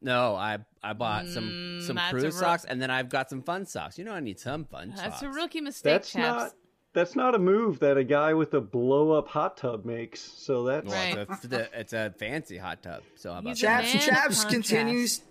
No, 0.02 0.36
I 0.36 0.60
I 0.82 0.94
bought 0.94 1.28
some 1.28 1.44
mm, 1.44 1.84
some 1.84 2.00
crew 2.10 2.32
socks 2.32 2.66
and 2.66 2.82
then 2.82 2.90
I've 2.90 3.10
got 3.10 3.30
some 3.30 3.44
fun 3.44 3.66
socks. 3.66 3.98
You 3.98 4.06
know 4.06 4.14
I 4.14 4.22
need 4.22 4.40
some 4.40 4.66
fun 4.66 4.90
socks. 4.90 5.02
That's 5.02 5.20
socks. 5.20 5.36
a 5.36 5.40
rookie 5.40 5.62
mistake, 5.62 5.94
That's 5.94 6.12
chaps. 6.12 6.44
not 6.44 6.54
that's 6.94 7.16
not 7.16 7.36
a 7.36 7.40
move 7.40 7.80
that 7.80 7.98
a 7.98 8.04
guy 8.04 8.34
with 8.34 8.54
a 8.54 8.62
blow 8.62 9.12
up 9.12 9.28
hot 9.28 9.58
tub 9.58 9.84
makes. 9.86 10.22
So 10.22 10.64
that's 10.64 10.88
well, 10.88 11.26
it's, 11.30 11.46
a, 11.46 11.80
it's, 11.80 11.94
a, 11.94 12.14
fancy 12.18 12.58
hot 12.58 12.84
tub. 12.84 13.02
So 13.16 13.34
how 13.34 13.40
about 13.40 13.56
Chaps? 13.56 13.92
Chaps 14.06 14.46
continues 14.46 15.22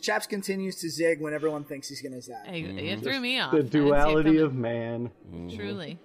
Chaps 0.00 0.26
continues 0.26 0.76
to 0.80 0.90
zig 0.90 1.20
when 1.20 1.32
everyone 1.32 1.62
thinks 1.64 1.88
he's 1.88 2.02
going 2.02 2.12
to 2.12 2.20
zag. 2.20 2.44
Hey, 2.44 2.62
mm-hmm. 2.62 2.78
It 2.78 3.00
threw 3.02 3.20
me 3.20 3.38
off. 3.38 3.52
The 3.52 3.62
duality 3.62 4.38
of 4.38 4.52
man. 4.54 5.10
Mm-hmm. 5.32 5.56
Truly. 5.56 5.98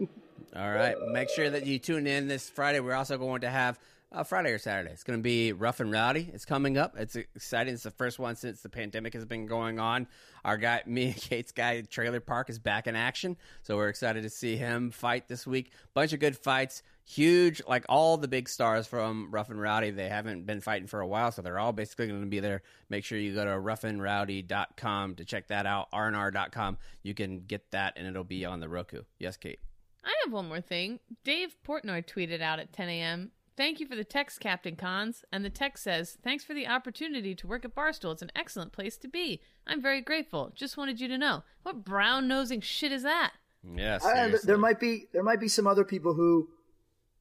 All 0.55 0.71
right. 0.71 0.95
Make 1.11 1.29
sure 1.29 1.49
that 1.49 1.65
you 1.65 1.79
tune 1.79 2.05
in 2.05 2.27
this 2.27 2.47
Friday. 2.49 2.79
We're 2.79 2.93
also 2.93 3.17
going 3.17 3.41
to 3.41 3.49
have 3.49 3.79
uh, 4.11 4.23
Friday 4.23 4.51
or 4.51 4.57
Saturday. 4.57 4.91
It's 4.91 5.03
going 5.03 5.19
to 5.19 5.23
be 5.23 5.51
Rough 5.51 5.79
and 5.79 5.91
Rowdy. 5.91 6.29
It's 6.33 6.45
coming 6.45 6.77
up. 6.77 6.95
It's 6.97 7.15
exciting. 7.15 7.73
It's 7.73 7.83
the 7.83 7.91
first 7.91 8.19
one 8.19 8.35
since 8.35 8.61
the 8.61 8.69
pandemic 8.69 9.13
has 9.13 9.25
been 9.25 9.47
going 9.47 9.79
on. 9.79 10.07
Our 10.45 10.57
guy, 10.57 10.81
me 10.85 11.07
and 11.07 11.15
Kate's 11.15 11.51
guy, 11.51 11.81
Trailer 11.81 12.19
Park, 12.19 12.49
is 12.49 12.59
back 12.59 12.87
in 12.87 12.95
action. 12.95 13.37
So 13.63 13.75
we're 13.75 13.89
excited 13.89 14.23
to 14.23 14.29
see 14.29 14.55
him 14.55 14.91
fight 14.91 15.27
this 15.27 15.45
week. 15.45 15.71
Bunch 15.93 16.13
of 16.13 16.19
good 16.19 16.37
fights. 16.37 16.83
Huge, 17.05 17.61
like 17.67 17.85
all 17.87 18.17
the 18.17 18.27
big 18.27 18.49
stars 18.49 18.85
from 18.85 19.29
Rough 19.31 19.49
and 19.49 19.61
Rowdy. 19.61 19.91
They 19.91 20.09
haven't 20.09 20.45
been 20.45 20.59
fighting 20.59 20.87
for 20.87 20.99
a 20.99 21.07
while, 21.07 21.31
so 21.31 21.41
they're 21.41 21.59
all 21.59 21.71
basically 21.71 22.07
going 22.07 22.21
to 22.21 22.27
be 22.27 22.41
there. 22.41 22.63
Make 22.89 23.05
sure 23.05 23.17
you 23.17 23.33
go 23.33 23.45
to 23.45 23.51
roughandrowdy.com 23.51 25.15
to 25.15 25.25
check 25.25 25.47
that 25.47 25.65
out. 25.65 25.89
rnr.com. 25.91 26.77
You 27.03 27.13
can 27.13 27.45
get 27.45 27.71
that, 27.71 27.93
and 27.95 28.07
it'll 28.07 28.25
be 28.25 28.43
on 28.43 28.59
the 28.59 28.67
Roku. 28.67 29.03
Yes, 29.19 29.37
Kate. 29.37 29.59
I 30.03 30.13
have 30.23 30.33
one 30.33 30.47
more 30.47 30.61
thing. 30.61 30.99
Dave 31.23 31.55
Portnoy 31.65 32.05
tweeted 32.05 32.41
out 32.41 32.59
at 32.59 32.73
10 32.73 32.89
a.m. 32.89 33.31
Thank 33.57 33.79
you 33.79 33.87
for 33.87 33.95
the 33.95 34.03
text, 34.03 34.39
Captain 34.39 34.75
Cons. 34.75 35.25
And 35.31 35.43
the 35.43 35.49
text 35.49 35.83
says, 35.83 36.15
Thanks 36.23 36.43
for 36.43 36.53
the 36.53 36.67
opportunity 36.67 37.33
to 37.33 37.47
work 37.47 37.65
at 37.65 37.75
Barstool. 37.75 38.13
It's 38.13 38.21
an 38.21 38.31
excellent 38.35 38.71
place 38.71 38.97
to 38.97 39.07
be. 39.07 39.41
I'm 39.65 39.81
very 39.81 39.99
grateful. 39.99 40.53
Just 40.55 40.77
wanted 40.77 41.01
you 41.01 41.07
to 41.07 41.17
know. 41.17 41.43
What 41.63 41.83
brown 41.83 42.27
nosing 42.27 42.61
shit 42.61 42.91
is 42.91 43.01
that? 43.01 43.33
Yes. 43.63 44.03
Yeah, 44.05 44.35
there 44.43 44.59
might 44.59 44.79
be 44.79 45.07
there 45.11 45.23
might 45.23 45.39
be 45.39 45.47
some 45.47 45.65
other 45.65 45.83
people 45.83 46.13
who 46.13 46.49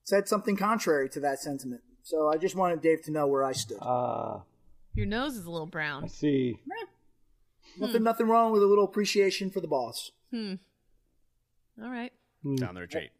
said 0.04 0.28
something 0.28 0.56
contrary 0.56 1.08
to 1.08 1.20
that 1.20 1.40
sentiment. 1.40 1.80
So 2.02 2.28
I 2.28 2.36
just 2.36 2.54
wanted 2.54 2.82
Dave 2.82 3.02
to 3.04 3.10
know 3.10 3.26
where 3.26 3.42
I 3.42 3.52
stood. 3.52 3.78
Uh, 3.80 4.40
Your 4.94 5.06
nose 5.06 5.36
is 5.36 5.46
a 5.46 5.50
little 5.50 5.66
brown. 5.66 6.04
I 6.04 6.08
see. 6.08 6.60
Nothing, 7.78 7.96
hmm. 7.96 8.04
nothing 8.04 8.28
wrong 8.28 8.52
with 8.52 8.62
a 8.62 8.66
little 8.66 8.84
appreciation 8.84 9.50
for 9.50 9.60
the 9.60 9.66
boss. 9.66 10.12
Hmm. 10.30 10.54
All 11.82 11.90
right. 11.90 12.12
Hmm. 12.42 12.56
Down 12.56 12.74
the 12.74 12.82
retreat. 12.82 13.10